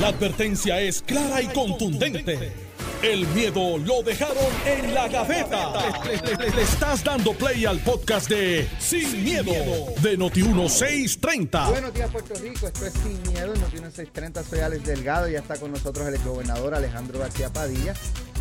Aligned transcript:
La 0.00 0.08
advertencia 0.08 0.80
es 0.80 1.02
clara 1.02 1.40
y 1.40 1.46
contundente. 1.48 2.52
El 3.02 3.26
miedo 3.28 3.76
lo 3.78 4.02
dejaron 4.02 4.36
en 4.66 4.94
la 4.94 5.08
gaveta. 5.08 5.72
Le, 6.04 6.16
le- 6.16 6.36
le- 6.36 6.56
le 6.56 6.62
estás 6.62 7.04
dando 7.04 7.32
play 7.34 7.64
al 7.66 7.78
podcast 7.80 8.28
de 8.30 8.66
Sin, 8.78 9.22
miedo, 9.22 9.52
de 10.02 10.18
Noti1630. 10.18 11.68
Buenos 11.70 11.94
días, 11.94 12.10
Puerto 12.10 12.34
Rico. 12.40 12.66
Esto 12.66 12.86
es 12.86 12.92
Sin 12.94 13.22
Miedo. 13.32 13.52
En 13.54 13.60
Noti 13.60 13.76
630 13.76 14.42
soy 14.42 14.60
Alex 14.60 14.84
Delgado. 14.84 15.28
Ya 15.28 15.38
está 15.40 15.56
con 15.56 15.70
nosotros 15.70 16.06
el 16.08 16.18
gobernador 16.24 16.74
Alejandro 16.74 17.18
García 17.18 17.50
Padilla, 17.52 17.94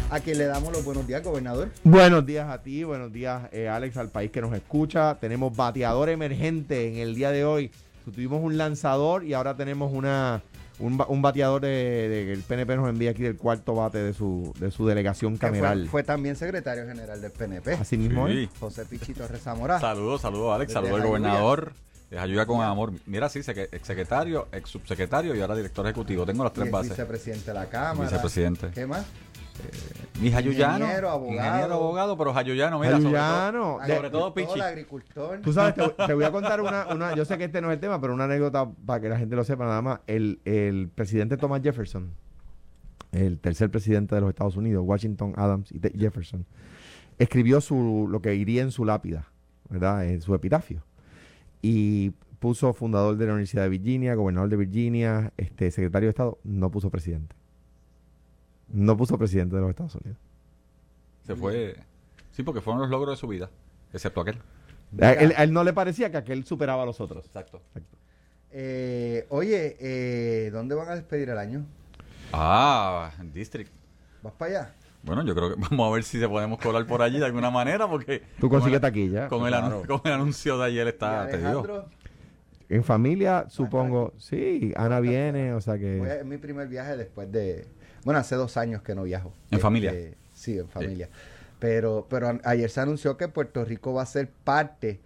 a 0.10 0.20
quien 0.22 0.38
le 0.38 0.46
damos 0.46 0.72
los 0.72 0.84
buenos 0.86 1.06
días, 1.06 1.22
gobernador. 1.24 1.70
Buenos 1.84 2.26
días 2.26 2.50
a 2.50 2.62
ti, 2.64 2.84
buenos 2.86 3.12
días 3.12 3.44
eh, 3.52 3.68
Alex, 3.68 3.98
al 3.98 4.10
país 4.10 4.32
que 4.32 4.42
nos 4.42 4.56
escucha. 4.56 5.18
Tenemos 5.20 5.54
bateador 5.56 6.08
emergente 6.10 6.88
en 6.88 6.98
el 6.98 7.16
día 7.16 7.32
de 7.32 7.44
hoy. 7.46 7.70
Tuvimos 8.06 8.42
un 8.42 8.58
lanzador 8.58 9.24
y 9.26 9.34
ahora 9.34 9.56
tenemos 9.56 9.92
una 9.94 10.42
un, 10.86 11.04
un 11.08 11.22
bateador 11.22 11.62
de, 11.62 11.68
de- 11.70 12.26
que 12.26 12.34
el 12.34 12.42
PNP 12.42 12.76
nos 12.76 12.90
envía 12.90 13.12
aquí 13.12 13.24
del 13.24 13.38
cuarto 13.38 13.76
bate 13.76 13.98
de 14.00 14.14
su, 14.14 14.54
de 14.60 14.72
su 14.72 14.86
delegación 14.88 15.38
fue, 15.38 15.48
cameral. 15.50 15.88
fue 15.90 16.04
también 16.04 16.36
secretario 16.36 16.86
general 16.86 17.22
del 17.22 17.32
PNP, 17.32 17.74
Así 17.74 17.98
mismo 17.98 18.28
Sí. 18.28 18.50
José 18.60 18.86
Pichito 18.86 19.28
Rezamora. 19.28 19.80
Saludos, 19.80 20.22
saludos, 20.22 20.54
Alex. 20.56 20.74
Saludos 20.74 21.02
al 21.02 21.08
gobernador. 21.08 21.74
Les 22.10 22.20
ayuda 22.22 22.46
con 22.46 22.62
amor. 22.62 22.94
Mira, 23.08 23.28
sí, 23.28 23.40
ex 23.40 23.70
secretario, 23.88 24.48
ex 24.52 24.70
subsecretario 24.70 25.34
y 25.34 25.42
ahora 25.42 25.56
director 25.56 25.84
ejecutivo. 25.88 26.26
Tengo 26.28 26.44
las 26.44 26.54
tres 26.54 26.68
es 26.68 26.72
bases. 26.72 26.90
vicepresidente 26.92 27.46
de 27.48 27.54
la 27.56 27.66
Cámara. 27.66 28.08
Vicepresidente. 28.08 28.70
¿Qué 28.72 28.86
más? 28.86 29.04
Mi 30.22 30.32
jayuyano. 30.32 30.86
Ingeniero, 30.86 31.10
abogado. 31.10 31.48
Ingeniero, 31.48 31.74
abogado, 31.74 32.18
pero 32.18 32.34
jayuyano, 32.34 32.80
mira. 32.80 32.94
Jayuyano. 32.94 33.80
Sobre 33.80 33.88
todo, 33.88 33.96
sobre 33.96 34.10
todo 34.10 34.26
Agricultor, 34.28 34.34
Pichi. 34.34 34.62
agricultor. 34.62 35.42
Tú 35.42 35.54
sabes, 35.54 35.76
te, 35.76 35.90
te 35.90 36.14
voy 36.14 36.24
a 36.24 36.32
contar 36.32 36.62
una, 36.62 36.88
una, 36.94 37.16
yo 37.16 37.26
sé 37.26 37.38
que 37.38 37.46
este 37.46 37.62
no 37.62 37.70
es 37.70 37.76
el 37.76 37.80
tema, 37.80 38.00
pero 38.00 38.14
una 38.14 38.26
anécdota 38.26 38.70
para 38.86 39.02
que 39.02 39.10
la 39.10 39.18
gente 39.18 39.36
lo 39.36 39.44
sepa 39.44 39.66
nada 39.66 39.82
más. 39.82 40.00
El, 40.08 40.40
el 40.46 40.90
presidente 40.94 41.38
Thomas 41.38 41.62
Jefferson, 41.62 42.12
el 43.12 43.40
tercer 43.40 43.70
presidente 43.70 44.16
de 44.16 44.22
los 44.22 44.30
Estados 44.30 44.56
Unidos, 44.56 44.84
Washington 44.86 45.34
Adams 45.36 45.72
y 45.72 45.80
Jefferson, 45.98 46.46
escribió 47.18 47.62
su, 47.62 48.08
lo 48.10 48.22
que 48.22 48.36
iría 48.36 48.62
en 48.62 48.72
su 48.72 48.86
lápida, 48.86 49.28
¿verdad? 49.70 50.06
En 50.06 50.22
su 50.22 50.34
epitafio. 50.36 50.84
Y 51.62 52.12
puso 52.40 52.74
fundador 52.74 53.16
de 53.18 53.26
la 53.26 53.34
Universidad 53.34 53.64
de 53.64 53.70
Virginia, 53.70 54.16
gobernador 54.16 54.50
de 54.50 54.58
Virginia, 54.58 55.32
este 55.38 55.72
secretario 55.72 56.08
de 56.08 56.12
Estado, 56.12 56.40
no 56.44 56.70
puso 56.72 56.90
presidente. 56.90 57.36
No 58.74 58.98
puso 58.98 59.18
presidente 59.18 59.56
de 59.56 59.62
los 59.62 59.70
Estados 59.70 59.96
Unidos. 59.96 60.18
Se 61.26 61.36
fue. 61.36 61.78
Sí, 62.32 62.44
porque 62.44 62.60
fueron 62.60 62.82
los 62.82 62.90
logros 62.90 63.16
de 63.16 63.20
su 63.20 63.28
vida. 63.28 63.50
Excepto 63.94 64.20
aquel. 64.22 64.40
A 65.02 65.12
él, 65.14 65.34
a 65.38 65.44
él 65.44 65.54
no 65.54 65.64
le 65.64 65.72
parecía 65.74 66.12
que 66.12 66.18
aquel 66.18 66.44
superaba 66.44 66.84
a 66.84 66.86
los 66.86 67.00
otros. 67.00 67.26
Exacto. 67.26 67.62
Eh, 68.52 69.26
oye, 69.30 69.78
eh, 69.80 70.50
¿dónde 70.52 70.76
van 70.76 70.90
a 70.90 70.96
despedir 70.96 71.30
el 71.30 71.38
año? 71.38 71.66
Ah, 72.32 73.12
District. 73.34 73.72
¿Vas 74.22 74.34
para 74.34 74.52
allá? 74.62 74.74
Bueno, 75.04 75.24
yo 75.26 75.36
creo 75.36 75.50
que 75.56 75.62
vamos 75.70 75.90
a 75.92 75.94
ver 75.96 76.04
si 76.04 76.20
se 76.20 76.28
podemos 76.28 76.60
colar 76.60 76.86
por 76.86 77.02
allí 77.02 77.20
de 77.20 77.26
alguna 77.26 77.50
manera, 77.52 77.88
porque. 77.88 78.20
Tú 78.40 78.50
con 78.50 78.60
consigues 78.60 78.82
taquilla. 78.82 79.28
Con, 79.28 79.44
el, 79.44 79.50
claro. 79.50 79.84
anu- 79.84 79.88
con 79.88 80.02
el 80.06 80.14
anuncio 80.14 80.58
de 80.58 80.66
ayer 80.66 80.86
¿Y 80.88 80.90
está, 80.90 81.28
te 81.28 81.38
digo. 81.38 81.50
Alejandro? 81.50 81.86
En 82.70 82.84
familia, 82.84 83.46
supongo. 83.50 84.14
Sí, 84.18 84.74
Ana 84.76 85.00
viene, 85.00 85.54
o 85.54 85.62
sea 85.62 85.76
Voy 85.76 85.86
a- 85.86 86.04
que. 86.16 86.20
es 86.20 86.26
mi 86.26 86.38
primer 86.38 86.68
viaje 86.68 86.98
después 86.98 87.32
de. 87.32 87.68
Bueno, 88.06 88.20
hace 88.20 88.36
dos 88.36 88.58
años 88.58 88.82
que 88.82 88.96
no 88.96 89.04
viajo. 89.04 89.34
¿En 89.52 89.60
familia? 89.60 89.92
Sí, 90.34 90.58
en 90.58 90.68
familia. 90.68 91.10
Pero, 91.60 92.08
pero 92.10 92.40
ayer 92.44 92.70
se 92.70 92.82
anunció 92.82 93.16
que 93.18 93.28
Puerto 93.30 93.64
Rico 93.64 93.94
va 93.94 94.02
a 94.04 94.06
ser 94.06 94.30
parte 94.30 95.00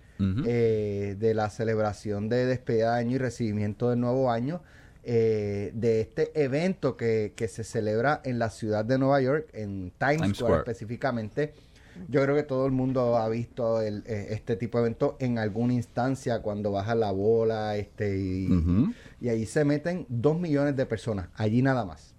eh, 0.48 1.16
de 1.20 1.34
la 1.36 1.50
celebración 1.52 2.28
de 2.30 2.46
despedida 2.48 2.94
de 2.96 3.00
año 3.02 3.16
y 3.16 3.20
recibimiento 3.20 3.92
del 3.92 4.00
nuevo 4.00 4.32
año 4.32 4.62
eh, 5.04 5.72
de 5.76 6.02
este 6.02 6.32
evento 6.44 6.98
que, 6.98 7.34
que 7.36 7.48
se 7.48 7.64
celebra 7.64 8.20
en 8.26 8.40
la 8.40 8.50
ciudad 8.50 8.84
de 8.84 8.98
Nueva 8.98 9.22
York, 9.22 9.48
en 9.54 9.92
Times, 10.00 10.18
Times 10.18 10.18
Square, 10.18 10.34
Square. 10.36 10.58
específicamente. 10.62 11.54
Yo 12.10 12.22
creo 12.24 12.36
que 12.36 12.44
todo 12.44 12.66
el 12.66 12.72
mundo 12.72 13.16
ha 13.18 13.30
visto 13.30 13.82
el- 13.82 14.04
eh, 14.08 14.28
este 14.32 14.56
tipo 14.56 14.80
de 14.80 14.86
evento 14.88 15.16
en 15.20 15.38
alguna 15.40 15.74
instancia 15.74 16.42
cuando 16.42 16.72
baja 16.72 16.94
la 16.96 17.12
bola 17.12 17.76
este 17.78 18.18
y 19.22 19.30
ahí 19.30 19.46
se 19.46 19.64
meten 19.66 20.06
dos 20.10 20.40
millones 20.40 20.76
de 20.76 20.86
personas, 20.88 21.30
allí 21.36 21.62
nada 21.62 21.86
más. 21.86 22.16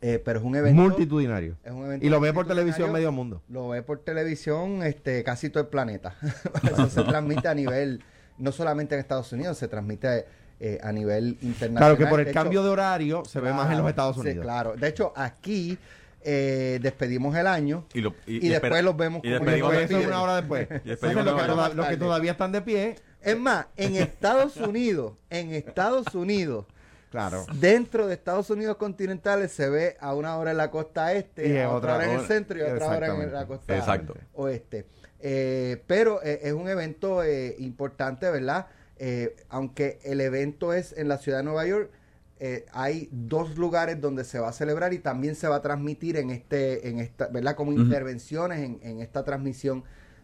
Sí. 0.00 0.06
Eh, 0.06 0.22
pero 0.24 0.38
es 0.38 0.44
un 0.44 0.54
evento. 0.56 0.80
Multitudinario. 0.80 1.56
es 1.64 1.72
un 1.72 1.84
evento 1.86 2.06
Y 2.06 2.08
lo 2.08 2.20
ve 2.20 2.32
por 2.32 2.46
televisión 2.46 2.92
medio 2.92 3.10
mundo. 3.12 3.42
Lo 3.48 3.68
ve 3.68 3.82
por 3.82 3.98
televisión 4.00 4.82
este, 4.82 5.24
casi 5.24 5.50
todo 5.50 5.62
el 5.62 5.68
planeta. 5.68 6.14
Eso 6.64 6.88
se 6.88 7.02
transmite 7.02 7.48
a 7.48 7.54
nivel, 7.54 8.02
no 8.38 8.52
solamente 8.52 8.94
en 8.94 9.00
Estados 9.00 9.32
Unidos, 9.32 9.58
se 9.58 9.66
transmite 9.68 10.24
eh, 10.60 10.78
a 10.82 10.92
nivel 10.92 11.38
internacional. 11.42 11.78
Claro 11.78 11.96
que 11.98 12.06
por 12.06 12.20
el 12.20 12.26
De 12.26 12.30
hecho, 12.32 12.40
cambio 12.40 12.62
de 12.62 12.68
horario 12.70 13.24
se 13.24 13.40
ve 13.40 13.52
más 13.52 13.70
en 13.72 13.78
los 13.78 13.88
Estados 13.88 14.16
sí, 14.16 14.20
Unidos. 14.22 14.44
claro. 14.44 14.74
De 14.76 14.88
hecho, 14.88 15.12
aquí 15.16 15.78
eh, 16.22 16.78
despedimos 16.82 17.34
el 17.36 17.46
año 17.46 17.84
Y, 17.94 18.00
lo- 18.00 18.14
y, 18.26 18.44
y 18.44 18.48
después 18.50 18.82
los 18.82 18.96
vemos 18.96 19.20
y 19.24 19.30
despedimos 19.30 19.72
eso 19.72 19.80
despiden. 19.80 20.06
una 20.08 20.22
hora 20.22 20.36
después. 20.36 20.68
Y 20.70 20.74
Entonces, 20.74 20.90
despedimos 21.00 21.24
los, 21.24 21.40
que 21.40 21.46
toda- 21.48 21.68
los 21.74 21.98
todavía 21.98 22.32
están 22.32 22.52
de 22.52 22.62
pie, 22.62 22.96
Es 23.22 23.38
más, 23.38 23.66
en 23.76 23.96
Estados 23.96 24.56
Unidos, 24.58 25.12
en 25.30 25.52
Estados 25.54 26.14
Unidos, 26.14 26.66
claro. 27.10 27.46
dentro 27.60 28.06
de 28.06 28.14
Estados 28.14 28.50
Unidos 28.50 28.76
continentales 28.76 29.52
se 29.52 29.68
ve 29.68 29.96
a 30.00 30.14
una 30.14 30.36
hora 30.36 30.50
en 30.52 30.56
la 30.56 30.70
costa 30.70 31.12
este, 31.12 31.48
Y 31.48 31.58
a 31.58 31.68
otra 31.68 31.76
otra 31.76 31.96
hora 31.96 32.12
en 32.12 32.20
el 32.20 32.26
centro 32.26 32.58
y 32.58 32.62
a 32.62 32.74
otra 32.74 32.88
hora 32.88 33.22
en 33.22 33.32
la 33.32 33.46
costa 33.46 33.76
Exacto. 33.76 34.14
oeste. 34.34 34.86
Eh, 35.20 35.82
pero 35.86 36.22
eh, 36.22 36.40
es 36.44 36.52
un 36.52 36.68
evento 36.68 37.22
eh, 37.24 37.56
importante, 37.58 38.30
¿verdad? 38.30 38.66
Eh, 38.98 39.36
aunque 39.48 39.98
el 40.04 40.20
evento 40.20 40.72
es 40.72 40.92
en 40.96 41.08
la 41.08 41.18
ciudad 41.18 41.38
de 41.38 41.44
Nueva 41.44 41.66
York, 41.66 41.90
eh, 42.40 42.66
hay 42.72 43.08
dos 43.10 43.56
lugares 43.58 44.00
donde 44.00 44.22
se 44.22 44.38
va 44.38 44.48
a 44.48 44.52
celebrar 44.52 44.92
y 44.92 45.00
también 45.00 45.34
se 45.34 45.48
va 45.48 45.56
a 45.56 45.62
transmitir 45.62 46.16
en 46.16 46.30
este, 46.30 46.88
en 46.88 47.00
esta, 47.00 47.26
¿verdad? 47.28 47.56
Como 47.56 47.72
intervenciones 47.72 48.60
en, 48.60 48.78
en 48.82 49.00
esta 49.00 49.24
transmisión. 49.24 49.82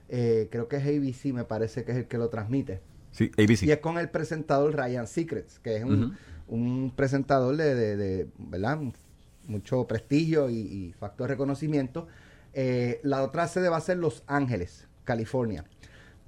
Eh, 0.08 0.48
creo 0.50 0.68
que 0.68 0.76
es 0.76 0.82
ABC, 0.84 1.32
me 1.32 1.44
parece 1.44 1.84
que 1.84 1.92
es 1.92 1.98
el 1.98 2.06
que 2.06 2.18
lo 2.18 2.28
transmite. 2.28 2.80
Sí, 3.10 3.32
ABC. 3.36 3.62
Y 3.64 3.72
es 3.72 3.78
con 3.78 3.98
el 3.98 4.10
presentador 4.10 4.76
Ryan 4.76 5.06
Secrets, 5.06 5.58
que 5.58 5.76
es 5.76 5.84
un. 5.84 6.16
Un 6.54 6.92
presentador 6.94 7.56
de, 7.56 7.74
de- 7.96 8.28
¿verdad? 8.38 8.78
Mucho 9.46 9.86
prestigio 9.86 10.48
y, 10.50 10.54
y 10.56 10.92
factor 10.92 11.28
de 11.28 11.34
reconocimiento. 11.34 12.06
Eh, 12.54 13.00
la 13.02 13.22
otra 13.22 13.48
sede 13.48 13.68
va 13.68 13.78
a 13.78 13.80
ser 13.80 13.98
Los 13.98 14.22
Ángeles, 14.26 14.88
California. 15.04 15.64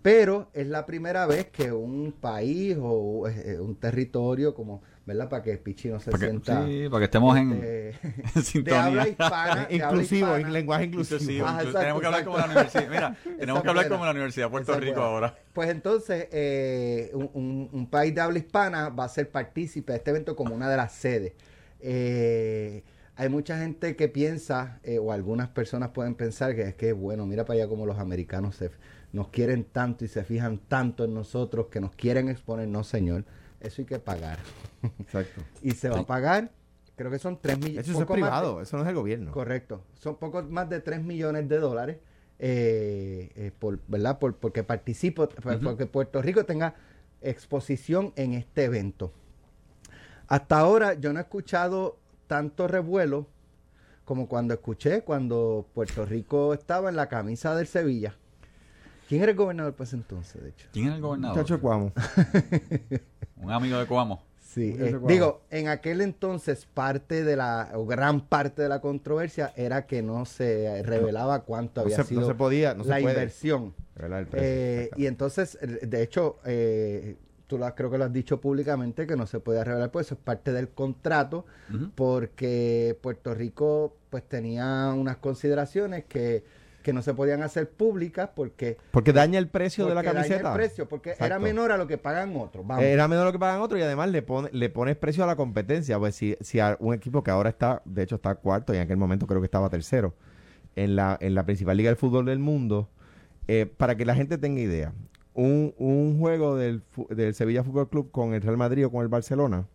Pero 0.03 0.49
es 0.55 0.67
la 0.69 0.87
primera 0.87 1.27
vez 1.27 1.47
que 1.51 1.73
un 1.73 2.13
país 2.13 2.77
o 2.81 3.29
eh, 3.29 3.59
un 3.61 3.75
territorio 3.77 4.55
como, 4.55 4.83
¿verdad? 5.07 5.29
Para 5.31 5.43
que 5.43 5.57
Pichi 5.57 5.89
no 5.89 5.99
se 6.01 6.11
Para 6.11 6.21
que, 6.27 6.31
sienta... 6.31 6.67
sí, 6.67 6.89
para 6.91 6.99
que 6.99 7.05
estemos 7.05 7.37
en, 7.39 7.53
este, 7.53 7.89
en 8.03 8.25
de 8.35 8.43
sintonía. 8.43 8.85
habla 8.85 9.09
hispana. 9.09 9.53
habla 9.63 9.67
Inclusivo, 9.71 10.37
en 10.37 10.53
lenguaje 10.53 10.85
inclusivo. 10.85 11.21
Inclusivo, 11.21 11.47
Ah, 11.47 11.51
inclu- 11.53 11.57
exacto, 11.59 11.79
tenemos 11.81 12.01
que 12.01 12.07
hablar 12.07 12.21
exacto. 12.21 12.37
como 12.43 12.47
la 12.47 12.53
universidad. 12.61 12.91
Mira, 12.91 13.17
tenemos 13.39 13.63
que 13.63 13.69
hablar 13.69 13.85
buena. 13.85 13.89
como 13.97 14.05
la 14.05 14.11
Universidad 14.11 14.47
de 14.47 14.51
Puerto 14.51 14.75
Rico 14.81 14.93
buena. 14.95 15.07
ahora. 15.07 15.39
Pues 15.53 15.71
entonces, 15.71 16.29
eh, 16.33 17.11
un, 17.15 17.31
un- 17.35 17.69
un 17.73 17.87
país 17.89 18.15
de 18.15 18.21
habla 18.21 18.39
hispana 18.39 18.89
va 18.91 19.05
a 19.05 19.09
ser 19.09 19.31
partícipe 19.31 19.93
de 19.93 19.99
este 19.99 20.11
evento 20.11 20.37
como 20.37 20.55
una 20.55 20.69
de 20.69 20.77
las 20.77 20.93
sedes. 20.93 21.33
Eh, 21.81 22.83
hay 23.15 23.29
mucha 23.29 23.59
gente 23.59 23.97
que 23.97 24.09
piensa, 24.09 24.81
eh, 24.83 24.99
o 24.99 25.13
algunas 25.13 25.49
personas 25.49 25.91
pueden 25.91 26.15
pensar 26.15 26.55
que 26.55 26.63
es 26.63 26.75
que, 26.75 26.93
bueno, 26.93 27.25
mira 27.27 27.45
para 27.47 27.61
allá 27.61 27.69
como 27.69 27.87
los 27.87 27.99
americanos 27.99 28.57
se, 28.57 28.71
nos 29.13 29.29
quieren 29.29 29.65
tanto 29.65 30.05
y 30.05 30.09
se 30.09 30.23
fijan 30.25 30.59
tanto 30.59 31.05
en 31.05 31.15
nosotros 31.15 31.69
que 31.71 31.81
nos 31.81 31.95
quieren 31.95 32.29
exponer. 32.29 32.69
No, 32.69 32.85
señor, 32.85 33.25
eso 33.61 33.83
hay 33.83 33.87
que 33.87 33.99
pagar. 33.99 34.39
Exacto. 35.01 35.43
y 35.63 35.73
se 35.73 35.89
va 35.89 36.01
a 36.01 36.07
pagar, 36.07 36.51
creo 36.97 37.11
que 37.11 37.19
son 37.19 37.39
3 37.41 37.59
millones. 37.59 37.89
Eso 37.89 38.01
es 38.01 38.07
privado, 38.07 38.61
eso 38.61 38.77
no 38.77 38.83
es 38.83 38.89
el 38.89 38.95
gobierno. 38.95 39.33
Correcto. 39.33 39.83
Son 39.95 40.17
poco 40.17 40.43
más 40.43 40.69
de 40.69 40.81
3 40.81 41.03
millones 41.03 41.49
de 41.49 41.59
dólares 41.59 41.99
eh, 42.39 43.33
eh, 43.35 43.53
por, 43.59 43.79
¿verdad? 43.89 44.19
Por, 44.19 44.37
porque 44.37 44.63
participo, 44.63 45.29
porque 45.29 45.87
Puerto 45.87 46.21
Rico 46.21 46.45
tenga 46.45 46.75
exposición 47.23 48.13
en 48.17 48.35
este 48.35 48.65
evento. 48.65 49.13
Hasta 50.29 50.59
ahora 50.59 50.95
yo 50.95 51.13
no 51.13 51.19
he 51.19 51.23
escuchado 51.23 51.99
tanto 52.27 52.67
revuelo 52.69 53.29
como 54.05 54.29
cuando 54.29 54.55
escuché 54.55 55.03
cuando 55.03 55.67
Puerto 55.75 56.05
Rico 56.05 56.55
estaba 56.55 56.89
en 56.89 56.97
la 56.97 57.09
camisa 57.09 57.55
del 57.57 57.67
Sevilla. 57.67 58.17
¿Quién 59.09 59.23
era 59.23 59.31
el 59.33 59.37
gobernador 59.37 59.75
pues 59.75 59.93
entonces, 59.93 60.43
de 60.43 60.49
hecho? 60.51 60.69
¿Quién 60.73 60.87
era 60.87 60.97
el 60.97 61.03
gobernador? 61.03 61.37
Muchacho 61.37 61.61
Cuamo. 61.61 61.93
Un 63.37 63.51
amigo 63.53 63.79
de 63.79 63.87
Coamo. 63.87 64.23
Sí, 64.41 64.75
eh, 64.79 64.99
digo, 65.07 65.43
en 65.51 65.69
aquel 65.69 66.01
entonces 66.01 66.67
parte 66.73 67.23
de 67.25 67.37
la, 67.37 67.73
o 67.75 67.85
gran 67.85 68.23
parte 68.23 68.63
de 68.63 68.71
la 68.71 68.81
controversia 68.81 69.53
era 69.55 69.87
que 69.87 70.01
no 70.03 70.25
se 70.25 70.83
revelaba 70.83 71.43
cuánto 71.43 71.83
No 71.83 71.85
había 71.85 71.97
se, 71.99 72.05
sido 72.05 72.23
no 72.23 72.27
se 72.27 72.35
podía, 72.35 72.73
no 72.73 72.85
la 72.85 72.97
se 72.97 73.03
puede. 73.03 73.15
inversión. 73.15 73.75
revelar 73.95 74.21
el 74.21 74.27
precio. 74.29 74.49
Eh, 74.49 74.91
y 74.97 75.07
entonces, 75.07 75.59
eh, 75.61 75.67
de 75.87 76.03
hecho, 76.03 76.39
eh, 76.47 77.17
tú 77.47 77.59
lo, 77.59 77.75
creo 77.75 77.91
que 77.91 77.99
lo 77.99 78.05
has 78.05 78.13
dicho 78.15 78.41
públicamente 78.41 79.07
que 79.07 79.15
no 79.15 79.27
se 79.27 79.41
puede 79.41 79.63
revelar, 79.63 79.91
pues 79.91 80.07
eso 80.07 80.15
es 80.15 80.21
parte 80.23 80.53
del 80.53 80.71
contrato, 80.71 81.45
porque 81.95 82.99
Puerto 83.03 83.35
Rico 83.35 83.97
pues 84.09 84.25
tenía 84.27 84.93
unas 84.97 85.19
consideraciones 85.19 86.05
que, 86.07 86.45
que 86.87 86.93
no 86.93 87.03
se 87.03 87.13
podían 87.15 87.43
hacer 87.43 87.69
públicas 87.69 88.31
porque 88.35 88.79
Porque 88.93 89.13
daña 89.13 89.39
el 89.39 89.49
precio 89.49 89.85
de 89.87 89.95
la 89.95 90.03
porque 90.03 90.15
daña 90.15 90.23
camiseta. 90.29 90.51
el 90.51 90.55
precio, 90.57 90.89
porque 90.89 91.15
era 91.19 91.39
menor 91.39 91.73
a 91.73 91.77
lo 91.77 91.87
que 91.87 91.99
pagan 91.99 92.35
otros. 92.37 92.67
Vamos. 92.67 92.85
Era 92.85 93.09
menos 93.09 93.25
lo 93.25 93.33
que 93.33 93.39
pagan 93.39 93.61
otros 93.61 93.81
y 93.81 93.83
además 93.83 94.09
le, 94.11 94.23
pone, 94.23 94.49
le 94.53 94.71
pones 94.71 94.97
precio 94.97 95.25
a 95.25 95.27
la 95.27 95.35
competencia. 95.37 95.99
Pues 95.99 96.15
si, 96.15 96.37
si 96.41 96.61
a 96.61 96.77
un 96.81 96.95
equipo 96.95 97.23
que 97.25 97.31
ahora 97.33 97.49
está, 97.51 97.83
de 97.85 98.05
hecho 98.05 98.15
está 98.15 98.37
cuarto 98.37 98.73
y 98.73 98.77
en 98.77 98.85
aquel 98.85 98.97
momento 98.97 99.27
creo 99.27 99.41
que 99.41 99.47
estaba 99.47 99.69
tercero 99.69 100.15
en 100.77 100.95
la, 100.97 101.19
en 101.21 101.35
la 101.35 101.45
principal 101.45 101.77
liga 101.77 101.91
del 101.91 101.97
fútbol 101.97 102.25
del 102.27 102.39
mundo, 102.39 102.89
eh, 103.49 103.67
para 103.67 103.97
que 103.97 104.05
la 104.07 104.15
gente 104.15 104.39
tenga 104.39 104.61
idea, 104.61 104.93
un, 105.35 105.75
un 105.79 106.19
juego 106.21 106.57
del, 106.57 106.83
del 107.11 107.35
Sevilla 107.35 107.65
Fútbol 107.65 107.89
Club 107.89 108.11
con 108.13 108.33
el 108.33 108.43
Real 108.43 108.57
Madrid 108.57 108.87
o 108.87 108.91
con 108.93 109.03
el 109.03 109.09
Barcelona, 109.09 109.67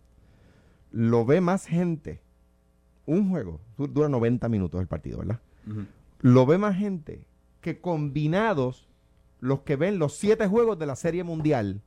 lo 0.91 1.25
ve 1.25 1.41
más 1.41 1.65
gente. 1.65 2.21
Un 3.05 3.29
juego 3.29 3.59
du- 3.77 3.87
dura 3.87 4.07
90 4.09 4.47
minutos 4.47 4.79
el 4.79 4.87
partido, 4.87 5.17
¿verdad? 5.19 5.39
Ujú. 5.67 5.85
Lo 6.21 6.45
ve 6.45 6.57
más 6.57 6.75
gente 6.77 7.27
que 7.61 7.79
combinados 7.79 8.87
los 9.39 9.61
que 9.61 9.75
ven 9.75 9.99
los 9.99 10.15
siete 10.17 10.47
juegos 10.47 10.77
de 10.79 10.85
la 10.85 10.95
Serie 10.95 11.23
Mundial 11.23 11.81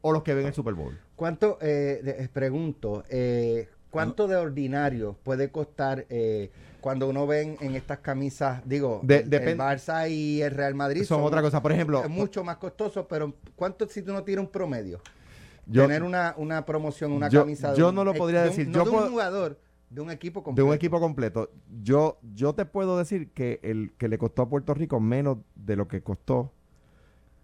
o 0.00 0.12
los 0.12 0.22
que 0.22 0.34
ven 0.34 0.46
el 0.46 0.54
Super 0.54 0.74
Bowl. 0.74 0.98
¿Cuánto, 1.16 1.58
eh, 1.60 2.00
de- 2.02 2.24
eh, 2.24 2.28
pregunto, 2.32 3.04
eh, 3.08 3.68
cuánto 3.90 4.26
de 4.26 4.34
ordinario 4.36 5.16
puede 5.22 5.50
costar 5.50 6.06
eh, 6.08 6.50
cuando 6.80 7.08
uno 7.08 7.26
ven 7.28 7.56
en 7.60 7.76
estas 7.76 7.98
camisas, 7.98 8.62
digo, 8.64 9.00
De- 9.04 9.18
el, 9.18 9.28
Barça 9.58 10.10
y 10.10 10.42
el 10.42 10.50
Real 10.50 10.74
Madrid? 10.74 11.04
Son 11.04 11.22
otra 11.22 11.40
cosa. 11.40 11.62
Por 11.62 11.70
ejemplo, 11.70 12.02
Es 12.02 12.10
mucho 12.10 12.42
más 12.42 12.56
costoso, 12.56 13.06
pero 13.06 13.32
¿cuánto 13.54 13.86
si 13.86 14.02
tú 14.02 14.12
no 14.12 14.24
tiras 14.24 14.44
un 14.44 14.50
promedio? 14.50 15.00
yo, 15.66 15.82
Tener 15.82 16.02
una, 16.02 16.34
una 16.36 16.64
promoción, 16.66 17.12
una 17.12 17.28
yo- 17.28 17.42
camisa 17.42 17.70
de 17.70 17.78
yo 17.78 17.90
un- 17.90 17.94
no 17.94 18.04
lo 18.04 18.14
podría 18.14 18.42
de 18.42 18.48
un- 18.48 18.56
decir. 18.56 18.66
no 18.68 18.84
Yo 18.84 18.90
de 18.90 18.96
un 18.96 19.10
jugador, 19.10 19.60
de 19.92 20.00
un 20.00 20.10
equipo 20.10 20.40
de 20.40 20.44
completo. 20.44 20.66
un 20.68 20.74
equipo 20.74 21.00
completo, 21.00 21.50
yo, 21.82 22.18
yo 22.34 22.54
te 22.54 22.64
puedo 22.64 22.96
decir 22.98 23.30
que 23.32 23.60
el 23.62 23.92
que 23.98 24.08
le 24.08 24.18
costó 24.18 24.42
a 24.42 24.48
Puerto 24.48 24.72
Rico 24.74 25.00
menos 25.00 25.38
de 25.54 25.76
lo 25.76 25.88
que 25.88 26.02
costó 26.02 26.52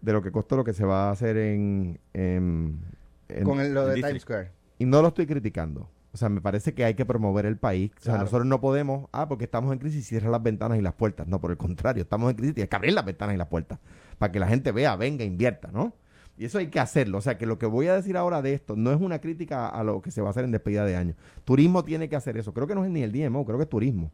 de 0.01 0.13
lo 0.13 0.21
que 0.21 0.31
costó 0.31 0.55
lo 0.55 0.63
que 0.63 0.71
se 0.73 0.85
va 0.85 1.09
a 1.09 1.11
hacer 1.11 1.35
en, 1.37 1.99
en- 2.13 2.79
en- 3.27 3.43
Con 3.43 3.59
el- 3.59 3.73
lo 3.73 3.85
de 3.85 3.95
Times. 3.95 4.21
Square. 4.21 4.51
y 4.77 4.85
no 4.85 5.01
lo 5.01 5.09
estoy 5.09 5.25
criticando. 5.27 5.89
O 6.11 6.17
sea, 6.17 6.27
me 6.29 6.41
parece 6.41 6.73
que 6.73 6.83
hay 6.85 6.95
que 6.95 7.05
promover 7.05 7.45
el 7.45 7.57
país. 7.57 7.91
O 7.91 8.01
sea, 8.01 8.13
Claro. 8.13 8.23
nosotros 8.23 8.47
no 8.47 8.59
podemos, 8.61 9.07
ah, 9.11 9.27
porque 9.27 9.43
estamos 9.43 9.71
en 9.73 9.77
crisis, 9.79 10.07
cierra 10.07 10.29
las 10.31 10.41
ventanas 10.41 10.79
y 10.79 10.81
las 10.81 10.93
puertas. 10.93 11.27
No, 11.27 11.39
por 11.39 11.51
el 11.51 11.57
contrario, 11.57 12.01
estamos 12.01 12.31
en 12.31 12.37
crisis 12.37 12.57
y 12.57 12.61
hay 12.61 12.67
que 12.67 12.75
abrir 12.75 12.93
las 12.93 13.05
ventanas 13.05 13.35
y 13.35 13.37
las 13.37 13.47
puertas 13.47 13.77
para 14.17 14.31
que 14.31 14.39
la 14.39 14.47
gente 14.47 14.71
vea, 14.71 14.95
venga, 14.95 15.23
invierta, 15.23 15.69
¿no? 15.71 15.93
Y 16.39 16.45
eso 16.45 16.57
hay 16.57 16.67
que 16.67 16.79
hacerlo. 16.79 17.17
O 17.17 17.21
sea, 17.21 17.37
que 17.37 17.45
lo 17.45 17.59
que 17.59 17.65
voy 17.67 17.87
a 17.87 17.95
decir 17.95 18.15
ahora 18.17 18.41
de 18.41 18.53
esto 18.53 18.75
no 18.77 18.91
es 18.91 18.99
una 19.01 19.19
crítica 19.19 19.67
a 19.67 19.83
lo 19.83 20.01
que 20.01 20.09
se 20.09 20.21
va 20.21 20.27
a 20.27 20.31
hacer 20.31 20.45
en 20.45 20.51
despedida 20.51 20.85
de 20.85 20.95
año. 20.95 21.13
Turismo 21.43 21.83
tiene 21.83 22.07
que 22.09 22.15
hacer 22.15 22.37
eso. 22.37 22.53
Creo 22.53 22.65
que 22.65 22.73
no 22.75 22.85
es 22.85 22.89
ni 22.89 23.03
el 23.03 23.11
DMO, 23.11 23.45
creo 23.45 23.57
que 23.57 23.63
es 23.63 23.69
turismo 23.69 24.09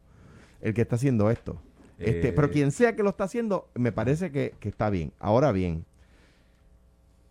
el 0.60 0.74
que 0.74 0.82
está 0.82 0.96
haciendo 0.96 1.30
esto. 1.30 1.62
Este, 2.00 2.30
Eh. 2.30 2.34
pero 2.34 2.50
quien 2.50 2.72
sea 2.72 2.96
que 2.96 3.04
lo 3.04 3.10
está 3.12 3.26
haciendo, 3.26 3.70
me 3.76 3.92
parece 3.92 4.32
que, 4.32 4.56
que 4.60 4.68
está 4.70 4.90
bien. 4.90 5.14
Ahora 5.20 5.52
bien, 5.52 5.86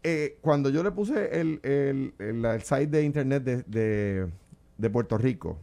eh, 0.03 0.39
cuando 0.41 0.71
yo 0.71 0.83
le 0.83 0.91
puse 0.93 1.41
el, 1.41 1.61
el, 1.63 2.15
el- 2.19 2.45
el 2.45 2.63
site 2.63 2.87
de 2.87 3.03
internet 3.03 3.43
de, 3.43 3.63
de- 3.65 4.29
de 4.79 4.91
Puerto 4.91 5.17
Rico 5.19 5.59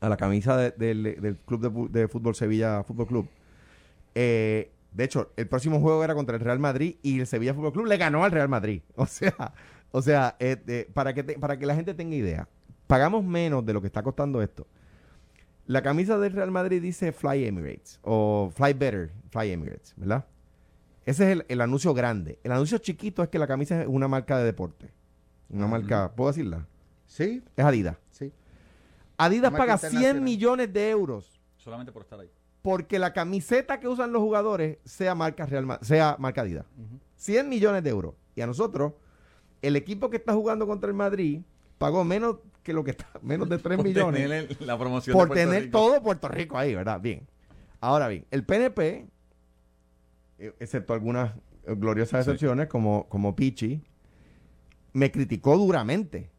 a 0.00 0.08
la 0.08 0.16
camisa 0.16 0.56
de- 0.56 0.70
del, 0.72 1.02
del 1.20 1.36
Club 1.38 1.90
de 1.90 2.08
Fútbol 2.08 2.34
Sevilla 2.34 2.82
Fútbol 2.84 3.06
Club, 3.06 3.28
eh, 4.14 4.70
de 4.92 5.04
hecho, 5.04 5.32
el 5.36 5.48
próximo 5.48 5.80
juego 5.80 6.02
era 6.04 6.14
contra 6.14 6.36
el 6.36 6.42
Real 6.42 6.58
Madrid 6.58 6.96
y 7.02 7.20
el 7.20 7.26
Sevilla 7.26 7.54
Fútbol 7.54 7.72
Club 7.72 7.86
le 7.86 7.96
ganó 7.96 8.24
al 8.24 8.30
Real 8.32 8.48
Madrid. 8.48 8.82
O 8.96 9.06
sea, 9.06 9.54
o 9.92 10.02
sea 10.02 10.36
eh, 10.38 10.56
eh, 10.66 10.90
para, 10.92 11.12
que 11.14 11.22
te- 11.22 11.38
para 11.38 11.58
que 11.58 11.66
la 11.66 11.74
gente 11.74 11.94
tenga 11.94 12.14
idea, 12.16 12.48
pagamos 12.86 13.24
menos 13.24 13.64
de 13.64 13.72
lo 13.72 13.80
que 13.80 13.86
está 13.86 14.02
costando 14.02 14.42
esto. 14.42 14.66
La 15.66 15.82
camisa 15.82 16.18
del 16.18 16.32
Real 16.32 16.50
Madrid 16.50 16.82
dice 16.82 17.12
Fly 17.12 17.44
Emirates 17.46 18.00
o 18.02 18.50
Fly 18.54 18.72
Better, 18.72 19.12
Fly 19.30 19.52
Emirates, 19.52 19.94
¿verdad? 19.96 20.26
Ese 21.06 21.24
es 21.24 21.30
el, 21.30 21.46
el 21.48 21.60
anuncio 21.60 21.94
grande. 21.94 22.38
El 22.42 22.52
anuncio 22.52 22.78
chiquito 22.78 23.22
es 23.22 23.28
que 23.28 23.38
la 23.38 23.46
camisa 23.46 23.80
es 23.82 23.88
una 23.88 24.08
marca 24.08 24.36
de 24.38 24.44
deporte. 24.44 24.90
Una 25.48 25.66
marca, 25.66 26.12
¿puedo 26.14 26.30
decirla? 26.30 26.66
Sí, 27.06 27.42
Es 27.56 27.64
Adidas. 27.64 27.96
sí. 28.10 28.32
Adidas 29.16 29.50
paga 29.52 29.76
100 29.78 29.92
internacional. 29.92 30.22
millones 30.22 30.72
de 30.72 30.90
euros 30.90 31.40
Solamente 31.56 31.92
por 31.92 32.02
estar 32.02 32.18
ahí. 32.18 32.30
Porque 32.62 32.98
la 32.98 33.12
camiseta 33.12 33.80
que 33.80 33.88
usan 33.88 34.12
los 34.12 34.20
jugadores 34.22 34.78
sea 34.84 35.14
marca 35.14 35.46
Real 35.46 35.78
sea 35.82 36.16
marca 36.18 36.42
Adidas. 36.42 36.66
100 37.16 37.48
millones 37.48 37.82
de 37.82 37.90
euros. 37.90 38.14
Y 38.34 38.40
a 38.42 38.46
nosotros, 38.46 38.92
el 39.62 39.76
equipo 39.76 40.10
que 40.10 40.16
está 40.18 40.32
jugando 40.34 40.66
contra 40.66 40.88
el 40.88 40.94
Madrid 40.94 41.40
pagó 41.78 42.04
menos 42.04 42.36
que 42.62 42.72
lo 42.72 42.84
que 42.84 42.90
está, 42.92 43.06
menos 43.22 43.48
de 43.48 43.58
3 43.58 43.76
Por 43.76 43.86
millones 43.86 44.22
tener 44.22 44.62
la 44.62 44.78
promoción 44.78 45.16
por 45.16 45.28
de 45.30 45.34
tener 45.34 45.62
Rico. 45.64 45.78
todo 45.78 46.02
Puerto 46.02 46.28
Rico 46.28 46.58
ahí, 46.58 46.74
¿verdad? 46.74 47.00
Bien. 47.00 47.26
Ahora 47.80 48.08
bien, 48.08 48.26
el 48.30 48.44
PNP, 48.44 49.06
eh, 50.38 50.54
excepto 50.60 50.92
algunas 50.92 51.34
eh, 51.64 51.74
gloriosas 51.76 52.24
Sí. 52.24 52.30
excepciones, 52.30 52.68
como, 52.68 53.08
como 53.08 53.34
Pichi, 53.34 53.82
me 54.92 55.10
criticó 55.10 55.56
duramente, 55.56 56.30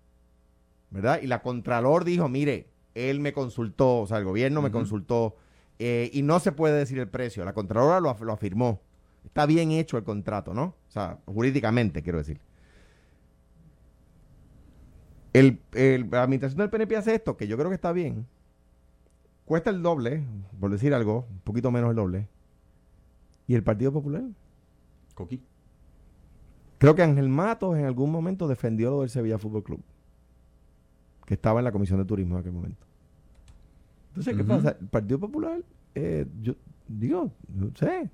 ¿verdad? 0.92 1.20
Y 1.22 1.28
la 1.28 1.42
Contralor 1.42 2.04
dijo, 2.04 2.30
mire, 2.30 2.68
él 2.94 3.20
me 3.20 3.34
consultó, 3.34 4.00
o 4.02 4.08
sea, 4.08 4.18
el 4.18 4.26
gobierno 4.26 4.62
me 4.62 4.72
consultó, 4.72 5.36
eh, 5.84 6.10
y 6.14 6.22
no 6.22 6.40
se 6.40 6.52
puede 6.52 6.78
decir 6.78 7.00
el 7.00 7.08
precio. 7.10 7.44
La 7.44 7.54
Contralora 7.54 8.00
lo, 8.00 8.16
lo 8.24 8.34
afirmó. 8.34 8.80
Está 9.26 9.46
bien 9.46 9.72
hecho 9.72 9.98
el 9.98 10.04
contrato, 10.04 10.54
¿no? 10.54 10.64
O 10.88 10.92
sea, 10.92 11.20
jurídicamente, 11.26 12.02
quiero 12.04 12.18
decir. 12.20 12.40
El, 15.34 15.62
el- 15.74 16.10
la 16.10 16.24
administración 16.24 16.60
del 16.60 16.70
PNP 16.70 16.96
hace 16.98 17.16
esto, 17.16 17.38
que 17.38 17.48
yo 17.48 17.58
creo 17.58 17.70
que 17.70 17.76
está 17.76 17.92
bien. 17.94 18.28
Cuesta 19.46 19.70
el 19.70 19.82
doble, 19.82 20.24
por 20.60 20.72
decir 20.72 20.94
algo, 20.94 21.26
un 21.30 21.40
poquito 21.40 21.72
menos 21.72 21.90
el 21.92 21.96
doble. 21.96 22.28
¿Y 23.48 23.56
el 23.56 23.64
Partido 23.64 23.92
Popular? 23.92 24.24
Coqui. 25.16 25.42
Creo 26.78 26.96
que 26.96 27.04
Ángel 27.04 27.30
Matos 27.30 27.78
en 27.78 27.86
algún 27.86 28.12
momento 28.12 28.48
defendió 28.48 28.90
lo 28.92 29.02
del 29.02 29.10
Sevilla 29.10 29.38
Fútbol 29.38 29.64
Club, 29.64 29.82
que 31.26 31.34
estaba 31.36 31.60
en 31.60 31.66
la 31.66 31.72
Comisión 31.72 32.00
de 32.00 32.06
Turismo 32.06 32.36
en 32.36 32.40
aquel 32.42 32.54
momento. 32.54 32.86
Entonces, 34.12 34.36
¿qué 34.36 34.44
pasa? 34.44 34.78
El 34.80 34.88
Partido 34.88 35.20
Popular, 35.20 35.62
eh, 35.96 36.26
yo 36.42 36.56
digo, 36.88 37.32
no 37.48 37.72
sé. 37.76 38.10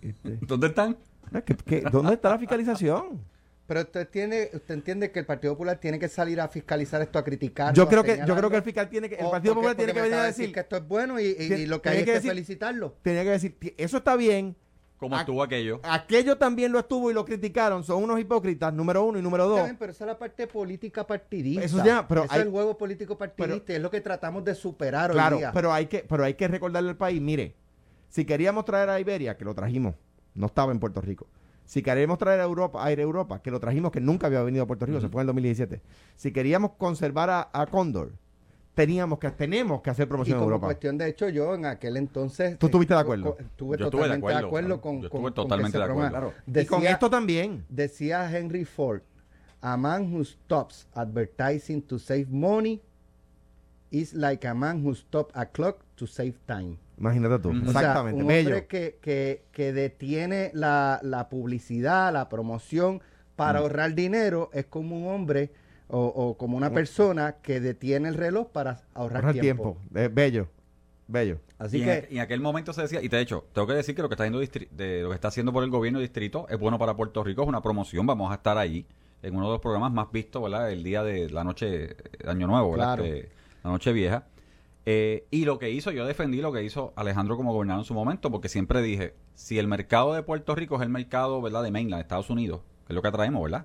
Este, 0.00 0.38
¿Dónde 0.46 0.68
están? 0.68 0.96
¿qué- 1.44 1.56
qué- 1.56 1.84
dónde 1.90 2.14
está 2.14 2.30
la 2.30 2.38
fiscalización? 2.38 3.20
Pero 3.66 3.80
usted 3.80 4.08
tiene, 4.08 4.50
usted 4.52 4.74
entiende 4.74 5.10
que 5.10 5.18
el 5.20 5.26
Partido 5.26 5.54
Popular 5.54 5.78
tiene 5.80 5.98
que 5.98 6.08
salir 6.08 6.38
a 6.40 6.48
fiscalizar 6.48 7.00
esto, 7.00 7.18
a 7.18 7.24
criticar. 7.24 7.72
Yo 7.74 7.88
creo 7.88 8.02
que, 8.04 8.18
yo 8.26 8.36
creo 8.36 8.50
que 8.50 8.56
el 8.56 8.62
fiscal 8.62 8.88
tiene 8.90 9.08
que, 9.08 9.14
el 9.16 9.24
O 9.24 9.30
Partido 9.30 9.54
porque- 9.54 9.68
Popular 9.70 9.76
tiene 9.76 9.92
porque 9.92 10.02
que 10.04 10.10
venir 10.10 10.18
a 10.22 10.26
decir, 10.26 10.52
que 10.52 10.60
esto 10.60 10.76
es 10.76 10.86
bueno 10.86 11.18
y, 11.18 11.24
y- 11.28 11.34
Tiene- 11.34 11.58
y 11.60 11.66
lo 11.66 11.80
que 11.80 11.88
hay 11.88 11.98
es 12.00 12.04
que 12.04 12.12
decir- 12.12 12.30
felicitarlo. 12.30 12.98
tenía 13.02 13.24
que 13.24 13.30
decir, 13.30 13.58
"Ti- 13.58 13.74
eso 13.78 13.96
está 13.96 14.16
bien, 14.16 14.54
¿Cómo 14.98 15.16
Ac- 15.16 15.20
estuvo 15.20 15.42
aquello? 15.42 15.80
aquello 15.82 16.38
también 16.38 16.72
lo 16.72 16.78
estuvo 16.78 17.10
y 17.10 17.14
lo 17.14 17.24
criticaron, 17.24 17.82
son 17.84 18.02
unos 18.04 18.18
hipócritas, 18.20 18.72
número 18.72 19.04
uno 19.04 19.18
y 19.18 19.22
número 19.22 19.44
Está 19.44 19.56
dos. 19.56 19.64
bien, 19.64 19.76
pero 19.76 19.92
esa 19.92 20.04
es 20.04 20.08
la 20.08 20.18
parte 20.18 20.46
política 20.46 21.06
partidista. 21.06 21.64
Eso 21.64 21.84
ya, 21.84 22.06
pero 22.06 22.22
hay- 22.28 22.40
es 22.40 22.46
el 22.46 22.50
juego 22.50 22.78
político 22.78 23.18
partidista. 23.18 23.72
es 23.74 23.80
lo 23.82 23.90
que 23.90 24.00
tratamos 24.00 24.44
de 24.44 24.54
superar 24.54 25.10
hoy 25.10 25.16
Claro, 25.16 25.36
día. 25.38 25.52
pero 25.52 25.72
hay 25.72 25.86
que, 25.86 26.04
pero 26.08 26.24
hay 26.24 26.34
que 26.34 26.46
recordarle 26.48 26.90
al 26.90 26.96
país, 26.96 27.20
mire, 27.20 27.54
si 28.08 28.24
queríamos 28.24 28.64
traer 28.64 28.88
a 28.88 29.00
Iberia, 29.00 29.36
que 29.36 29.44
lo 29.44 29.54
trajimos, 29.54 29.94
no 30.34 30.46
estaba 30.46 30.70
en 30.72 30.78
Puerto 30.78 31.00
Rico. 31.00 31.26
Si 31.66 31.82
queríamos 31.82 32.18
traer 32.18 32.40
a 32.40 32.44
Europa, 32.44 32.82
a 32.82 32.86
Aire 32.86 33.02
Europa, 33.02 33.40
que 33.42 33.50
lo 33.50 33.58
trajimos, 33.58 33.90
que 33.90 34.00
nunca 34.00 34.26
había 34.28 34.42
venido 34.42 34.64
a 34.64 34.66
Puerto 34.66 34.86
Rico, 34.86 35.00
se 35.00 35.08
fue 35.08 35.20
en 35.22 35.22
el 35.22 35.26
2017. 35.28 35.80
Si 36.14 36.30
queríamos 36.30 36.72
conservar 36.78 37.30
a, 37.30 37.48
a 37.52 37.66
Cóndor, 37.66 38.12
teníamos 38.74 39.18
que, 39.18 39.30
tenemos 39.30 39.80
que 39.82 39.90
hacer 39.90 40.06
y 40.06 40.08
promoción 40.08 40.36
en 40.36 40.40
como 40.40 40.50
Europa. 40.50 40.66
cuestión 40.66 40.98
de 40.98 41.08
hecho, 41.08 41.28
yo 41.28 41.54
en 41.54 41.66
aquel 41.66 41.96
entonces... 41.96 42.58
¿Tú 42.58 42.66
estuviste 42.66 42.94
de 42.94 43.00
eh, 43.00 43.02
acuerdo? 43.02 43.36
Estuve 43.38 43.78
Yo 43.78 43.84
de 43.86 43.90
totalmente 43.90 44.26
de 44.26 44.34
acuerdo, 44.34 44.80
con... 44.80 45.00
Yo 45.02 45.10
con- 45.10 45.20
estuve 45.20 45.20
con 45.22 45.34
totalmente 45.34 45.78
de 45.78 45.84
acuerdo. 45.84 46.10
promueva. 46.10 46.32
Claro. 46.32 46.60
y 46.60 46.66
con 46.66 46.80
Decía- 46.80 46.90
esto 46.92 47.10
también. 47.10 47.64
Decía 47.68 48.36
Henry 48.38 48.64
Ford, 48.64 49.02
a 49.60 49.76
man 49.76 50.12
who 50.12 50.24
stops 50.24 50.86
advertising 50.94 51.82
to 51.82 51.98
save 51.98 52.26
money 52.30 52.80
is 53.90 54.12
like 54.14 54.46
a 54.46 54.54
man 54.54 54.84
who 54.84 54.94
stops 54.94 55.30
a 55.36 55.46
clock 55.46 55.78
to 55.94 56.06
save 56.06 56.34
time. 56.46 56.76
Imagínate 56.98 57.38
tú. 57.40 57.50
Ujú. 57.50 57.58
O 57.68 57.72
sea, 57.72 57.80
Exactamente. 57.80 58.20
un 58.22 58.26
Bello. 58.26 58.48
hombre 58.50 58.66
que, 58.66 58.98
que, 59.00 59.44
que 59.52 59.72
detiene 59.72 60.50
la, 60.54 61.00
la 61.02 61.28
publicidad, 61.28 62.12
la 62.12 62.28
promoción 62.28 63.00
para 63.36 63.60
Mm. 63.60 63.62
ahorrar 63.62 63.94
dinero 63.94 64.50
es 64.52 64.66
como 64.66 64.96
un 64.96 65.12
hombre 65.14 65.50
o, 65.88 66.06
o 66.06 66.36
como 66.36 66.56
una 66.56 66.70
persona 66.70 67.36
que 67.42 67.60
detiene 67.60 68.08
el 68.08 68.14
reloj 68.14 68.48
para 68.50 68.82
ahorrar 68.94 69.24
Ahorrar 69.24 69.40
tiempo. 69.40 69.78
tiempo. 69.82 69.98
Eh, 70.00 70.08
bello. 70.12 70.48
Bello. 71.06 71.38
Así 71.58 71.78
y, 71.78 71.82
en, 71.82 71.86
que 71.86 72.08
y 72.10 72.16
en 72.16 72.22
aquel 72.22 72.40
momento 72.40 72.72
se 72.72 72.82
decía, 72.82 73.02
y 73.02 73.08
de 73.08 73.20
hecho, 73.20 73.44
tengo 73.52 73.66
que 73.66 73.74
decir 73.74 73.94
que 73.94 74.00
lo 74.02 74.08
que 74.08 74.14
está 74.14 74.24
haciendo 74.24 74.42
distri- 74.42 74.70
de 74.70 75.02
lo 75.02 75.10
que 75.10 75.14
está 75.14 75.28
haciendo 75.28 75.52
por 75.52 75.62
el 75.62 75.70
gobierno 75.70 75.98
de 75.98 76.04
distrito 76.04 76.46
es 76.48 76.58
bueno 76.58 76.78
para 76.78 76.96
Puerto 76.96 77.22
Rico, 77.22 77.42
es 77.42 77.48
una 77.48 77.62
promoción, 77.62 78.06
vamos 78.06 78.32
a 78.32 78.36
estar 78.36 78.56
ahí 78.56 78.86
en 79.22 79.36
uno 79.36 79.46
de 79.46 79.52
los 79.52 79.60
programas 79.60 79.92
más 79.92 80.10
vistos, 80.12 80.42
¿verdad? 80.42 80.70
El 80.70 80.82
día 80.82 81.02
de 81.02 81.28
la 81.30 81.44
noche 81.44 81.66
de 81.68 81.96
Año 82.26 82.46
Nuevo, 82.46 82.70
¿verdad? 82.72 82.96
Claro. 82.96 83.04
Este, 83.04 83.28
la 83.62 83.70
noche 83.70 83.92
vieja. 83.92 84.26
Eh, 84.86 85.26
y 85.30 85.44
lo 85.46 85.58
que 85.58 85.70
hizo, 85.70 85.90
yo 85.92 86.04
defendí 86.06 86.42
lo 86.42 86.52
que 86.52 86.62
hizo 86.62 86.92
Alejandro 86.96 87.36
como 87.36 87.52
gobernador 87.52 87.80
en 87.82 87.86
su 87.86 87.94
momento, 87.94 88.30
porque 88.30 88.48
siempre 88.50 88.82
dije, 88.82 89.14
si 89.34 89.58
el 89.58 89.66
mercado 89.66 90.12
de 90.14 90.22
Puerto 90.22 90.54
Rico 90.54 90.76
es 90.76 90.82
el 90.82 90.90
mercado, 90.90 91.40
¿verdad? 91.40 91.62
De 91.62 91.70
mainland, 91.70 92.02
Estados 92.02 92.28
Unidos, 92.28 92.60
que 92.86 92.92
es 92.92 92.94
lo 92.94 93.02
que 93.02 93.08
atraemos, 93.08 93.42
¿verdad? 93.42 93.64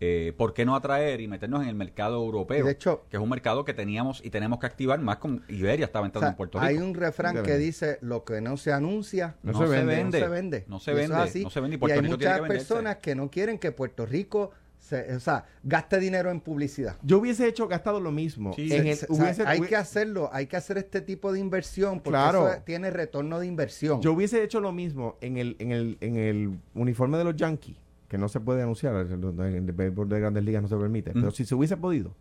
Eh, 0.00 0.32
¿Por 0.36 0.54
qué 0.54 0.64
no 0.64 0.76
atraer 0.76 1.20
y 1.20 1.28
meternos 1.28 1.62
en 1.62 1.68
el 1.68 1.74
mercado 1.74 2.16
europeo? 2.24 2.64
De 2.64 2.72
hecho- 2.72 3.04
que 3.10 3.16
es 3.16 3.22
un 3.22 3.28
mercado 3.28 3.64
que 3.64 3.74
teníamos 3.74 4.24
y 4.24 4.30
tenemos 4.30 4.58
que 4.60 4.66
activar 4.66 5.00
más 5.00 5.16
con 5.18 5.42
Iberia 5.48 5.86
estaba 5.86 6.04
O 6.04 6.06
entrando 6.06 6.26
sea, 6.26 6.30
en 6.30 6.36
Puerto 6.36 6.58
Rico. 6.60 6.68
hay 6.68 6.76
un 6.78 6.94
refrán 6.94 7.34
que 7.34 7.40
vende. 7.42 7.58
dice 7.58 7.98
lo 8.00 8.24
que 8.24 8.40
no 8.40 8.56
se 8.56 8.72
anuncia 8.72 9.34
No 9.42 9.52
No 9.52 9.58
se 9.58 9.64
vende. 9.66 9.94
vende. 9.96 10.20
no 10.20 10.24
se 10.26 10.30
vende. 10.30 10.64
No 10.68 10.80
se 10.80 10.90
Y 10.90 10.94
es 10.94 11.00
vende, 11.00 11.16
así. 11.16 11.42
no 11.44 11.50
se 11.50 11.60
vende 11.60 11.74
y 11.74 11.76
Y, 11.76 11.78
Puerto 11.80 11.94
hay 11.94 12.00
Rico 12.00 12.18
tiene 12.18 12.32
muchas 12.34 12.48
que 12.48 12.54
personas 12.54 12.96
que 12.98 13.14
no 13.14 13.30
quieren 13.30 13.58
que 13.58 13.72
Puerto 13.72 14.06
Rico 14.06 14.50
se, 14.78 15.14
o 15.14 15.20
sea, 15.20 15.44
gaste 15.62 15.98
dinero 16.00 16.30
en 16.30 16.40
publicidad. 16.40 16.96
Yo 17.02 17.18
hubiese 17.18 17.46
hecho 17.46 17.68
gastado 17.68 18.00
lo 18.00 18.10
mismo. 18.12 18.54
Sí. 18.54 18.72
En 18.72 18.86
el- 18.86 18.96
Se- 18.96 19.06
o 19.10 19.14
sea, 19.14 19.24
hubiese- 19.24 19.44
hay 19.46 19.60
que 19.60 19.76
hacerlo, 19.76 20.30
hay 20.32 20.46
que 20.46 20.56
hacer 20.56 20.78
este 20.78 21.02
tipo 21.02 21.32
de 21.32 21.38
inversión 21.38 21.96
porque 22.00 22.10
Claro. 22.18 22.48
eso 22.48 22.62
tiene 22.64 22.90
retorno 22.90 23.38
de 23.40 23.46
inversión. 23.46 24.00
Yo 24.00 24.12
hubiese 24.14 24.42
hecho 24.42 24.58
lo 24.60 24.72
mismo 24.72 25.16
en 25.20 25.36
el, 25.36 25.56
en 25.58 25.72
el, 25.72 25.98
en 26.00 26.16
el 26.16 26.58
uniforme 26.74 27.18
de 27.18 27.24
los 27.24 27.36
Yankees, 27.36 27.76
que 28.10 28.18
no 28.18 28.28
se 28.28 28.40
puede 28.40 28.60
anunciar, 28.62 28.94
en 28.96 29.22
el 29.54 29.72
béisbol 29.72 30.08
de 30.08 30.18
grandes 30.18 30.42
ligas 30.44 30.60
no 30.62 30.68
se 30.68 30.76
permite, 30.76 31.12
pero 31.12 31.28
Ujú. 31.28 31.36
si 31.36 31.44
se 31.46 31.54
hubiese 31.54 31.76
podido, 31.76 32.12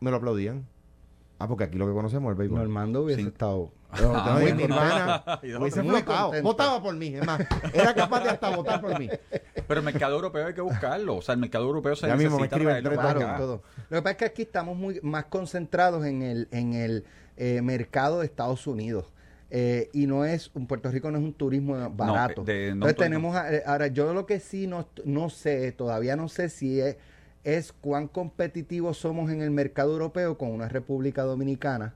me 0.00 0.10
lo 0.10 0.18
aplaudían. 0.18 0.66
Ah, 1.38 1.48
porque 1.48 1.64
aquí 1.64 1.78
lo 1.78 1.86
que 1.88 1.92
conocemos 1.94 2.28
es 2.28 2.32
el 2.34 2.38
béisbol. 2.38 2.58
Normando 2.58 3.02
hubiese 3.02 3.22
Sí. 3.22 3.28
estado 3.28 3.72
No, 4.00 4.40
y 4.40 4.44
muy 4.44 4.52
mi 4.52 4.62
hermana 4.64 5.24
hubiese 5.42 5.82
Muy 5.82 6.02
flotado. 6.02 6.42
Votaba 6.42 6.82
por 6.82 6.94
mí, 6.94 7.14
es 7.16 7.26
más, 7.26 7.40
era 7.72 7.94
capaz 7.94 8.22
de 8.22 8.30
hasta 8.30 8.54
votar 8.54 8.80
por 8.82 8.98
mí. 8.98 9.08
Pero 9.66 9.80
el 9.80 9.84
mercado 9.84 10.14
europeo 10.14 10.46
hay 10.46 10.52
que 10.54 10.60
buscarlo. 10.60 11.16
O 11.16 11.22
sea, 11.22 11.32
el 11.34 11.40
mercado 11.40 11.64
europeo 11.64 11.96
se 11.96 12.06
Ya 12.06 12.16
mismo 12.16 12.36
me 12.36 12.42
necesita 12.42 12.70
escriben 12.72 12.98
Claro, 13.00 13.20
acá. 13.20 13.36
todo. 13.38 13.62
Lo 13.88 13.96
que 13.96 14.02
pasa 14.02 14.10
es 14.10 14.16
que 14.18 14.24
aquí 14.26 14.42
estamos 14.42 14.76
muy 14.76 15.00
más 15.02 15.24
concentrados 15.26 16.04
en 16.04 16.20
el, 16.22 16.48
en 16.50 16.74
el 16.74 17.04
eh, 17.38 17.62
mercado 17.62 18.20
de 18.20 18.26
Estados 18.26 18.66
Unidos. 18.66 19.06
Eh, 19.56 19.88
y 19.92 20.08
no 20.08 20.24
es, 20.24 20.50
un 20.54 20.66
Puerto 20.66 20.90
Rico 20.90 21.12
no 21.12 21.18
es 21.18 21.22
un 21.22 21.32
turismo 21.32 21.74
barato. 21.90 22.42
de- 22.42 22.52
de- 22.52 22.68
no 22.70 22.72
Entonces 22.74 22.96
tenemos, 22.96 23.36
a- 23.36 23.54
eh, 23.54 23.62
ahora 23.64 23.86
yo 23.86 24.12
lo 24.12 24.26
que 24.26 24.40
sí 24.40 24.66
no, 24.66 24.88
no 25.04 25.30
sé, 25.30 25.70
todavía 25.70 26.16
no 26.16 26.28
sé 26.28 26.48
si 26.48 26.80
es, 26.80 26.96
es 27.44 27.72
cuán 27.72 28.08
competitivos 28.08 28.96
somos 28.98 29.30
en 29.30 29.42
el 29.42 29.52
mercado 29.52 29.92
europeo 29.92 30.36
con 30.36 30.50
una 30.50 30.68
República 30.68 31.22
Dominicana, 31.22 31.94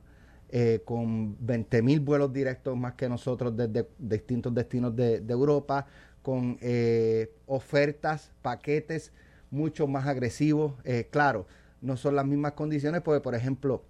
eh, 0.50 0.83
con 0.85 1.37
20 1.45 1.83
mil 1.83 1.99
vuelos 1.99 2.33
directos 2.33 2.77
más 2.77 2.93
que 2.95 3.09
nosotros 3.09 3.57
desde 3.57 3.88
distintos 3.99 4.55
destinos 4.55 4.95
de, 4.95 5.19
de 5.21 5.33
Europa, 5.33 5.85
con 6.23 6.59
eh, 6.61 7.33
ofertas, 7.47 8.31
paquetes 8.41 9.11
mucho 9.50 9.88
más 9.88 10.07
agresivos. 10.07 10.75
Eh, 10.85 11.09
claro, 11.11 11.49
no 11.81 11.97
son 11.97 12.15
las 12.15 12.25
mismas 12.25 12.53
condiciones, 12.53 13.00
porque 13.03 13.21
por 13.21 13.35
ejemplo, 13.35 13.83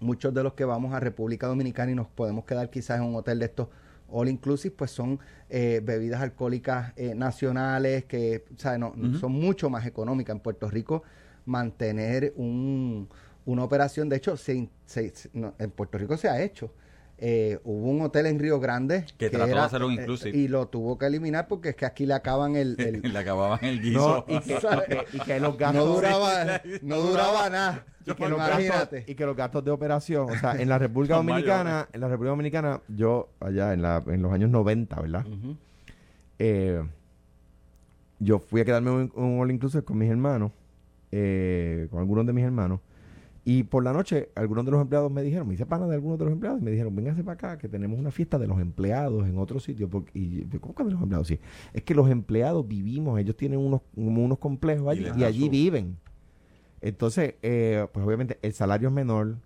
muchos 0.00 0.32
de 0.34 0.42
los 0.42 0.54
que 0.54 0.64
vamos 0.64 0.92
a 0.94 1.00
República 1.00 1.46
Dominicana 1.46 1.92
y 1.92 1.94
nos 1.94 2.08
podemos 2.08 2.44
quedar 2.44 2.70
quizás 2.70 2.98
en 2.98 3.04
un 3.04 3.14
hotel 3.14 3.38
de 3.38 3.44
estos 3.46 3.68
all 4.12 4.28
inclusive, 4.28 4.74
pues 4.76 4.90
son 4.90 5.20
eh, 5.48 5.80
bebidas 5.84 6.20
alcohólicas 6.20 6.92
eh, 6.96 7.14
nacionales 7.14 8.04
que 8.06 8.44
o 8.54 8.58
sea, 8.58 8.76
no, 8.76 8.92
son 9.20 9.32
mucho 9.32 9.70
más 9.70 9.86
económicas. 9.86 10.34
En 10.34 10.40
Puerto 10.40 10.68
Rico, 10.68 11.04
mantener 11.46 12.32
un, 12.36 13.08
una 13.44 13.64
operación, 13.64 14.08
de 14.08 14.16
hecho, 14.16 14.36
se- 14.36 14.68
se- 14.86 15.12
no, 15.32 15.54
en 15.58 15.70
Puerto 15.70 15.98
Rico 15.98 16.16
se 16.16 16.28
ha 16.28 16.42
hecho. 16.42 16.72
Eh, 17.22 17.58
hubo 17.64 17.90
un 17.90 18.00
hotel 18.00 18.24
en 18.24 18.38
Río 18.38 18.58
Grande 18.60 19.04
Que 19.18 19.28
trató 19.28 19.46
de 19.54 19.58
hacer 19.58 19.82
un 19.84 19.92
inclusive. 19.92 20.34
y 20.34 20.48
lo 20.48 20.68
tuvo 20.68 20.96
que 20.96 21.04
eliminar 21.04 21.48
porque 21.48 21.68
es 21.70 21.76
que 21.76 21.84
aquí 21.84 22.06
le 22.06 22.14
acaban 22.14 22.56
el, 22.56 22.76
el- 22.80 23.02
Le 23.12 23.18
acababan 23.18 23.62
el 23.62 23.82
guiso. 23.82 24.24
No, 24.26 24.34
y 24.36 24.40
que, 24.40 24.54
y 25.12 25.18
que- 25.18 25.24
que 25.26 25.40
los 25.40 25.58
gastos... 25.58 25.84
no 25.86 25.92
duraba 25.94 26.62
no 26.82 26.96
duraba 27.02 27.50
nada 27.50 27.84
y 28.06 28.14
que, 28.14 28.28
los 28.28 28.38
gastos, 28.38 28.60
imagínate 28.64 29.04
y 29.06 29.14
que 29.14 29.26
los 29.26 29.36
gastos 29.36 29.62
de 29.66 29.70
operación, 29.70 30.30
o 30.30 30.38
sea, 30.38 30.54
en 30.60 30.68
la 30.70 30.78
República 30.78 31.16
Dominicana, 31.16 31.70
mayores. 31.70 31.88
en 31.94 32.00
la 32.00 32.08
República 32.08 32.30
Dominicana, 32.30 32.80
yo 32.88 33.28
allá 33.38 33.74
en, 33.74 33.82
la, 33.82 34.02
en 34.06 34.22
los 34.22 34.32
años 34.32 34.48
90, 34.48 35.00
¿verdad? 35.02 35.26
Eh, 36.38 36.82
yo 38.18 38.38
fui 38.38 38.62
a 38.62 38.64
quedarme 38.64 38.90
un, 38.90 39.12
un 39.14 39.40
all 39.40 39.50
inclusive 39.50 39.82
con 39.84 39.98
mis 39.98 40.10
hermanos, 40.10 40.52
eh, 41.12 41.86
con 41.90 42.00
algunos 42.00 42.26
de 42.26 42.32
mis 42.32 42.44
hermanos, 42.44 42.80
y 43.44 43.62
por 43.62 43.82
la 43.82 43.92
noche 43.92 44.30
algunos 44.34 44.64
de 44.64 44.70
los 44.70 44.80
empleados 44.82 45.10
me 45.10 45.22
dijeron, 45.22 45.48
me 45.48 45.54
hice 45.54 45.64
pana 45.66 45.86
de 45.86 45.94
algunos 45.94 46.18
de 46.18 46.24
los 46.26 46.32
empleados, 46.34 46.60
y 46.60 46.64
me 46.64 46.70
dijeron, 46.70 46.94
véngase 46.94 47.24
para 47.24 47.34
acá, 47.34 47.58
que 47.58 47.68
tenemos 47.68 47.98
una 47.98 48.10
fiesta 48.10 48.38
de 48.38 48.46
los 48.46 48.60
empleados 48.60 49.26
en 49.28 49.38
otro 49.38 49.58
sitio. 49.60 49.88
porque- 49.88 50.10
y 50.18 50.46
yo, 50.48 50.60
¿cómo 50.60 50.74
que 50.74 50.84
de 50.84 50.90
los 50.90 51.00
empleados? 51.02 51.26
Sí, 51.28 51.40
es 51.72 51.82
que 51.82 51.94
los 51.94 52.10
empleados 52.10 52.66
vivimos, 52.68 53.18
ellos 53.18 53.36
tienen 53.36 53.58
unos, 53.58 53.80
unos 53.96 54.38
complejos 54.38 54.88
allí, 54.88 55.06
y, 55.16 55.24
allí 55.24 55.48
viven. 55.48 55.96
Entonces, 56.80 57.34
eh, 57.42 57.86
pues 57.92 58.06
obviamente 58.06 58.38
el 58.42 58.52
salario 58.52 58.88
es 58.88 58.94
menor, 58.94 59.36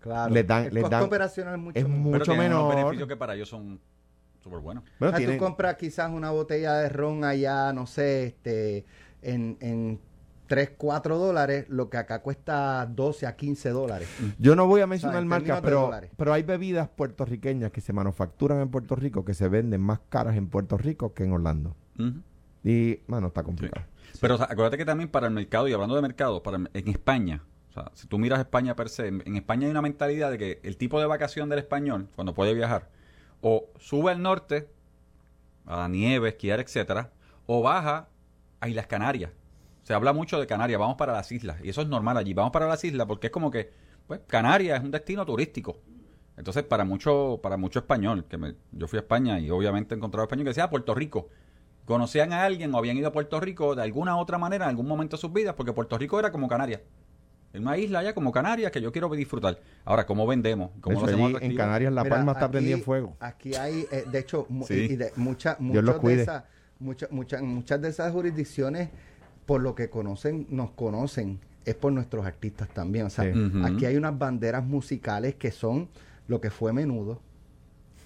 claro 0.00 0.34
Les 0.34 0.46
dan- 0.46 0.66
el 0.66 0.74
les 0.74 0.82
costo 0.82 0.96
dan- 0.96 1.04
operacional 1.04 1.54
es 1.54 1.60
mucho 1.60 1.78
es 1.78 1.88
mucho 1.88 2.18
Pero 2.24 2.36
menor. 2.36 2.74
beneficios 2.74 3.08
que 3.08 3.16
para 3.16 3.34
ellos 3.34 3.48
son 3.48 3.80
súper 4.40 4.58
buenos. 4.58 4.82
bueno, 4.98 5.16
tienen- 5.16 5.38
tú 5.38 5.44
compras 5.44 5.76
quizás 5.76 6.10
una 6.10 6.30
botella 6.30 6.74
de 6.74 6.88
ron 6.88 7.24
allá, 7.24 7.72
no 7.72 7.86
sé, 7.86 8.24
este, 8.26 8.84
en, 9.22 9.56
en 9.60 10.00
3, 10.52 10.72
4 10.76 11.16
dólares, 11.16 11.64
lo 11.70 11.88
que 11.88 11.96
acá 11.96 12.20
cuesta 12.20 12.84
12 12.84 13.26
a 13.26 13.36
15 13.36 13.70
dólares. 13.70 14.06
Yo 14.38 14.54
no 14.54 14.66
voy 14.66 14.82
a 14.82 14.84
O 14.84 14.84
sea, 14.84 14.86
mencionar 14.88 15.24
marcas, 15.24 15.62
pero, 15.62 15.80
dólares. 15.80 16.10
pero 16.14 16.34
hay 16.34 16.42
bebidas 16.42 16.90
puertorriqueñas 16.90 17.70
que 17.72 17.80
se 17.80 17.94
manufacturan 17.94 18.60
en 18.60 18.68
Puerto 18.68 18.94
Rico 18.94 19.24
que 19.24 19.32
se 19.32 19.48
venden 19.48 19.80
más 19.80 20.00
caras 20.10 20.36
en 20.36 20.48
Puerto 20.48 20.76
Rico 20.76 21.14
que 21.14 21.24
en 21.24 21.32
Orlando. 21.32 21.74
Y, 22.64 22.98
mano, 23.06 23.28
está 23.28 23.42
complicado. 23.42 23.86
Pero 24.20 24.34
o 24.34 24.36
sea, 24.36 24.44
acuérdate 24.44 24.76
que 24.76 24.84
también 24.84 25.08
para 25.08 25.26
el 25.26 25.32
mercado, 25.32 25.68
y 25.68 25.72
hablando 25.72 25.96
de 25.96 26.02
mercado, 26.02 26.42
para, 26.42 26.58
en 26.58 26.88
España, 26.88 27.42
o 27.70 27.72
sea, 27.72 27.90
si 27.94 28.06
tú 28.06 28.18
miras 28.18 28.38
España 28.38 28.76
per 28.76 28.90
se, 28.90 29.06
en, 29.06 29.22
en 29.24 29.36
España 29.36 29.64
hay 29.64 29.70
una 29.70 29.80
mentalidad 29.80 30.30
de 30.30 30.36
que 30.36 30.60
el 30.64 30.76
tipo 30.76 31.00
de 31.00 31.06
vacación 31.06 31.48
del 31.48 31.60
español, 31.60 32.08
cuando 32.14 32.34
puede 32.34 32.52
viajar, 32.52 32.90
o 33.40 33.70
sube 33.78 34.12
al 34.12 34.20
norte, 34.20 34.68
a 35.64 35.78
la 35.78 35.88
nieve, 35.88 36.28
esquiar, 36.28 36.60
etcétera, 36.60 37.10
o 37.46 37.62
baja 37.62 38.10
a 38.60 38.68
Islas 38.68 38.86
Canarias. 38.86 39.30
Se 39.82 39.94
habla 39.94 40.12
mucho 40.12 40.38
de 40.38 40.46
Canarias, 40.46 40.78
vamos 40.78 40.96
para 40.96 41.12
las 41.12 41.30
islas, 41.32 41.56
y 41.62 41.68
eso 41.68 41.82
es 41.82 41.88
normal 41.88 42.16
allí, 42.16 42.34
vamos 42.34 42.52
para 42.52 42.66
las 42.68 42.84
islas 42.84 43.06
porque 43.06 43.26
es 43.28 43.32
como 43.32 43.50
que, 43.50 43.70
pues, 44.06 44.20
Canarias 44.26 44.78
es 44.78 44.84
un 44.84 44.90
destino 44.92 45.26
turístico. 45.26 45.78
Entonces, 46.36 46.62
para 46.62 46.84
mucho, 46.84 47.40
para 47.42 47.56
mucho 47.56 47.80
español, 47.80 48.24
que 48.28 48.38
me- 48.38 48.54
yo 48.72 48.86
fui 48.88 48.98
a 48.98 49.02
España 49.02 49.38
y 49.40 49.50
obviamente 49.50 49.94
he 49.94 49.98
encontrado 49.98 50.24
español 50.24 50.44
que 50.44 50.50
decía 50.50 50.64
"Ah, 50.64 50.70
Puerto 50.70 50.94
Rico. 50.94 51.28
Conocían 51.84 52.32
a 52.32 52.44
alguien 52.44 52.72
o 52.74 52.78
habían 52.78 52.96
ido 52.96 53.08
a 53.08 53.12
Puerto 53.12 53.40
Rico 53.40 53.74
de 53.74 53.82
alguna 53.82 54.16
otra 54.16 54.38
manera 54.38 54.64
en 54.66 54.70
algún 54.70 54.86
momento 54.86 55.16
de 55.16 55.20
sus 55.20 55.32
vidas, 55.32 55.54
porque 55.56 55.72
Puerto 55.72 55.98
Rico 55.98 56.18
era 56.18 56.30
como 56.30 56.48
Canarias. 56.48 56.80
Es 57.52 57.60
una 57.60 57.76
isla 57.76 57.98
allá 57.98 58.14
como 58.14 58.32
Canarias 58.32 58.70
que 58.72 58.80
yo 58.80 58.92
quiero 58.92 59.10
disfrutar. 59.10 59.58
Ahora, 59.84 60.06
¿cómo 60.06 60.26
vendemos? 60.26 60.70
¿Cómo 60.80 61.00
lo 61.00 61.06
hacemos 61.06 61.34
allí 61.34 61.46
en? 61.50 61.56
Canarias 61.56 61.92
La 61.92 62.04
Mira, 62.04 62.16
Palma 62.16 62.32
está 62.32 62.44
aquí- 62.46 62.52
prendida 62.52 62.76
en 62.76 62.82
fuego. 62.82 63.16
Aquí 63.20 63.54
hay, 63.56 63.84
eh, 63.90 64.04
de 64.10 64.18
hecho, 64.20 64.46
Sí. 64.66 64.74
y 64.92 64.96
de, 64.96 65.12
mucha- 65.16 65.56
de 65.60 66.22
esas, 66.22 66.44
muchas, 66.78 67.10
muchas, 67.12 67.42
muchas 67.42 67.82
de 67.82 67.88
esas 67.90 68.10
jurisdicciones, 68.12 68.88
por 69.52 69.60
lo 69.60 69.74
que 69.74 69.90
conocen, 69.90 70.46
nos 70.48 70.70
conocen, 70.70 71.38
es 71.66 71.74
por 71.74 71.92
nuestros 71.92 72.24
artistas 72.24 72.68
también. 72.70 73.04
O 73.04 73.10
sea, 73.10 73.30
Sí. 73.30 73.52
Aquí 73.64 73.84
hay 73.84 73.96
unas 73.98 74.18
banderas 74.18 74.64
musicales 74.64 75.34
que 75.34 75.50
son 75.50 75.90
lo 76.26 76.40
que 76.40 76.48
fue 76.48 76.72
menudo 76.72 77.20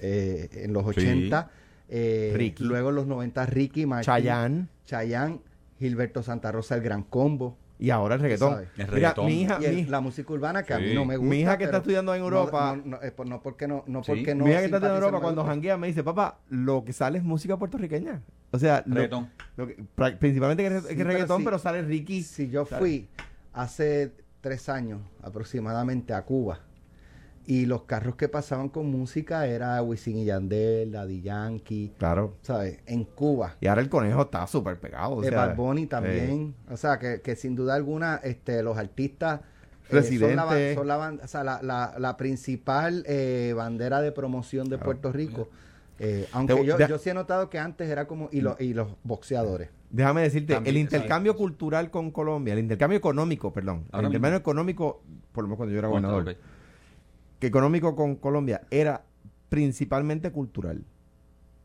eh, 0.01 0.49
en 0.55 0.73
los 0.73 0.85
80, 0.85 1.49
eh, 1.89 2.33
Ricky. 2.35 2.65
luego 2.65 2.89
en 2.91 2.97
los 2.97 3.07
90 3.07 3.47
Ricky 3.47 3.87
Martin, 3.87 4.07
Chayanne 4.13 4.67
Chayanne, 4.87 5.39
Gilberto 5.79 6.25
Santa 6.25 6.51
Rosa, 6.51 6.75
el 6.75 6.83
Gran 6.83 7.05
Combo. 7.05 7.57
y 7.79 7.91
ahora 7.91 8.15
el 8.17 8.23
reggaetón. 8.23 8.55
El 8.61 8.69
Mira, 8.77 8.87
reggaetón. 8.91 9.27
mi 9.27 9.43
hija, 9.43 9.59
y 9.61 9.65
el- 9.67 9.75
mi, 9.77 9.85
la 9.85 10.01
música 10.01 10.33
urbana 10.33 10.63
que 10.65 10.73
a 10.75 10.79
mí 10.79 10.89
Sí. 10.89 10.95
no 10.95 11.05
me 11.05 11.17
gusta. 11.17 11.31
Mi 11.31 11.41
hija 11.43 11.59
que 11.59 11.65
está 11.65 11.77
estudiando 11.77 12.13
en 12.15 12.21
no- 12.23 12.25
Europa- 12.27 12.75
No, 12.75 12.91
no, 12.93 12.99
pues 13.15 13.29
no 13.29 13.41
porque 13.43 13.69
no, 13.69 13.85
no 13.87 14.03
Sí. 14.03 14.13
porque 14.13 14.35
no. 14.35 14.45
mi 14.47 14.51
hija 14.51 14.61
que 14.61 14.65
está 14.65 14.79
en 14.79 14.83
simpatizo 14.83 15.05
Europa 15.05 15.21
cuando 15.23 15.45
janguea 15.45 15.77
me 15.77 15.87
dice, 15.87 16.03
papá, 16.03 16.39
lo 16.49 16.85
que 16.85 16.93
sale 16.93 17.19
es 17.19 17.25
música 17.25 17.57
puertorriqueña. 17.59 18.23
O 18.57 18.59
sea, 18.59 18.83
Reggaetón. 18.87 19.29
lo 19.57 19.67
que- 19.67 19.75
principalmente 20.19 20.63
que, 20.69 20.81
Sí, 20.81 20.89
que 20.89 20.95
pero 20.97 21.09
reggaetón, 21.11 21.39
sí. 21.39 21.45
pero 21.45 21.59
sale 21.59 21.83
Ricky. 21.83 22.23
Si 22.23 22.49
yo 22.51 22.65
fui 22.67 23.09
hace 23.53 24.13
tres 24.41 24.69
años 24.69 25.01
aproximadamente 25.23 26.13
a 26.15 26.23
Cuba 26.23 26.61
y 27.47 27.67
los 27.67 27.83
carros 27.83 28.17
que 28.17 28.29
pasaban 28.29 28.69
con 28.69 28.91
música 28.91 29.47
era 29.47 29.81
Wisin 29.83 30.19
y 30.19 30.25
Yandel, 30.25 30.91
Daddy 30.93 31.23
Yankee, 31.23 31.93
Claro. 31.99 32.35
¿sabes? 32.43 32.81
En 32.87 33.05
Cuba. 33.05 33.55
Y 33.61 33.67
ahora 33.69 33.81
el 33.83 33.89
conejo 33.89 34.23
está 34.23 34.47
súper 34.47 34.79
pegado. 34.81 35.15
O 35.15 35.23
Eh, 35.25 35.31
Bad 35.31 35.55
Bunny 35.55 35.85
eh, 35.85 35.87
también. 35.87 36.55
O 36.71 36.77
sea, 36.77 36.99
que, 36.99 37.21
que 37.21 37.37
sin 37.37 37.55
duda 37.55 37.75
alguna 37.75 38.21
este, 38.25 38.63
los 38.63 38.77
artistas... 38.77 39.41
eh, 39.91 40.03
son 40.19 40.35
la, 40.35 40.75
son 40.75 40.89
la 40.89 40.99
o 41.23 41.29
sea, 41.29 41.45
la, 41.45 41.63
la- 41.63 41.95
la 41.99 42.17
principal 42.17 43.05
eh, 43.07 43.53
bandera 43.57 44.01
de 44.01 44.11
promoción 44.11 44.65
de 44.69 44.77
Claro. 44.79 44.85
Puerto 44.85 45.13
Rico. 45.13 45.49
Eh, 45.99 46.29
aunque 46.33 46.55
Te- 46.55 46.65
yo, 46.65 46.77
de- 46.77 46.89
yo 46.89 46.99
sí 46.99 47.09
he 47.11 47.15
notado 47.15 47.49
que 47.49 47.59
antes 47.59 47.89
era 47.89 48.07
como... 48.07 48.29
Y, 48.31 48.41
los 48.43 48.61
y 48.61 48.75
los 48.75 48.89
boxeadores. 49.03 49.71
Déjame 49.91 50.23
decirte, 50.23 50.55
También, 50.55 50.75
el 50.77 50.81
intercambio 50.83 51.37
cultural 51.37 51.91
con 51.91 52.11
Colombia, 52.11 52.53
el 52.53 52.59
intercambio 52.59 52.99
económico, 52.99 53.53
perdón, 53.53 53.85
Ahora 53.93 54.09
el 54.09 54.15
intercambio 54.15 54.39
económico, 54.39 55.03
por 55.33 55.45
lo 55.45 55.49
menos 55.49 55.57
cuando 55.57 55.73
yo 55.73 55.79
era 55.79 55.89
gobernador, 55.89 56.37
que 57.39 57.47
económico 57.47 57.95
con 57.97 58.17
Colombia 58.17 58.63
era 58.71 59.05
principalmente 59.49 60.31
cultural. 60.33 60.85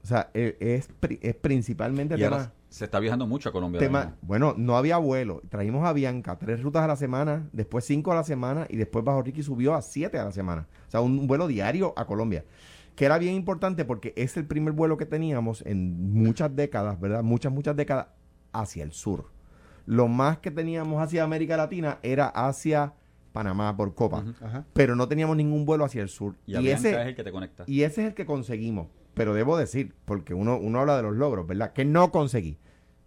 O 0.03 0.07
sea, 0.07 0.29
e- 0.33 0.55
es, 0.59 0.89
es 1.21 1.35
principalmente 1.35 2.15
Y 2.15 2.19
tema, 2.19 2.35
ahora 2.37 2.53
se 2.69 2.85
está 2.85 2.99
viajando 2.99 3.27
mucho 3.27 3.49
a 3.49 3.51
Colombia. 3.51 3.79
tema- 3.79 4.15
bueno, 4.21 4.53
no 4.57 4.77
había 4.77 4.97
vuelo. 4.97 5.41
Trajimos 5.49 5.85
a 5.85 5.93
Bianca 5.93 6.37
tres 6.39 6.61
rutas 6.61 6.83
a 6.83 6.87
la 6.87 6.95
semana, 6.95 7.49
después 7.51 7.85
cinco 7.85 8.11
a 8.11 8.15
la 8.15 8.23
semana 8.23 8.65
y 8.69 8.77
después 8.77 9.03
Bajo 9.03 9.21
Ricky 9.23 9.43
subió 9.43 9.75
a 9.75 9.81
siete 9.81 10.17
a 10.19 10.25
la 10.25 10.31
semana. 10.31 10.67
O 10.87 10.91
sea, 10.91 11.01
un, 11.01 11.19
un 11.19 11.27
vuelo 11.27 11.47
diario 11.47 11.93
a 11.97 12.05
Colombia. 12.05 12.45
Que 12.95 13.05
era 13.05 13.17
bien 13.17 13.35
importante 13.35 13.85
porque 13.85 14.13
es 14.15 14.37
el 14.37 14.45
primer 14.45 14.73
vuelo 14.73 14.97
que 14.97 15.05
teníamos 15.05 15.63
en 15.65 16.13
muchas 16.13 16.55
décadas, 16.55 16.99
¿verdad? 16.99 17.23
Muchas, 17.23 17.51
muchas 17.51 17.75
décadas 17.75 18.07
hacia 18.51 18.83
el 18.83 18.91
sur. 18.91 19.31
Lo 19.85 20.07
más 20.07 20.39
que 20.39 20.51
teníamos 20.51 21.01
hacia 21.01 21.23
América 21.23 21.57
Latina 21.57 21.99
era 22.03 22.27
hacia 22.27 22.93
Panamá 23.31 23.75
por 23.75 23.95
Copa. 23.95 24.23
Pero 24.73 24.95
no 24.95 25.07
teníamos 25.07 25.35
ningún 25.37 25.65
vuelo 25.65 25.85
hacia 25.85 26.01
el 26.01 26.09
sur. 26.09 26.35
Y, 26.45 26.57
Y, 26.57 26.69
ese, 26.69 26.91
es 26.91 27.07
el 27.07 27.15
que 27.15 27.23
te 27.23 27.31
conecta. 27.31 27.63
y 27.65 27.83
ese 27.83 28.01
es 28.01 28.07
el 28.09 28.13
que 28.13 28.25
conseguimos. 28.25 28.87
Pero 29.13 29.33
debo 29.33 29.57
decir, 29.57 29.93
porque 30.05 30.33
uno, 30.33 30.57
uno 30.57 30.79
habla 30.79 30.97
de 30.97 31.03
los 31.03 31.15
logros, 31.15 31.47
¿verdad? 31.47 31.73
Que 31.73 31.85
no 31.85 32.11
conseguí. 32.11 32.57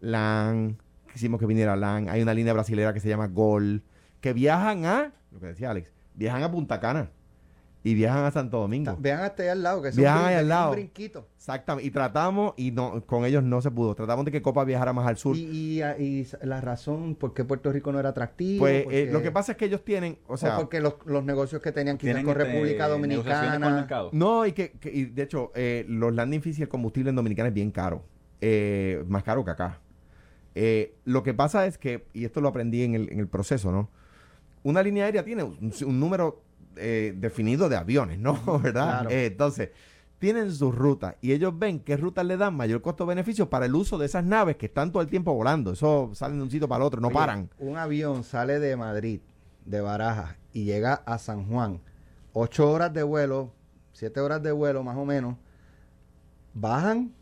LAN, 0.01 0.79
quisimos 1.13 1.41
que 1.41 1.47
viniera 1.47 1.77
LAN. 1.77 2.09
Hay 2.09 2.23
una 2.23 2.35
línea 2.35 2.53
brasilera 2.53 2.93
que 2.93 3.01
se 3.01 3.09
llama 3.09 3.29
Gol, 3.29 3.83
que 4.21 4.33
viajan 4.33 4.85
a, 4.85 5.13
lo 5.31 5.41
que 5.41 5.47
decía 5.47 5.71
Alex, 5.71 5.93
viajan 6.15 6.43
a 6.43 6.51
Punta 6.51 6.81
Cana 6.81 7.11
y 7.87 7.93
viajan 7.95 8.25
a 8.25 8.31
Santo 8.31 8.59
Domingo. 8.59 8.97
Vean 8.99 9.21
hasta 9.21 9.43
allá 9.43 9.53
al 9.53 9.63
lado, 9.63 9.83
que 9.83 9.91
es 9.91 9.99
un, 9.99 10.07
ahí 10.07 10.15
brin- 10.25 10.37
al 10.39 10.41
es 10.43 10.47
lado. 10.49 10.71
un 10.71 10.75
brinquito. 10.77 11.29
Exactamente. 11.37 11.87
Y 11.87 11.91
tratamos, 11.91 12.55
y 12.57 12.71
no 12.71 13.05
con 13.07 13.27
ellos 13.27 13.45
no 13.45 13.61
se 13.61 13.71
pudo. 13.71 13.95
Tratamos 13.95 14.25
de 14.25 14.33
que 14.33 14.41
Copa 14.41 14.65
viajara 14.65 14.95
más 14.95 15.07
al 15.07 15.19
sur. 15.19 15.37
Y, 15.37 15.83
y, 15.83 15.83
y 16.03 16.27
la 16.43 16.63
razón 16.63 17.15
por 17.15 17.35
qué 17.35 17.45
Puerto 17.45 17.71
Rico 17.71 17.93
no 17.93 18.01
era 18.01 18.09
atractivo. 18.09 18.61
pues 18.61 18.87
eh, 18.91 19.11
lo 19.13 19.21
que 19.23 19.31
pasa 19.31 19.53
es 19.53 19.59
que 19.59 19.67
ellos 19.67 19.85
tienen, 19.85 20.19
o 20.27 20.33
o 20.35 20.37
sea, 20.39 20.57
porque 20.57 20.81
los, 20.81 20.95
los 21.05 21.23
negocios 21.25 21.61
que 21.61 21.73
tenían 21.73 21.99
quizás 21.99 22.15
Tienen 22.15 22.25
con 22.25 22.41
este, 22.41 22.53
República 22.53 22.89
Dominicana. 22.89 23.87
No, 24.13 24.47
y 24.47 24.53
que, 24.53 24.73
que- 24.73 24.91
y 24.91 25.05
de 25.05 25.23
hecho, 25.23 25.53
eh, 25.55 25.85
los 25.87 26.13
landing 26.15 26.41
fees 26.41 26.59
y 26.59 26.63
el 26.63 26.69
combustible 26.69 27.11
en 27.11 27.17
Dominicana 27.17 27.49
es 27.51 27.55
bien 27.55 27.71
caro. 27.71 28.03
Eh, 28.41 29.05
más 29.09 29.23
caro 29.23 29.45
que 29.45 29.51
acá. 29.51 29.81
Eh, 30.55 30.95
lo 31.05 31.23
que 31.23 31.35
pasa 31.35 31.67
es 31.67 31.79
que, 31.79 32.07
y 32.15 32.25
esto 32.25 32.41
lo 32.41 32.49
aprendí 32.49 32.83
en 32.83 32.95
el, 32.95 33.13
en 33.13 33.19
el 33.21 33.29
proceso, 33.29 33.73
¿no? 33.73 33.91
Una 34.63 34.83
línea 34.83 35.05
aérea 35.05 35.25
tiene 35.25 35.43
un, 35.43 35.73
un 35.85 36.01
número 36.01 36.43
eh, 36.77 37.15
definido 37.17 37.69
de 37.69 37.77
aviones, 37.77 38.19
¿no? 38.19 38.35
¿Verdad? 38.63 39.01
Claro. 39.01 39.11
Eh, 39.11 39.27
entonces, 39.27 39.71
tienen 40.19 40.53
sus 40.53 40.75
rutas 40.75 41.17
y 41.21 41.33
ellos 41.33 41.53
ven 41.59 41.81
qué 41.81 41.97
rutas 41.97 42.25
le 42.25 42.37
dan 42.37 42.55
mayor 42.55 42.81
costo-beneficio 42.81 43.51
para 43.51 43.67
el 43.67 43.75
uso 43.75 43.99
de 43.99 44.07
esas 44.07 44.25
naves 44.25 44.57
que 44.57 44.67
están 44.67 44.91
todo 44.91 45.03
el 45.03 45.09
tiempo 45.09 45.35
volando. 45.35 45.73
Eso 45.73 46.11
salen 46.15 46.39
de 46.39 46.45
un 46.45 46.51
sitio 46.51 46.69
para 46.69 46.83
el 46.83 46.87
otro, 46.87 47.01
no 47.01 47.09
Oye, 47.09 47.15
paran. 47.15 47.51
Un 47.59 47.77
avión 47.77 48.25
sale 48.25 48.59
de 48.59 48.77
Madrid, 48.77 49.21
de 49.65 49.81
Barajas, 49.81 50.37
y 50.53 50.65
llega 50.65 50.95
a 50.95 51.19
San 51.19 51.47
Juan. 51.49 51.81
Ocho 52.33 52.71
horas 52.71 52.93
de 52.93 53.03
vuelo, 53.03 53.53
siete 53.93 54.21
horas 54.21 54.43
de 54.43 54.53
vuelo 54.53 54.83
más 54.83 54.97
o 54.97 55.05
menos. 55.05 55.37
Bajan. 56.55 57.13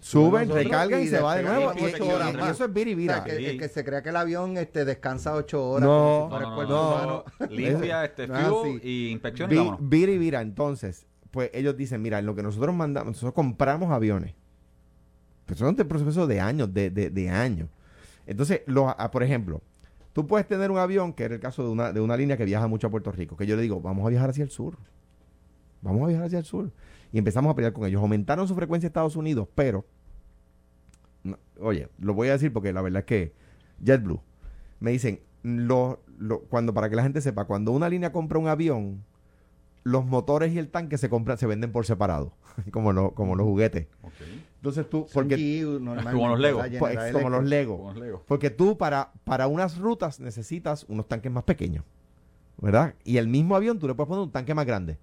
Suben, 0.00 0.42
nosotros 0.48 0.64
recargan 0.64 1.00
y, 1.00 1.04
y 1.04 1.08
se 1.08 1.20
va 1.20 1.36
de 1.36 1.42
nuevo. 1.42 1.72
Y, 1.76 1.84
ocho 1.84 2.04
y- 2.04 2.08
horas 2.08 2.32
y 2.32 2.36
más. 2.36 2.50
eso 2.50 2.64
es 2.64 2.70
O 2.70 2.72
virivira. 2.72 3.14
sea, 3.14 3.24
que, 3.24 3.36
Sí. 3.36 3.46
el 3.46 3.58
que 3.58 3.68
se 3.68 3.84
crea 3.84 4.02
que 4.02 4.10
el 4.10 4.16
avión 4.16 4.56
este, 4.56 4.84
descansa 4.84 5.34
ocho 5.34 5.68
horas. 5.70 5.88
No, 5.88 6.28
No, 6.28 6.36
el 6.36 6.42
no, 6.42 6.66
no, 6.68 6.88
humano. 6.92 7.24
no, 7.40 7.46
Limpia, 7.48 8.04
este, 8.04 8.26
fuel 8.28 8.80
y 8.84 9.08
inspección 9.10 9.50
Vi-. 9.50 10.28
Entonces, 10.36 11.06
pues 11.30 11.50
ellos 11.52 11.76
dicen, 11.76 12.00
mira, 12.00 12.22
lo 12.22 12.34
que 12.34 12.42
nosotros 12.42 12.74
mandamos, 12.74 13.08
nosotros 13.12 13.34
compramos 13.34 13.90
aviones. 13.90 14.34
Pero 15.46 15.58
son 15.58 15.76
de 15.76 15.84
proceso 15.84 16.26
de 16.26 16.40
años, 16.40 16.72
de, 16.72 16.90
de, 16.90 17.10
de 17.10 17.28
años. 17.30 17.68
Entonces, 18.26 18.62
los, 18.66 18.92
ah, 18.96 19.10
por 19.10 19.22
ejemplo, 19.22 19.62
tú 20.12 20.26
puedes 20.26 20.46
tener 20.46 20.70
un 20.70 20.78
avión, 20.78 21.12
que 21.12 21.24
era 21.24 21.34
el 21.34 21.40
caso 21.40 21.62
de 21.64 21.70
una, 21.70 21.92
de 21.92 22.00
una 22.00 22.16
línea 22.16 22.36
que 22.36 22.44
viaja 22.44 22.66
mucho 22.66 22.86
a 22.86 22.90
Puerto 22.90 23.10
Rico, 23.10 23.36
que 23.36 23.46
yo 23.46 23.56
le 23.56 23.62
digo, 23.62 23.80
vamos 23.80 24.06
a 24.06 24.10
viajar 24.10 24.30
hacia 24.30 24.44
el 24.44 24.50
sur. 24.50 24.76
Vamos 25.80 26.02
a 26.04 26.06
viajar 26.08 26.26
hacia 26.26 26.38
el 26.38 26.44
sur. 26.44 26.70
Y 27.12 27.18
empezamos 27.18 27.50
a 27.50 27.54
pelear 27.54 27.72
con 27.72 27.86
ellos. 27.86 28.00
Aumentaron 28.02 28.46
su 28.46 28.54
frecuencia 28.54 28.86
a 28.86 28.90
Estados 28.90 29.16
Unidos, 29.16 29.48
pero, 29.54 29.86
no, 31.22 31.38
oye, 31.60 31.88
lo 31.98 32.14
voy 32.14 32.28
a 32.28 32.32
decir 32.32 32.52
porque 32.52 32.72
la 32.72 32.82
verdad 32.82 33.00
es 33.00 33.06
que 33.06 33.34
JetBlue, 33.84 34.20
me 34.80 34.90
dicen, 34.90 35.20
lo, 35.42 36.02
lo- 36.18 36.40
cuando 36.42 36.74
para 36.74 36.88
que 36.90 36.96
la 36.96 37.02
gente 37.02 37.20
sepa, 37.20 37.44
cuando 37.46 37.72
una 37.72 37.88
línea 37.88 38.12
compra 38.12 38.38
un 38.38 38.48
avión, 38.48 39.04
los 39.84 40.04
motores 40.04 40.52
y 40.52 40.58
el 40.58 40.68
tanque 40.68 40.98
se 40.98 41.08
compran, 41.08 41.38
se 41.38 41.46
venden 41.46 41.72
por 41.72 41.86
separado, 41.86 42.32
como, 42.72 42.92
lo- 42.92 43.14
como 43.14 43.34
los 43.36 43.46
juguetes. 43.46 43.86
Ok. 44.02 44.12
Entonces 44.56 44.90
tú, 44.90 45.06
porque 45.14 45.62
Como 46.12 46.28
los 46.28 46.40
Lego. 46.40 46.58
¿verdad? 46.58 46.78
pues, 46.80 46.92
General 46.92 47.12
como 47.12 47.30
los 47.30 47.38
Electric. 47.40 47.50
Lego, 47.60 47.76
Como 47.78 47.92
los 47.92 47.98
Lego. 48.02 48.24
porque 48.26 48.50
tú 48.50 48.76
para, 48.76 49.12
para 49.24 49.46
unas 49.46 49.78
rutas 49.78 50.18
necesitas 50.20 50.84
unos 50.88 51.06
tanques 51.06 51.30
más 51.30 51.44
pequeños, 51.44 51.84
¿verdad? 52.60 52.94
Y 53.04 53.18
el 53.18 53.28
mismo 53.28 53.54
avión 53.54 53.78
tú 53.78 53.86
le 53.86 53.94
puedes 53.94 54.08
poner 54.08 54.24
un 54.24 54.32
tanque 54.32 54.54
más 54.54 54.66
grande 54.66 54.98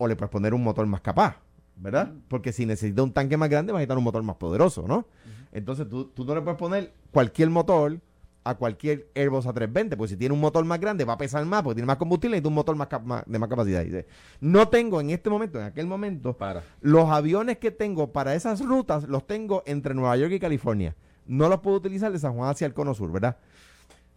o 0.00 0.08
le 0.08 0.16
puedes 0.16 0.30
poner 0.30 0.54
un 0.54 0.64
motor 0.64 0.86
más 0.86 1.02
capaz, 1.02 1.36
¿verdad? 1.76 2.10
Porque 2.28 2.52
si 2.52 2.64
necesitas 2.64 3.04
un 3.04 3.12
tanque 3.12 3.36
más 3.36 3.50
grande 3.50 3.70
vas 3.70 3.78
a 3.78 3.80
necesitar 3.80 3.98
un 3.98 4.04
motor 4.04 4.22
más 4.22 4.36
poderoso, 4.36 4.86
¿no? 4.88 5.06
Entonces 5.52 5.86
tú, 5.90 6.06
tú 6.06 6.24
no 6.24 6.34
le 6.34 6.40
puedes 6.40 6.58
poner 6.58 6.94
cualquier 7.12 7.50
motor 7.50 8.00
a 8.44 8.54
cualquier 8.54 9.10
Airbus 9.14 9.44
A320, 9.44 9.96
porque 9.98 10.08
si 10.08 10.16
tiene 10.16 10.32
un 10.32 10.40
motor 10.40 10.64
más 10.64 10.80
grande 10.80 11.04
va 11.04 11.12
a 11.12 11.18
pesar 11.18 11.44
más, 11.44 11.62
porque 11.62 11.74
tiene 11.74 11.86
más 11.86 11.98
combustible 11.98 12.40
y 12.42 12.46
un 12.46 12.54
motor 12.54 12.76
más, 12.76 12.88
de 13.26 13.38
más 13.38 13.48
capacidad. 13.50 13.84
Dice, 13.84 14.06
no 14.40 14.68
tengo 14.68 15.02
en 15.02 15.10
este 15.10 15.28
momento, 15.28 15.58
en 15.60 15.66
aquel 15.66 15.86
momento, 15.86 16.32
Para. 16.32 16.62
los 16.80 17.10
aviones 17.10 17.58
que 17.58 17.70
tengo 17.70 18.10
para 18.10 18.34
esas 18.34 18.64
rutas 18.64 19.04
los 19.06 19.26
tengo 19.26 19.62
entre 19.66 19.94
Nueva 19.94 20.16
York 20.16 20.32
y 20.32 20.40
California. 20.40 20.96
No 21.26 21.50
los 21.50 21.60
puedo 21.60 21.76
utilizar 21.76 22.10
de 22.10 22.18
San 22.18 22.34
Juan 22.34 22.48
hacia 22.48 22.66
el 22.66 22.72
cono 22.72 22.94
sur, 22.94 23.12
¿verdad? 23.12 23.36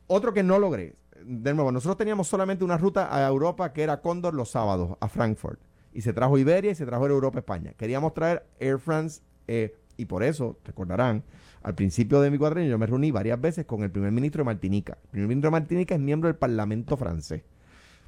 Otro 0.07 0.33
que 0.33 0.43
no 0.43 0.57
logré. 0.59 0.95
De 1.25 1.53
nuevo, 1.53 1.73
nosotros 1.73 1.97
teníamos 1.97 2.27
solamente 2.27 2.63
una 2.63 2.77
ruta 2.77 3.13
a 3.13 3.27
Europa 3.27 3.73
que 3.73 3.83
era 3.83 4.01
Cóndor 4.01 4.33
los 4.33 4.49
sábados, 4.49 4.97
a 5.01 5.09
Frankfurt. 5.09 5.59
Y 5.93 6.01
se 6.01 6.13
trajo 6.13 6.37
Iberia 6.37 6.71
y 6.71 6.75
se 6.75 6.85
trajo 6.85 7.07
Europa 7.07 7.39
España. 7.39 7.73
Queríamos 7.77 8.13
traer 8.13 8.45
Air 8.59 8.79
France 8.79 9.21
eh, 9.47 9.75
y 9.97 10.05
por 10.05 10.23
eso, 10.23 10.57
recordarán, 10.65 11.23
al 11.61 11.75
principio 11.75 12.19
de 12.19 12.31
mi 12.31 12.37
cuadrenio 12.37 12.71
yo 12.71 12.77
me 12.77 12.85
reuní 12.85 13.11
varias 13.11 13.39
veces 13.39 13.65
con 13.65 13.83
el 13.83 13.91
primer 13.91 14.11
ministro 14.11 14.41
de 14.41 14.45
Martinica. 14.45 14.97
El 15.03 15.09
primer 15.11 15.27
ministro 15.29 15.47
de 15.49 15.51
Martinica 15.51 15.95
es 15.95 16.01
miembro 16.01 16.27
del 16.27 16.35
Parlamento 16.35 16.97
francés. 16.97 17.43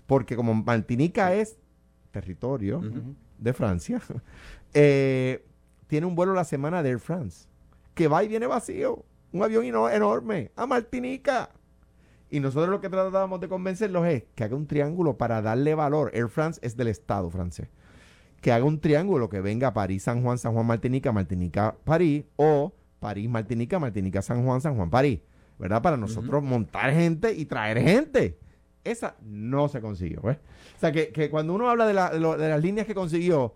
Porque 0.08 0.36
como 0.36 0.54
Martinica 0.54 1.34
es 1.34 1.58
territorio, 2.12 2.82
de 3.38 3.54
Francia, 3.54 4.02
eh, 4.74 5.46
tiene 5.88 6.08
un 6.08 6.16
vuelo 6.16 6.34
la 6.34 6.44
semana 6.44 6.82
de 6.84 6.90
Air 6.90 7.00
France, 7.00 7.48
que 7.94 8.08
va 8.08 8.24
y 8.24 8.28
viene 8.28 8.48
vacío, 8.48 9.04
un 9.32 9.44
avión 9.44 9.66
enorme, 9.66 10.52
a 10.56 10.66
Martinica. 10.66 11.50
Y 12.30 12.40
nosotros 12.40 12.70
lo 12.70 12.82
que 12.82 12.90
tratábamos 12.90 13.40
de 13.40 13.48
convencerlos 13.48 14.06
es 14.08 14.24
que 14.36 14.44
haga 14.44 14.56
un 14.56 14.68
triángulo 14.68 15.18
para 15.18 15.42
darle 15.42 15.76
valor. 15.76 16.12
Air 16.14 16.28
France 16.30 16.60
es 16.64 16.76
del 16.76 16.88
Estado 16.88 17.30
francés. 17.30 17.68
Que 18.42 18.52
haga 18.52 18.66
un 18.66 18.80
triángulo 18.80 19.30
que 19.30 19.42
venga 19.42 19.70
a 19.70 19.74
París, 19.74 20.04
San 20.04 20.22
Juan, 20.24 20.38
San 20.38 20.54
Juan, 20.54 20.66
Martinica, 20.66 21.12
Martinica, 21.12 21.76
París, 21.84 22.26
o 22.36 22.74
París, 23.00 23.30
Martinica, 23.30 23.80
Martinica, 23.80 24.22
San 24.22 24.44
Juan, 24.46 24.62
San 24.62 24.76
Juan, 24.76 24.90
París. 24.90 25.20
¿Verdad? 25.58 25.82
Para 25.82 25.96
nosotros 25.98 26.44
montar 26.44 26.92
gente 26.92 27.32
y 27.34 27.46
traer 27.46 27.80
gente. 27.82 28.38
Esa 28.84 29.16
no 29.24 29.68
se 29.70 29.80
consiguió, 29.80 30.22
¿ves? 30.22 30.38
O 30.76 30.80
sea, 30.80 30.92
que, 30.92 31.10
que 31.14 31.30
cuando 31.30 31.54
uno 31.54 31.70
habla 31.70 31.88
de, 31.88 31.94
la- 31.94 32.10
de 32.10 32.20
lo- 32.20 32.36
de 32.38 32.50
las 32.50 32.62
líneas 32.62 32.86
que 32.86 32.94
consiguió, 32.94 33.56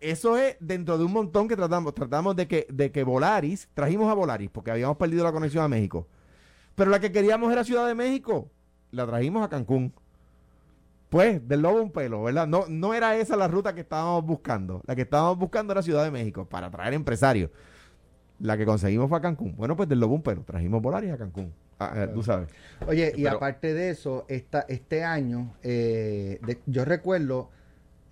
eso 0.00 0.36
es 0.36 0.56
dentro 0.60 0.98
de 0.98 1.04
un 1.04 1.12
montón 1.12 1.48
que 1.48 1.56
tratamos. 1.56 1.94
Tratamos 1.94 2.36
de 2.36 2.46
que, 2.46 2.66
de 2.70 2.92
que 2.92 3.02
Volaris, 3.04 3.68
trajimos 3.74 4.10
a 4.10 4.14
Volaris 4.14 4.50
porque 4.50 4.70
habíamos 4.70 4.96
perdido 4.98 5.24
la 5.24 5.32
conexión 5.32 5.64
a 5.64 5.68
México. 5.68 6.06
Pero 6.74 6.90
la 6.90 7.00
que 7.00 7.12
queríamos 7.12 7.52
era 7.52 7.64
Ciudad 7.64 7.86
de 7.86 7.94
México. 7.94 8.48
La 8.90 9.06
trajimos 9.06 9.44
a 9.44 9.48
Cancún. 9.48 9.92
Pues, 11.08 11.46
del 11.48 11.62
lobo 11.62 11.82
un 11.82 11.90
pelo, 11.90 12.22
¿verdad? 12.22 12.46
No, 12.46 12.64
no 12.68 12.94
era 12.94 13.16
esa 13.16 13.36
la 13.36 13.48
ruta 13.48 13.74
que 13.74 13.80
estábamos 13.80 14.24
buscando. 14.24 14.80
La 14.86 14.94
que 14.94 15.02
estábamos 15.02 15.38
buscando 15.38 15.72
era 15.72 15.82
Ciudad 15.82 16.04
de 16.04 16.10
México 16.10 16.46
para 16.48 16.70
traer 16.70 16.94
empresarios. 16.94 17.50
La 18.38 18.56
que 18.56 18.64
conseguimos 18.64 19.08
fue 19.08 19.18
a 19.18 19.20
Cancún. 19.20 19.54
Bueno, 19.56 19.76
pues 19.76 19.88
del 19.88 19.98
lobo 20.00 20.14
un 20.14 20.22
pelo. 20.22 20.42
Trajimos 20.44 20.80
Volaris 20.80 21.10
a 21.12 21.18
Cancún. 21.18 21.52
Ah, 21.80 21.92
eh, 21.96 22.08
tú 22.14 22.22
sabes. 22.22 22.48
Oye, 22.86 23.12
y 23.16 23.24
Pero- 23.24 23.36
aparte 23.36 23.74
de 23.74 23.90
eso, 23.90 24.24
esta, 24.28 24.60
este 24.68 25.02
año, 25.02 25.52
eh, 25.62 26.38
de- 26.46 26.60
yo 26.66 26.84
recuerdo 26.84 27.50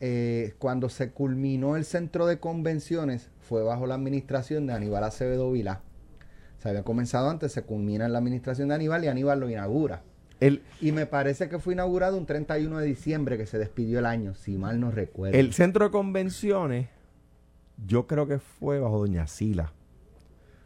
eh, 0.00 0.54
cuando 0.58 0.88
se 0.88 1.10
culminó 1.10 1.74
el 1.76 1.84
centro 1.84 2.26
de 2.26 2.38
convenciones, 2.38 3.30
fue 3.40 3.62
bajo 3.64 3.84
la 3.86 3.94
administración 3.96 4.66
de 4.66 4.72
Aníbal 4.72 5.02
Acevedo 5.02 5.50
Vilá. 5.50 5.80
Se 6.58 6.68
había 6.68 6.82
comenzado 6.82 7.30
antes, 7.30 7.52
se 7.52 7.62
culmina 7.62 8.06
en 8.06 8.12
la 8.12 8.18
administración 8.18 8.68
de 8.68 8.74
Aníbal 8.74 9.04
y 9.04 9.08
Aníbal 9.08 9.40
lo 9.40 9.48
inaugura. 9.48 10.02
El, 10.40 10.62
Y 10.80 10.92
me 10.92 11.06
parece 11.06 11.48
que 11.48 11.58
fue 11.58 11.74
inaugurado 11.74 12.16
un 12.16 12.26
31 12.26 12.78
de 12.78 12.86
diciembre 12.86 13.36
que 13.36 13.46
se 13.46 13.58
despidió 13.58 13.98
el 13.98 14.06
año, 14.06 14.34
si 14.34 14.56
mal 14.56 14.78
no 14.80 14.90
recuerdo. 14.90 15.36
El 15.36 15.52
centro 15.52 15.84
de 15.86 15.90
convenciones, 15.90 16.88
yo 17.86 18.06
creo 18.06 18.26
que 18.26 18.38
fue 18.38 18.78
bajo 18.80 18.98
Doña 18.98 19.26
Sila. 19.26 19.72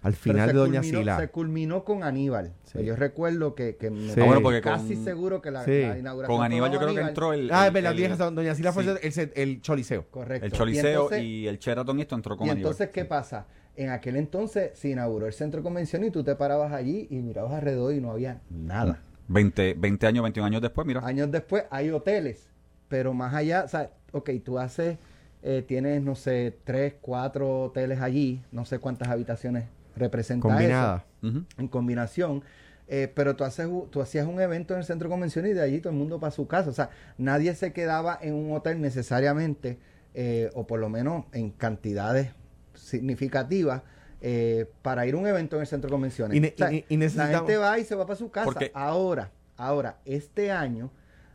Al 0.02 0.14
final 0.14 0.48
de 0.48 0.54
Doña 0.54 0.80
culminó- 0.80 0.98
Sila. 0.98 1.18
Se 1.20 1.28
culminó 1.28 1.84
con 1.84 2.02
Aníbal. 2.02 2.52
Sí. 2.64 2.82
Yo 2.84 2.96
recuerdo 2.96 3.54
que, 3.54 3.76
que 3.76 3.88
me 3.90 4.12
Sí. 4.12 4.20
Ah, 4.20 4.24
bueno, 4.24 4.42
porque 4.42 4.60
casi 4.60 4.94
con- 4.96 5.04
seguro 5.04 5.40
que 5.40 5.50
la, 5.52 5.64
Sí. 5.64 5.80
la 5.82 5.96
inauguración 5.98 6.36
Con 6.38 6.44
Aníbal 6.44 6.72
yo 6.72 6.78
creo 6.80 6.94
que 6.94 7.00
entró 7.00 7.32
el... 7.32 7.50
Ah, 7.52 7.68
el- 7.68 7.76
es 7.76 7.82
verdad, 7.96 8.32
Doña 8.32 8.54
Sila 8.56 8.72
fue 8.72 8.82
el, 8.82 8.98
el, 9.00 9.32
el 9.36 9.60
Choliseo. 9.62 10.06
Correcto. 10.10 10.46
El 10.46 10.52
Y 10.52 10.56
Choliseo 10.56 11.02
entonces- 11.04 11.22
y, 11.22 11.46
el 11.46 11.58
Sheraton 11.58 12.00
esto 12.00 12.14
entró 12.16 12.36
con 12.36 12.46
Y 12.48 12.50
Aníbal. 12.50 12.72
entonces, 12.72 12.92
¿qué 12.92 13.04
pasa? 13.04 13.46
En 13.76 13.88
aquel 13.90 14.16
entonces 14.16 14.72
se 14.74 14.90
inauguró 14.90 15.26
el 15.26 15.32
centro 15.32 15.60
de 15.60 15.64
convención 15.64 16.04
y 16.04 16.10
tú 16.10 16.22
te 16.22 16.34
parabas 16.34 16.72
allí 16.72 17.06
y 17.10 17.16
mirabas 17.16 17.52
alrededor 17.54 17.94
y 17.94 18.00
no 18.00 18.10
había 18.10 18.40
nada. 18.50 19.00
20, 19.28 19.74
20 19.74 20.06
años, 20.06 20.22
21 20.22 20.46
años 20.46 20.62
después, 20.62 20.86
mira. 20.86 21.00
Años 21.04 21.30
después 21.30 21.64
hay 21.70 21.90
hoteles, 21.90 22.48
pero 22.88 23.14
más 23.14 23.32
allá, 23.34 23.64
o 23.64 23.68
sea, 23.68 23.90
ok, 24.12 24.30
tú 24.44 24.58
haces, 24.58 24.98
eh, 25.42 25.64
tienes, 25.66 26.02
no 26.02 26.14
sé, 26.14 26.58
tres, 26.64 26.94
cuatro 27.00 27.64
hoteles 27.64 28.00
allí, 28.00 28.42
no 28.52 28.64
sé 28.66 28.78
cuántas 28.78 29.08
habitaciones 29.08 29.64
representa 29.96 30.48
Combinada. 30.48 31.04
Eso 31.22 31.44
en 31.58 31.68
combinación. 31.68 32.42
eh, 32.88 33.10
pero 33.14 33.36
tú, 33.36 33.44
haces, 33.44 33.68
tú 33.90 34.02
hacías 34.02 34.26
un 34.26 34.40
evento 34.40 34.74
en 34.74 34.80
el 34.80 34.84
centro 34.84 35.08
de 35.08 35.12
convención 35.12 35.46
y 35.46 35.52
de 35.52 35.62
allí 35.62 35.80
todo 35.80 35.92
el 35.92 35.98
mundo 35.98 36.20
para 36.20 36.30
su 36.30 36.46
casa. 36.46 36.68
O 36.68 36.74
sea, 36.74 36.90
nadie 37.16 37.54
se 37.54 37.72
quedaba 37.72 38.18
en 38.20 38.34
un 38.34 38.52
hotel 38.52 38.80
necesariamente, 38.80 39.78
eh, 40.14 40.50
o 40.54 40.66
por 40.66 40.78
lo 40.80 40.90
menos 40.90 41.24
en 41.32 41.50
cantidades 41.50 42.32
significativas, 42.92 43.82
eh, 44.20 44.66
para 44.82 45.04
ir 45.06 45.14
a 45.14 45.16
un 45.16 45.26
evento 45.26 45.56
en 45.56 45.62
el 45.62 45.66
centro 45.66 45.88
de 45.88 45.92
convenciones. 45.92 46.36
Y 46.36 46.40
ne- 46.40 46.52
O 46.54 46.58
sea, 46.58 46.72
y- 46.72 46.84
y 46.88 46.96
la 46.96 47.08
gente 47.38 47.56
va 47.56 47.78
y 47.78 47.84
se 47.84 47.94
va 47.96 48.06
para 48.06 48.16
su 48.16 48.30
casa. 48.30 48.44
Porque- 48.44 48.70
Ahora, 48.74 49.30
ahora, 49.56 49.98
este 50.04 50.52
año, 50.52 50.90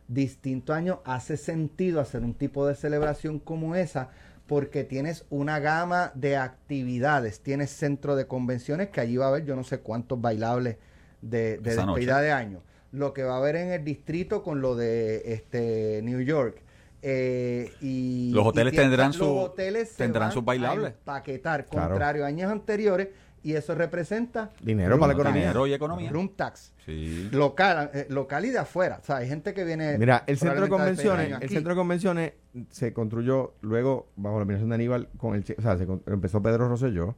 distinto 0.06 0.72
año, 0.72 1.02
hace 1.04 1.36
sentido 1.36 2.00
hacer 2.00 2.22
un 2.22 2.32
tipo 2.34 2.66
de 2.66 2.74
celebración 2.74 3.38
como 3.40 3.74
esa 3.74 4.08
porque 4.46 4.82
tienes 4.84 5.26
una 5.28 5.58
gama 5.58 6.12
de 6.14 6.38
actividades. 6.38 7.40
Tienes 7.40 7.68
centro 7.70 8.16
de 8.16 8.26
convenciones 8.26 8.88
que 8.88 9.02
allí 9.02 9.18
va 9.18 9.26
a 9.26 9.28
haber 9.28 9.44
yo 9.44 9.54
no 9.54 9.64
sé 9.64 9.80
cuántos 9.80 10.18
bailables 10.22 10.76
de, 11.20 11.58
de 11.58 11.74
noche. 11.74 11.86
despedida 11.86 12.20
de 12.22 12.32
año. 12.32 12.62
Lo 12.92 13.12
que 13.12 13.22
va 13.24 13.34
a 13.34 13.38
haber 13.38 13.56
en 13.56 13.70
el 13.72 13.84
distrito 13.84 14.42
con 14.42 14.62
lo 14.62 14.74
de 14.76 15.34
este 15.34 16.00
New 16.02 16.20
York. 16.22 16.62
Eh, 17.02 17.72
y, 17.80 18.30
Los 18.32 18.46
hoteles 18.46 18.72
y 18.74 18.76
tendrán 18.76 19.08
los 19.08 19.16
su- 19.16 19.36
hoteles 19.36 19.90
se 19.90 19.96
tendrán 19.96 20.32
sus 20.32 20.44
bailables. 20.44 20.86
a 20.86 20.88
empaquetar, 20.88 21.66
Claro. 21.66 21.90
contrario 21.90 22.24
a 22.24 22.28
años 22.28 22.50
anteriores, 22.50 23.08
y 23.42 23.52
eso 23.54 23.74
representa 23.76 24.50
Dinero 24.60 24.98
para 24.98 25.12
la 25.12 25.14
economía. 25.14 25.42
Dinero 25.42 25.66
y 25.68 25.72
economía. 25.72 26.10
room 26.10 26.28
tax 26.34 26.72
Sí. 26.84 27.28
local, 27.30 27.90
eh, 27.94 28.06
local 28.10 28.44
y 28.44 28.50
de 28.50 28.58
afuera. 28.58 28.98
O 29.00 29.04
sea, 29.06 29.18
hay 29.18 29.28
gente 29.28 29.54
que 29.54 29.62
viene. 29.64 29.96
Mira, 29.96 30.24
el 30.26 30.38
centro 30.38 30.60
de 30.62 30.68
convenciones, 30.68 31.32
el 31.40 31.48
centro 31.48 31.72
de 31.72 31.76
convenciones 31.76 32.32
se 32.70 32.92
construyó 32.92 33.54
luego 33.60 34.08
bajo 34.16 34.36
la 34.36 34.42
administración 34.42 34.70
de 34.70 34.74
Aníbal 34.74 35.08
con 35.18 35.36
el, 35.36 35.44
o 35.56 35.62
sea, 35.62 35.78
se 35.78 35.86
con- 35.86 36.02
empezó 36.06 36.42
Pedro 36.42 36.68
Rosselló, 36.68 37.14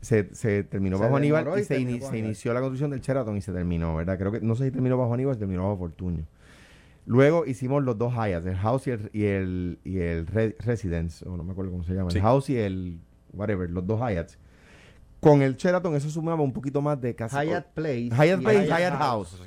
se, 0.00 0.32
se 0.34 0.62
terminó 0.62 0.96
Se 0.98 1.02
bajo 1.02 1.16
Aníbal 1.16 1.46
y 1.56 1.60
y 1.60 1.64
se, 1.64 1.74
terminó 1.74 2.08
se 2.08 2.18
inició 2.18 2.54
la 2.54 2.60
construcción 2.60 2.90
del 2.92 3.00
Sheraton 3.00 3.36
y 3.36 3.40
se 3.42 3.52
terminó, 3.52 3.96
¿verdad? 3.96 4.18
Creo 4.18 4.30
que 4.30 4.40
no 4.40 4.54
sé 4.54 4.66
si 4.66 4.70
terminó 4.70 4.96
bajo 4.96 5.12
Aníbal 5.12 5.32
o 5.32 5.34
si 5.34 5.40
terminó 5.40 5.64
bajo 5.64 5.78
Fortunio. 5.78 6.24
Luego 7.10 7.44
hicimos 7.44 7.82
los 7.82 7.98
dos 7.98 8.12
Hyatts, 8.14 8.46
el 8.46 8.56
House 8.56 8.86
y 8.86 8.90
el, 8.90 9.10
y 9.12 9.24
el, 9.24 9.78
y 9.82 9.98
el 9.98 10.26
Re- 10.28 10.56
Residence, 10.60 11.28
o 11.28 11.36
no 11.36 11.42
me 11.42 11.50
acuerdo 11.52 11.72
cómo 11.72 11.82
se 11.82 11.92
llama, 11.92 12.10
Sí. 12.12 12.18
el 12.18 12.22
House 12.22 12.50
y 12.50 12.56
el 12.56 13.00
whatever, 13.32 13.68
los 13.68 13.84
dos 13.84 13.98
Hyatts. 14.00 14.38
Con 15.18 15.42
el 15.42 15.56
Sheraton 15.56 15.96
eso 15.96 16.08
sumaba 16.08 16.40
un 16.42 16.52
poquito 16.52 16.80
más 16.80 17.00
de 17.00 17.14
casi 17.16 17.34
Hyatt 17.36 17.66
Place. 17.74 18.10
Hyatt 18.10 18.40
y 18.40 18.44
Place, 18.44 18.66
Hyatt 18.66 18.78
Hyatt 18.78 18.94
House. 18.98 19.42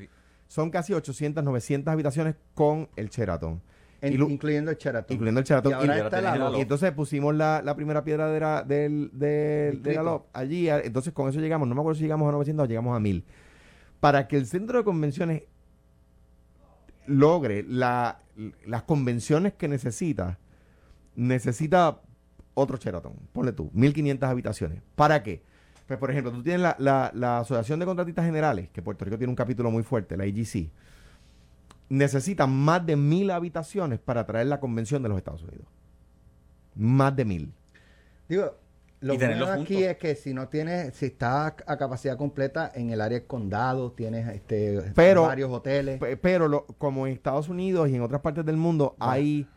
Son 0.48 0.70
casi 0.70 0.94
800, 0.94 1.42
900 1.44 1.92
habitaciones 1.92 2.36
con 2.54 2.90
el 2.98 3.08
Sheraton. 3.10 3.62
en- 4.02 4.12
y 4.14 4.16
incluyendo 4.34 4.70
el 4.70 4.76
Sheraton. 4.78 5.14
incluyendo 5.16 5.40
el 5.40 5.46
Sheraton. 5.46 5.72
Y 5.72 5.74
ahora 5.76 5.98
Y- 5.98 6.02
está 6.02 6.20
la 6.22 6.34
el 6.34 6.40
Loft. 6.42 6.58
Y 6.58 6.62
entonces 6.62 6.92
pusimos 6.92 7.34
la, 7.34 7.62
la 7.64 7.74
primera 7.78 8.04
piedra 8.04 8.28
de 8.30 8.40
la, 8.42 8.62
del, 8.62 9.10
del, 9.14 9.20
de 9.20 9.70
la 9.70 9.72
Distrito. 9.72 10.04
LOP 10.04 10.28
allí. 10.34 10.68
Entonces 10.70 11.14
con 11.14 11.30
eso 11.30 11.40
llegamos, 11.40 11.66
no 11.70 11.74
me 11.74 11.80
acuerdo 11.80 11.96
si 11.96 12.04
llegamos 12.04 12.28
a 12.28 12.34
900 12.34 12.66
o 12.66 12.68
llegamos 12.68 12.94
a 12.96 13.00
1000. 13.00 13.24
Para 14.02 14.28
que 14.28 14.36
el 14.36 14.46
centro 14.46 14.78
de 14.78 14.84
convenciones 14.84 15.44
logre 17.08 17.64
la- 17.68 18.20
las 18.66 18.84
convenciones 18.84 19.54
que 19.54 19.68
necesita, 19.68 20.40
necesita 21.16 22.00
otro 22.54 22.78
Sheraton. 22.78 23.14
Ponle 23.32 23.52
tú, 23.54 23.70
1500 23.74 24.30
habitaciones. 24.30 24.82
¿Para 24.96 25.24
qué? 25.24 25.44
Pues 25.88 26.00
por 26.00 26.10
ejemplo, 26.12 26.32
tú 26.32 26.42
tienes 26.44 26.62
la, 26.62 26.76
la- 26.80 27.12
la 27.14 27.40
Asociación 27.40 27.80
de 27.80 27.86
Contratistas 27.86 28.26
Generales, 28.26 28.70
que 28.72 28.82
Puerto 28.82 29.06
Rico 29.06 29.18
tiene 29.18 29.30
un 29.32 29.36
capítulo 29.36 29.70
muy 29.70 29.84
fuerte, 29.84 30.16
la 30.18 30.26
IGC. 30.26 30.70
Necesita 31.90 32.48
más 32.48 32.86
de 32.86 32.96
mil 32.96 33.30
habitaciones 33.32 34.00
para 34.00 34.26
traer 34.26 34.48
la 34.48 34.60
convención 34.60 35.04
de 35.04 35.10
los 35.10 35.18
Estados 35.18 35.44
Unidos. 35.44 35.68
Más 36.76 37.16
de 37.16 37.26
mil. 37.26 37.54
Digo, 38.28 38.56
lo 39.04 39.14
Y 39.14 39.18
bueno 39.18 39.46
aquí 39.48 39.74
juntos. 39.76 39.92
es 39.92 39.98
que 39.98 40.16
si 40.16 40.34
no 40.34 40.48
tienes, 40.48 40.96
si 40.96 41.08
estás 41.08 41.54
a 41.68 41.78
capacidad 41.78 42.18
completa 42.18 42.72
en 42.74 42.90
el 42.90 43.02
área 43.02 43.20
del 43.20 43.28
condado, 43.28 43.92
tienes 43.92 44.28
este 44.34 44.82
Pero- 44.96 45.24
varios 45.24 45.52
hoteles. 45.52 46.00
Pe- 46.00 46.18
Pero 46.18 46.48
lo- 46.48 46.66
como 46.78 47.06
en 47.06 47.14
Estados 47.14 47.50
Unidos 47.50 47.90
y 47.90 47.96
en 47.96 48.02
otras 48.02 48.22
partes 48.22 48.46
del 48.46 48.58
mundo, 48.58 48.96
hay, 49.00 49.48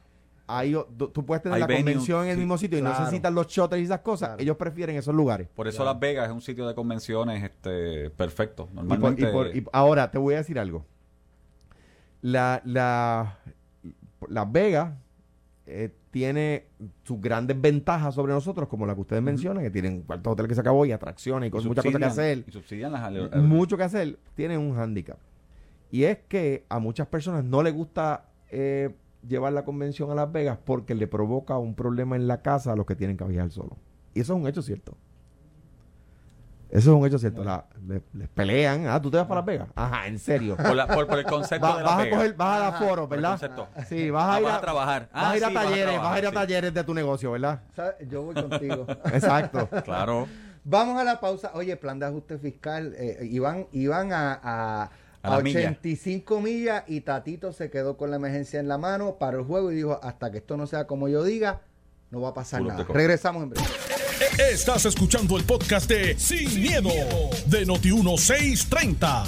hay 0.49 0.77
tú 0.97 1.25
puedes 1.25 1.43
tener 1.43 1.55
Hay 1.57 1.61
la 1.61 1.67
convención 1.77 2.25
en 2.25 2.31
el 2.31 2.35
sí, 2.35 2.41
mismo 2.41 2.59
sitio 2.59 2.79
y 2.79 2.83
no 2.83 2.91
necesitas 2.91 3.33
los 3.33 3.47
shuttles 3.47 3.81
y 3.81 3.85
esas 3.85 4.01
cosas. 4.01 4.29
Claro. 4.31 4.43
Ellos 4.43 4.57
prefieren 4.57 4.97
esos 4.97 5.15
lugares. 5.15 5.49
Por 5.55 5.69
eso 5.69 5.79
Claro. 5.79 5.93
Las 5.93 6.01
Vegas 6.01 6.27
es 6.29 6.33
un 6.35 6.43
sitio 6.43 6.67
de 6.67 6.75
convenciones 6.75 7.43
este, 7.45 8.11
perfecto. 8.11 8.69
Y 8.73 8.75
por- 8.75 8.85
y 8.85 8.89
Normalmente. 8.89 9.27
por- 9.33 9.57
y 9.57 9.65
ahora 9.73 10.11
te 10.11 10.19
voy 10.19 10.35
a 10.35 10.39
decir 10.39 10.59
algo. 10.59 10.85
La, 12.23 12.61
la, 12.65 13.39
Las 14.29 14.51
Vegas 14.51 14.93
eh, 15.67 15.93
tiene 16.17 16.65
sus 17.03 17.21
grandes 17.21 17.61
ventajas 17.61 18.15
sobre 18.15 18.33
nosotros, 18.33 18.71
como 18.71 18.87
la 18.87 18.95
que 18.95 19.03
ustedes 19.03 19.23
mencionan, 19.23 19.63
que 19.63 19.71
tienen 19.71 20.01
cuartos 20.01 20.33
hoteles 20.33 20.49
que 20.49 20.55
se 20.55 20.63
acabó 20.63 20.87
y 20.87 20.93
atracciones 20.93 21.49
y 21.49 21.49
y 21.49 21.51
cosas, 21.51 21.67
muchas 21.67 21.85
cosas 21.85 21.99
que 21.99 22.07
hacer. 22.07 22.45
Y 22.47 22.53
subsidian 22.53 22.91
las 22.91 23.43
mucho 23.43 23.77
que 23.77 23.83
hacer, 23.83 24.19
tienen 24.35 24.61
un 24.61 24.75
hándicap. 24.75 25.19
Y 25.91 26.05
es 26.05 26.21
que 26.27 26.65
a 26.71 26.79
muchas 26.79 27.07
personas 27.09 27.45
no 27.45 27.63
les 27.63 27.75
gusta 27.75 28.31
eh, 28.49 28.95
llevar 29.29 29.53
la 29.53 29.67
convención 29.67 30.11
a 30.11 30.15
Las 30.15 30.33
Vegas 30.33 30.59
porque 30.65 30.95
le 30.95 31.07
provoca 31.07 31.59
un 31.59 31.75
problema 31.75 32.17
en 32.17 32.27
la 32.27 32.41
casa 32.41 32.73
a 32.73 32.77
los 32.77 32.87
que 32.87 32.97
tienen 32.97 33.19
que 33.19 33.25
viajar 33.25 33.51
solo. 33.51 33.77
Y 34.15 34.21
eso 34.21 34.33
es 34.33 34.41
un 34.41 34.49
hecho 34.49 34.63
cierto. 34.63 34.97
Eso 36.71 36.91
es 36.93 37.01
un 37.01 37.07
hecho 37.07 37.19
cierto. 37.19 37.45
La- 37.45 37.65
le- 37.87 38.03
les 38.15 38.29
pelean. 38.29 38.87
Ah, 38.89 39.01
tú 39.01 39.11
te 39.11 39.17
vas 39.17 39.27
para 39.27 39.41
Las 39.41 39.47
Vegas. 39.47 39.69
Ajá, 39.75 40.07
en 40.09 40.19
serio. 40.19 40.57
Por, 40.57 40.75
la- 40.75 40.87
por- 40.87 41.07
por 41.07 41.19
el 41.19 41.25
concepto 41.25 41.67
Va- 41.67 41.77
de 41.79 41.85
Las 41.85 41.97
vas 41.97 42.07
a 42.07 42.11
coger, 42.11 42.35
vas 42.35 42.49
a 42.57 42.59
dar 42.61 42.75
Ajá, 42.75 42.85
foro, 42.85 43.09
Por 43.09 43.17
el 43.19 43.23
¿verdad? 43.23 43.39
concepto. 43.39 43.69
Sí, 43.89 44.11
vas 44.11 44.25
Ah, 44.25 44.35
a 44.35 44.39
ir 44.41 44.45
vas 44.47 44.55
a, 44.57 44.61
trabajar. 44.61 45.09
Vas 45.13 45.25
a 45.33 45.37
ir 45.37 45.45
a 45.45 45.49
sí, 45.49 45.55
vas 45.55 45.65
a 45.65 45.69
talleres, 45.71 45.99
vas 46.01 46.13
a 46.15 46.19
ir 46.19 46.27
a 46.27 46.29
sí. 46.31 46.35
talleres 46.35 46.75
de 46.75 46.85
tu 46.85 46.95
negocio, 46.95 47.31
¿verdad? 47.33 47.61
¿Sabes? 47.75 47.95
Yo 48.09 48.23
voy 48.23 48.35
contigo. 48.35 48.87
Exacto. 49.13 49.69
Claro. 49.85 50.27
Vamos 50.65 51.01
a 51.01 51.05
la 51.05 51.21
pausa. 51.21 51.53
Oye, 51.55 51.77
plan 51.77 51.99
de 52.01 52.07
ajuste 52.07 52.39
fiscal. 52.39 52.95
eh, 52.99 53.19
iban 53.31 53.67
iban 53.73 54.13
a, 54.13 54.33
a, 54.43 54.83
A 54.83 54.91
a 55.23 55.31
las 55.31 55.43
millas. 55.45 55.63
85 55.63 56.41
millas 56.41 56.83
y 56.89 57.03
Tatito 57.03 57.53
se 57.53 57.71
quedó 57.71 57.97
con 57.97 58.11
la 58.11 58.17
emergencia 58.17 58.59
en 58.59 58.67
la 58.67 58.77
mano, 58.77 59.15
paró 59.21 59.39
el 59.39 59.45
juego 59.45 59.71
y 59.71 59.77
dijo, 59.77 60.01
hasta 60.03 60.33
que 60.33 60.39
esto 60.39 60.57
no 60.57 60.67
sea 60.67 60.89
como 60.89 61.07
yo 61.09 61.23
diga, 61.23 61.61
no 62.11 62.21
va 62.21 62.29
a 62.31 62.35
pasar 62.35 62.63
nada. 62.63 62.85
Regresamos 62.89 63.43
en 63.43 63.51
breve. 63.51 63.67
Estás 64.51 64.85
escuchando 64.87 65.37
el 65.37 65.45
podcast 65.45 65.89
de 65.89 66.19
Sin, 66.19 66.63
miedo, 66.63 66.91
de 67.47 67.67
Noti1630. 67.67 69.25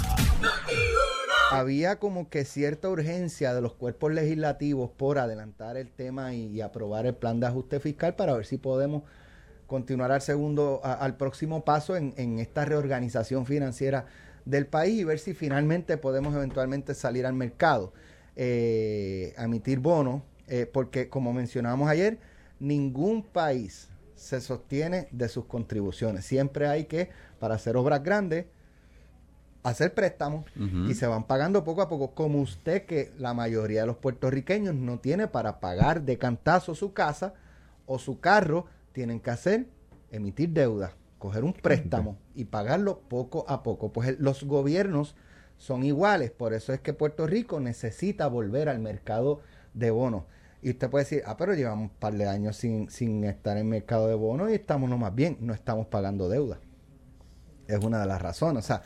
Había 1.51 1.97
como 1.97 2.29
que 2.29 2.45
cierta 2.45 2.89
urgencia 2.89 3.53
de 3.55 3.61
los 3.61 3.73
cuerpos 3.73 4.11
legislativos 4.13 4.91
por 4.95 5.17
adelantar 5.17 5.77
el 5.77 5.89
tema 5.91 6.33
y, 6.33 6.45
y 6.47 6.61
aprobar 6.61 7.05
el 7.07 7.15
plan 7.15 7.39
de 7.39 7.47
ajuste 7.47 7.79
fiscal 7.79 8.15
para 8.15 8.33
ver 8.35 8.45
si 8.45 8.57
podemos 8.57 9.03
continuar 9.65 10.11
al 10.11 10.21
segundo, 10.21 10.79
a- 10.83 10.93
al 10.93 11.17
próximo 11.17 11.65
paso 11.65 11.95
en, 11.95 12.13
en 12.17 12.39
esta 12.39 12.65
reorganización 12.65 13.45
financiera 13.47 14.05
del 14.45 14.67
país 14.67 14.99
y 14.99 15.03
ver 15.03 15.19
si 15.19 15.33
finalmente 15.33 15.97
podemos 15.97 16.35
eventualmente 16.35 16.93
salir 16.95 17.25
al 17.25 17.33
mercado, 17.33 17.93
eh, 18.35 19.33
a 19.37 19.43
emitir 19.45 19.79
bonos, 19.79 20.21
eh, 20.47 20.67
porque 20.71 21.09
como 21.09 21.33
mencionamos 21.33 21.89
ayer, 21.89 22.19
ningún 22.59 23.23
país 23.23 23.89
se 24.15 24.41
sostiene 24.41 25.07
de 25.11 25.29
sus 25.29 25.45
contribuciones. 25.45 26.25
Siempre 26.25 26.67
hay 26.67 26.85
que, 26.85 27.09
para 27.39 27.55
hacer 27.55 27.77
obras 27.77 28.03
grandes, 28.03 28.45
hacer 29.63 29.93
préstamos 29.93 30.45
y 30.89 30.93
se 30.93 31.05
van 31.07 31.25
pagando 31.25 31.63
poco 31.63 31.81
a 31.81 31.89
poco, 31.89 32.11
como 32.13 32.39
usted 32.41 32.85
que 32.85 33.11
la 33.17 33.33
mayoría 33.33 33.81
de 33.81 33.87
los 33.87 33.97
puertorriqueños 33.97 34.73
no 34.75 34.99
tiene 34.99 35.27
para 35.27 35.59
pagar 35.59 36.03
de 36.03 36.17
cantazo 36.17 36.75
su 36.75 36.93
casa 36.93 37.33
o 37.85 37.99
su 37.99 38.19
carro, 38.19 38.65
tienen 38.93 39.19
que 39.19 39.31
hacer 39.31 39.67
emitir 40.11 40.49
deuda, 40.49 40.93
coger 41.17 41.43
un 41.43 41.53
préstamo 41.53 42.17
y 42.35 42.45
pagarlo 42.45 42.99
poco 43.09 43.45
a 43.47 43.63
poco. 43.63 43.91
Pues 43.91 44.09
el- 44.09 44.17
los 44.19 44.43
gobiernos 44.43 45.15
son 45.57 45.83
iguales, 45.83 46.31
por 46.31 46.53
eso 46.53 46.71
es 46.73 46.79
que 46.79 46.93
Puerto 46.93 47.27
Rico 47.27 47.59
necesita 47.59 48.27
volver 48.27 48.69
al 48.69 48.79
mercado 48.79 49.41
de 49.73 49.91
bonos. 49.91 50.23
Y 50.61 50.71
usted 50.71 50.89
puede 50.89 51.05
decir, 51.05 51.23
ah, 51.25 51.37
pero 51.37 51.53
llevamos 51.53 51.89
un 51.89 51.97
par 51.97 52.13
de 52.13 52.27
años 52.27 52.57
sin, 52.57 52.89
sin 52.89 53.23
estar 53.23 53.57
en 53.57 53.63
el 53.63 53.69
mercado 53.69 54.07
de 54.07 54.15
bonos 54.15 54.51
y 54.51 54.55
estamos 54.55 54.89
nomás 54.89 55.15
bien, 55.15 55.37
no 55.39 55.53
estamos 55.53 55.87
pagando 55.87 56.27
deuda. 56.27 56.59
Es 57.67 57.83
una 57.83 58.01
de 58.01 58.07
las 58.07 58.21
razones. 58.21 58.65
O 58.65 58.67
sea, 58.67 58.83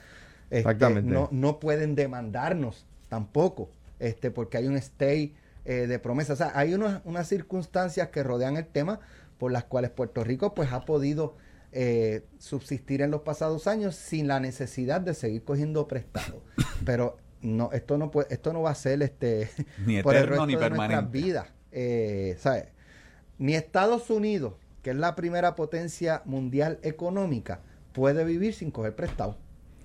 este, 0.50 1.02
no, 1.02 1.30
no 1.32 1.60
pueden 1.60 1.96
demandarnos 1.96 2.86
tampoco, 3.10 3.70
este, 4.00 4.30
porque 4.30 4.58
hay 4.58 4.68
un 4.68 4.76
stay 4.78 5.36
eh, 5.66 5.88
de 5.88 6.00
promesa. 6.00 6.34
O 6.34 6.36
sea, 6.36 6.52
hay 6.54 6.74
unas, 6.76 7.02
unas 7.06 7.28
circunstancias 7.28 8.10
que 8.10 8.22
rodean 8.22 8.58
el 8.58 8.68
tema 8.68 9.00
por 9.40 9.52
las 9.52 9.64
cuales 9.64 9.90
Puerto 9.90 10.24
Rico 10.24 10.54
pues 10.54 10.72
ha 10.72 10.86
podido 10.86 11.36
eh, 11.72 12.24
subsistir 12.38 13.02
en 13.02 13.10
los 13.10 13.22
pasados 13.22 13.66
años 13.66 13.96
sin 13.96 14.28
la 14.28 14.40
necesidad 14.40 15.02
de 15.02 15.16
seguir 15.16 15.44
cogiendo 15.44 15.88
prestado. 15.88 16.44
Pero 16.86 17.18
no, 17.42 17.72
esto 17.72 17.98
no 17.98 18.12
puede, 18.12 18.32
esto 18.34 18.54
no 18.54 18.62
va 18.62 18.72
a 18.72 18.76
ser 18.76 19.02
este 19.02 19.50
Ni 19.86 20.02
por 20.04 20.16
el 20.16 20.24
eterno 20.24 20.46
resto 20.46 20.48
ni 20.48 20.54
de 20.54 20.60
nuestras 20.60 20.88
permanente. 20.88 21.18
vidas. 21.18 21.48
Eh, 21.74 22.36
¿sabe? 22.40 22.70
Ni 23.40 23.56
Estados 23.56 24.10
Unidos, 24.10 24.54
que 24.82 24.92
es 24.92 24.96
la 24.96 25.16
primera 25.16 25.56
potencia 25.56 26.22
mundial 26.26 26.80
económica, 26.84 27.60
puede 27.94 28.24
vivir 28.26 28.54
sin 28.54 28.72
coger 28.72 28.96
prestado. 28.96 29.38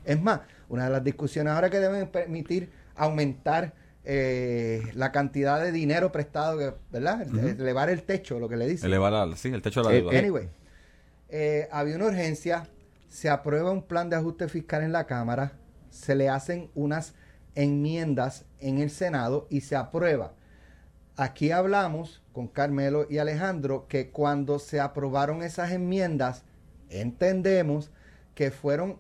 Es 0.04 0.20
más, 0.20 0.40
una 0.68 0.84
de 0.84 0.90
las 0.90 1.02
discusiones 1.04 1.52
ahora 1.52 1.70
que 1.70 1.78
deben 1.80 2.06
permitir 2.08 2.70
aumentar 2.94 3.72
eh, 4.04 4.82
la 4.94 5.12
cantidad 5.12 5.62
de 5.62 5.70
dinero 5.72 6.10
prestado, 6.12 6.58
que, 6.58 6.72
¿verdad? 6.90 7.26
Elevar 7.60 7.90
el 7.90 8.02
techo, 8.04 8.38
lo 8.38 8.48
que 8.48 8.56
le 8.56 8.66
dicen. 8.66 8.86
Elevar 8.86 9.12
la- 9.12 9.36
sí, 9.36 9.48
el 9.48 9.60
techo 9.60 9.82
de 9.82 9.88
la 9.90 9.94
Eh, 9.96 10.00
deuda. 10.02 10.18
Anyway, 10.18 10.48
eh, 11.28 11.68
había 11.70 11.96
una 11.96 12.06
urgencia, 12.06 12.66
se 13.08 13.28
aprueba 13.28 13.70
un 13.70 13.82
plan 13.82 14.08
de 14.08 14.16
ajuste 14.16 14.48
fiscal 14.48 14.82
en 14.82 14.92
la 14.92 15.06
Cámara, 15.06 15.52
se 15.90 16.14
le 16.14 16.28
hacen 16.28 16.70
unas 16.74 17.14
enmiendas 17.54 18.44
en 18.60 18.78
el 18.78 18.90
Senado 18.90 19.46
y 19.50 19.60
se 19.62 19.76
aprueba. 19.76 20.32
Aquí 21.20 21.50
hablamos 21.50 22.22
con 22.32 22.46
Carmelo 22.46 23.04
y 23.10 23.18
Alejandro 23.18 23.86
que 23.88 24.10
cuando 24.10 24.60
se 24.60 24.78
aprobaron 24.80 25.42
esas 25.42 25.72
enmiendas 25.72 26.44
entendemos 26.90 27.90
que 28.36 28.52
fueron 28.52 28.98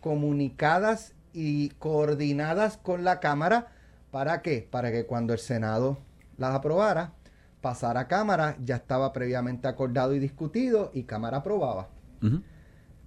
comunicadas 0.00 1.12
y 1.32 1.70
coordinadas 1.70 2.76
con 2.76 3.02
la 3.02 3.18
Cámara. 3.18 3.66
¿Para 4.12 4.42
qué? 4.42 4.68
Para 4.70 4.92
que 4.92 5.06
cuando 5.06 5.32
el 5.32 5.40
Senado 5.40 5.98
las 6.38 6.54
aprobara, 6.54 7.14
pasara 7.60 8.00
a 8.02 8.06
Cámara, 8.08 8.56
ya 8.62 8.76
estaba 8.76 9.12
previamente 9.12 9.66
acordado 9.66 10.14
y 10.14 10.20
discutido 10.20 10.92
y 10.94 11.02
Cámara 11.02 11.38
aprobaba. 11.38 11.88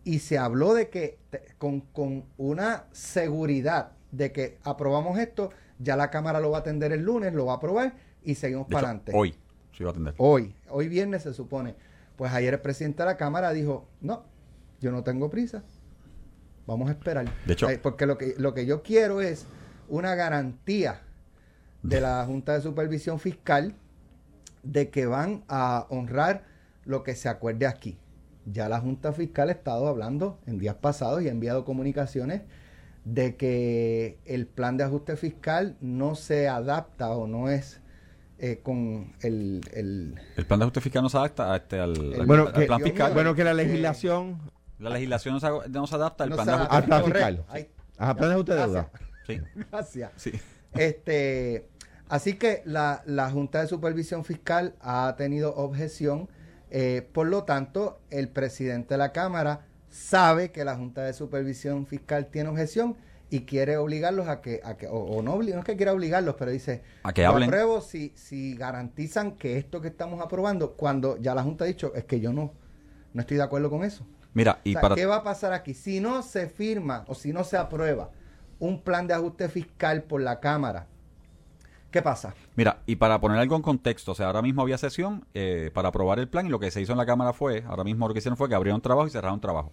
Y 0.04 0.20
se 0.20 0.38
habló 0.38 0.74
de 0.74 0.90
que 0.90 1.18
te- 1.30 1.46
con, 1.58 1.80
con 1.80 2.26
una 2.38 2.84
seguridad 2.92 3.92
de 4.12 4.34
que 4.34 4.58
aprobamos 4.66 5.18
esto, 5.18 5.52
ya 5.78 5.96
la 5.96 6.10
Cámara 6.10 6.42
lo 6.42 6.52
va 6.52 6.58
a 6.58 6.62
atender 6.62 6.92
el 6.92 7.04
lunes, 7.04 7.34
lo 7.34 7.46
va 7.46 7.54
a 7.54 7.58
aprobar 7.58 7.94
y 8.24 8.36
seguimos 8.36 8.68
para 8.68 8.88
adelante. 8.90 9.12
Hoy 9.16 9.36
se 9.76 9.84
iba 9.84 9.90
a 9.90 9.92
atender. 9.92 10.14
Hoy, 10.18 10.54
hoy 10.70 10.88
viernes 10.88 11.24
se 11.24 11.34
supone. 11.34 11.76
Pues 12.16 12.32
ayer 12.34 12.54
el 12.54 12.60
presidente 12.60 13.04
de 13.04 13.08
la 13.08 13.18
Cámara 13.18 13.52
dijo, 13.52 13.88
no, 14.02 14.24
yo 14.82 14.92
no 14.92 15.04
tengo 15.04 15.30
prisa. 15.30 15.64
Vamos 16.68 16.90
a 16.90 16.92
esperar. 16.92 17.26
De 17.46 17.54
hecho- 17.54 17.68
Ay, 17.68 17.80
porque 17.82 18.06
lo 18.06 18.18
que, 18.18 18.36
lo 18.38 18.54
que 18.54 18.66
yo 18.66 18.84
quiero 18.84 19.22
es 19.22 19.46
una 19.88 20.16
garantía 20.16 21.02
de 21.82 22.02
la 22.02 22.24
Junta 22.26 22.54
de 22.54 22.62
Supervisión 22.62 23.20
Fiscal 23.20 23.74
de 24.64 24.90
que 24.90 25.06
van 25.06 25.44
a 25.48 25.88
honrar 25.90 26.44
lo 26.86 27.04
que 27.04 27.16
se 27.16 27.30
acuerde 27.30 27.66
aquí. 27.66 27.98
Ya 28.46 28.68
la 28.68 28.80
Junta 28.82 29.14
Fiscal 29.14 29.50
ha 29.50 29.54
estado 29.54 29.88
hablando 29.88 30.40
en 30.46 30.60
días 30.60 30.76
pasados 30.76 31.22
y 31.22 31.28
ha 31.30 31.32
enviado 31.32 31.64
comunicaciones 31.66 32.42
de 33.06 33.36
que 33.38 34.20
el 34.26 34.46
plan 34.46 34.76
de 34.76 34.84
ajuste 34.84 35.16
fiscal 35.16 35.78
no 35.80 36.16
se 36.16 36.48
adapta 36.50 37.12
o 37.12 37.28
no 37.28 37.50
es 37.50 37.80
eh, 38.40 38.60
con 38.64 39.14
el, 39.22 39.62
el- 39.74 40.16
El 40.38 40.46
plan 40.46 40.60
de 40.60 40.64
ajuste 40.66 40.82
fiscal 40.82 41.04
no 41.04 41.10
se 41.10 41.18
adapta 41.18 41.54
a 41.54 41.58
este, 41.58 41.80
al, 41.80 41.92
al- 42.20 42.26
Bueno, 42.26 42.48
al 42.48 42.54
que, 42.54 42.66
plan 42.66 42.82
fiscal. 42.82 43.08
mío, 43.08 43.14
bueno, 43.16 43.36
que 43.36 43.44
la 43.44 43.52
eh, 43.52 43.56
legislación... 43.56 44.40
la 44.80 44.90
legislación 44.90 45.34
no 45.36 45.40
se, 45.40 45.70
no 45.70 45.88
se 45.88 45.96
adapta 45.96 46.24
al 46.24 46.30
no 46.32 46.36
plan 46.38 46.48
de 46.48 46.54
ajuste 46.54 46.76
Al 46.76 46.84
plan 46.86 47.02
Correcto. 47.02 47.28
fiscal. 47.28 47.46
Ay, 47.50 47.70
Ajá, 47.98 48.16
plan 48.16 48.30
de 48.30 48.34
ajuste 48.36 48.54
de 48.54 48.60
deuda. 48.60 48.90
Sí, 49.28 49.40
Gracias. 49.72 50.12
sí. 50.16 50.32
Este, 50.74 51.68
así 52.08 52.34
que 52.36 52.62
la, 52.66 53.04
la 53.06 53.30
Junta 53.30 53.62
de 53.62 53.68
Supervisión 53.68 54.24
Fiscal 54.24 54.76
ha 54.82 55.14
tenido 55.18 55.54
objeción. 55.56 56.30
eh, 56.72 57.08
por 57.14 57.28
lo 57.28 57.44
tanto, 57.44 58.00
el 58.10 58.30
presidente 58.30 58.94
de 58.94 58.98
la 59.00 59.12
Cámara 59.12 59.66
sabe 59.90 60.52
que 60.52 60.64
la 60.64 60.76
Junta 60.76 61.04
de 61.04 61.14
Supervisión 61.14 61.86
Fiscal 61.88 62.28
tiene 62.28 62.50
objeción 62.50 62.96
y 63.30 63.42
quiere 63.42 63.78
obligarlos 63.78 64.28
a 64.28 64.42
que, 64.42 64.60
a 64.64 64.76
que 64.78 64.88
o, 64.88 64.96
o 64.98 65.22
no, 65.22 65.36
no 65.38 65.60
es 65.60 65.66
que 65.66 65.76
quiera 65.76 65.94
obligarlos, 65.94 66.36
pero 66.38 66.52
dice, 66.52 66.82
A 67.04 67.14
que 67.14 67.24
"Lo 67.24 67.30
hablen". 67.30 67.50
apruebo 67.50 67.82
si, 67.82 68.12
si 68.16 68.56
garantizan 68.56 69.34
que 69.34 69.58
esto 69.58 69.82
que 69.82 69.88
estamos 69.90 70.22
aprobando, 70.22 70.74
cuando 70.74 71.18
ya 71.18 71.36
la 71.36 71.44
Junta 71.44 71.66
ha 71.66 71.68
dicho, 71.68 71.94
es 71.96 72.06
que 72.06 72.20
yo 72.20 72.34
no, 72.34 72.54
no 73.14 73.22
estoy 73.22 73.38
de 73.38 73.44
acuerdo 73.44 73.70
con 73.70 73.84
eso. 73.84 74.06
Mira, 74.34 74.60
y 74.64 74.72
O 74.72 74.74
sea, 74.74 74.82
para 74.82 74.96
¿Qué 74.96 75.06
va 75.06 75.18
a 75.18 75.24
pasar 75.24 75.54
aquí? 75.54 75.74
Si 75.74 76.00
no 76.00 76.22
se 76.24 76.48
firma 76.48 77.04
o 77.08 77.16
si 77.16 77.34
no 77.34 77.44
se 77.44 77.58
aprueba 77.58 78.10
un 78.60 78.82
plan 78.82 79.08
de 79.08 79.14
ajuste 79.14 79.48
fiscal 79.50 80.04
por 80.04 80.22
la 80.22 80.40
Cámara, 80.40 80.88
¿qué 81.92 82.02
pasa? 82.02 82.34
Mira, 82.56 82.82
y 82.86 82.96
para 82.96 83.20
poner 83.20 83.38
algo 83.40 83.56
en 83.56 83.62
contexto, 83.62 84.12
o 84.12 84.16
sea, 84.16 84.28
ahora 84.28 84.42
mismo 84.42 84.62
había 84.62 84.78
sesión 84.78 85.26
eh, 85.34 85.72
para 85.74 85.90
aprobar 85.90 86.20
el 86.20 86.28
plan 86.28 86.46
y 86.46 86.50
lo 86.50 86.60
que 86.60 86.70
se 86.72 86.82
hizo 86.82 86.92
en 86.92 86.98
la 86.98 87.06
Cámara 87.06 87.34
fue, 87.34 87.64
ahora 87.68 87.84
mismo 87.84 88.08
lo 88.08 88.14
que 88.14 88.20
hicieron 88.20 88.38
fue 88.38 88.50
que 88.50 88.56
abrieron 88.56 88.82
trabajo 88.82 89.08
y 89.08 89.12
cerraron 89.12 89.40
trabajo, 89.42 89.72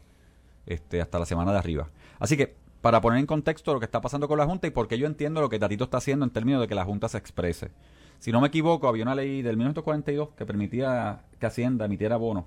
este, 0.66 1.00
hasta 1.00 1.18
la 1.18 1.26
semana 1.26 1.52
de 1.52 1.58
arriba. 1.58 1.90
Así 2.18 2.36
que, 2.36 2.56
para 2.86 3.00
poner 3.00 3.18
en 3.18 3.26
contexto 3.26 3.74
lo 3.74 3.80
que 3.80 3.84
está 3.86 4.00
pasando 4.00 4.28
con 4.28 4.38
la 4.38 4.46
Junta 4.46 4.68
y 4.68 4.70
porque 4.70 4.96
yo 4.96 5.08
entiendo 5.08 5.40
lo 5.40 5.48
que 5.48 5.58
Tatito 5.58 5.82
está 5.82 5.96
haciendo 5.96 6.24
en 6.24 6.30
términos 6.30 6.60
de 6.60 6.68
que 6.68 6.76
la 6.76 6.84
Junta 6.84 7.08
se 7.08 7.18
exprese. 7.18 7.72
Si 8.20 8.30
no 8.30 8.40
me 8.40 8.46
equivoco, 8.46 8.86
había 8.86 9.02
una 9.02 9.16
ley 9.16 9.42
del 9.42 9.56
1942 9.56 10.28
que 10.36 10.46
permitía 10.46 11.22
que 11.40 11.46
Hacienda 11.46 11.86
emitiera 11.86 12.16
bonos, 12.16 12.44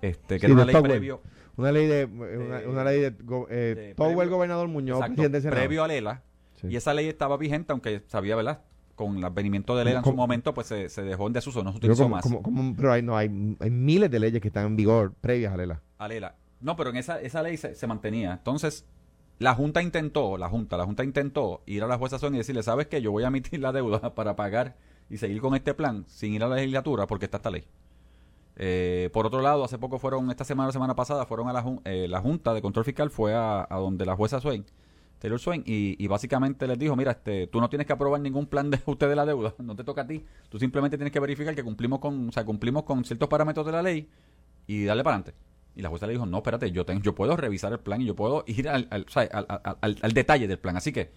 este, 0.00 0.36
que 0.38 0.46
Sí, 0.46 0.52
era 0.52 0.54
una 0.54 0.64
ley 0.64 0.80
previo, 0.80 1.20
Una 1.56 1.72
ley 1.72 1.88
de... 1.88 2.04
Una, 2.04 2.60
una 2.70 2.84
ley 2.84 3.00
de... 3.00 3.06
eh, 3.08 3.74
de 3.74 3.94
previo- 3.96 4.30
gobernador 4.30 4.68
Muñoz, 4.68 4.98
exacto, 4.98 5.14
presidente 5.16 5.36
del 5.38 5.42
Senado. 5.42 5.60
previo 5.60 5.82
a 5.82 5.88
Lela, 5.88 6.22
Sí. 6.54 6.68
y 6.68 6.76
esa 6.76 6.94
ley 6.94 7.08
estaba 7.08 7.36
vigente, 7.36 7.72
aunque 7.72 8.02
sabía, 8.06 8.36
¿verdad? 8.36 8.60
Con 8.94 9.16
el 9.16 9.24
advenimiento 9.24 9.76
de 9.76 9.84
Lela 9.86 9.98
en 9.98 10.04
su 10.04 10.12
momento, 10.14 10.54
pues 10.54 10.68
se, 10.68 10.88
se 10.88 11.02
dejó 11.02 11.26
en 11.26 11.32
desuso, 11.32 11.64
no 11.64 11.72
se 11.72 11.78
utilizó 11.78 12.04
como- 12.04 12.14
más. 12.14 12.22
como- 12.22 12.42
como- 12.42 12.76
pero 12.76 12.92
hay, 12.92 13.02
no, 13.02 13.16
hay, 13.16 13.56
hay 13.58 13.70
miles 13.70 14.08
de 14.10 14.20
leyes 14.20 14.40
que 14.40 14.48
están 14.48 14.66
en 14.66 14.76
vigor 14.76 15.14
previas 15.20 15.52
a 15.98 16.06
Lela. 16.06 16.36
No, 16.60 16.76
pero 16.76 16.90
en 16.90 16.96
esa, 16.98 17.20
esa 17.20 17.42
ley 17.42 17.56
se, 17.56 17.74
se 17.74 17.86
mantenía. 17.86 18.34
Entonces, 18.34 18.86
la 19.40 19.54
Junta 19.54 19.80
intentó, 19.80 20.36
la 20.36 20.50
Junta, 20.50 20.76
la 20.76 20.84
Junta 20.84 21.02
intentó 21.02 21.62
ir 21.64 21.82
a 21.82 21.86
la 21.86 21.96
jueza 21.96 22.18
Son 22.18 22.34
y 22.34 22.38
decirle, 22.38 22.62
¿sabes 22.62 22.88
qué? 22.88 23.00
Yo 23.00 23.10
voy 23.10 23.24
a 23.24 23.28
emitir 23.28 23.58
la 23.58 23.72
deuda 23.72 24.14
para 24.14 24.36
pagar 24.36 24.76
y 25.08 25.16
seguir 25.16 25.40
con 25.40 25.54
este 25.54 25.72
plan 25.72 26.04
sin 26.08 26.34
ir 26.34 26.44
a 26.44 26.48
la 26.48 26.56
legislatura 26.56 27.06
porque 27.06 27.24
está 27.24 27.38
esta 27.38 27.50
ley. 27.50 27.64
Eh, 28.56 29.08
por 29.14 29.24
otro 29.26 29.40
lado, 29.40 29.64
hace 29.64 29.78
poco 29.78 29.98
fueron, 29.98 30.30
esta 30.30 30.44
semana 30.44 30.68
o 30.68 30.72
semana 30.72 30.94
pasada, 30.94 31.24
fueron 31.24 31.48
a 31.48 31.54
la, 31.54 31.64
eh, 31.86 32.06
la 32.06 32.20
Junta 32.20 32.52
de 32.52 32.60
Control 32.60 32.84
Fiscal, 32.84 33.08
fue 33.08 33.32
a, 33.34 33.66
donde 33.70 34.04
la 34.04 34.14
jueza 34.14 34.42
Swain, 34.42 34.66
Taylor 35.18 35.40
Swain, 35.40 35.62
y, 35.64 36.06
básicamente 36.06 36.66
les 36.66 36.78
dijo, 36.78 36.94
mira, 36.94 37.12
este, 37.12 37.46
tú 37.46 37.62
no 37.62 37.70
tienes 37.70 37.86
que 37.86 37.94
aprobar 37.94 38.20
ningún 38.20 38.44
plan 38.44 38.70
de 38.70 38.76
ajuste 38.82 39.08
de 39.08 39.16
la 39.16 39.24
deuda, 39.24 39.54
no 39.56 39.74
te 39.74 39.84
toca 39.84 40.02
a 40.02 40.06
ti, 40.06 40.22
tú 40.50 40.58
simplemente 40.58 40.98
tienes 40.98 41.12
que 41.12 41.20
verificar 41.20 41.54
que 41.54 41.64
cumplimos 41.64 42.00
con, 42.00 42.28
o 42.28 42.32
sea, 42.32 42.44
cumplimos 42.44 42.82
con 42.82 43.06
ciertos 43.06 43.30
parámetros 43.30 43.64
de 43.64 43.72
la 43.72 43.80
ley 43.80 44.10
y 44.66 44.84
darle 44.84 45.02
para 45.02 45.16
adelante. 45.16 45.49
Y 45.76 45.82
la 45.82 45.88
jueza 45.88 46.06
le 46.06 46.12
dijo, 46.14 46.26
no, 46.26 46.38
espérate, 46.38 46.70
yo, 46.72 46.84
tengo, 46.84 47.00
yo 47.00 47.14
puedo 47.14 47.36
revisar 47.36 47.72
el 47.72 47.78
plan 47.78 48.00
y 48.02 48.06
yo 48.06 48.16
puedo 48.16 48.44
ir 48.46 48.68
al, 48.68 48.88
al, 48.90 50.12
detalle 50.12 50.48
del 50.48 50.58
plan. 50.58 50.76
Así 50.76 50.92
que, 50.92 51.10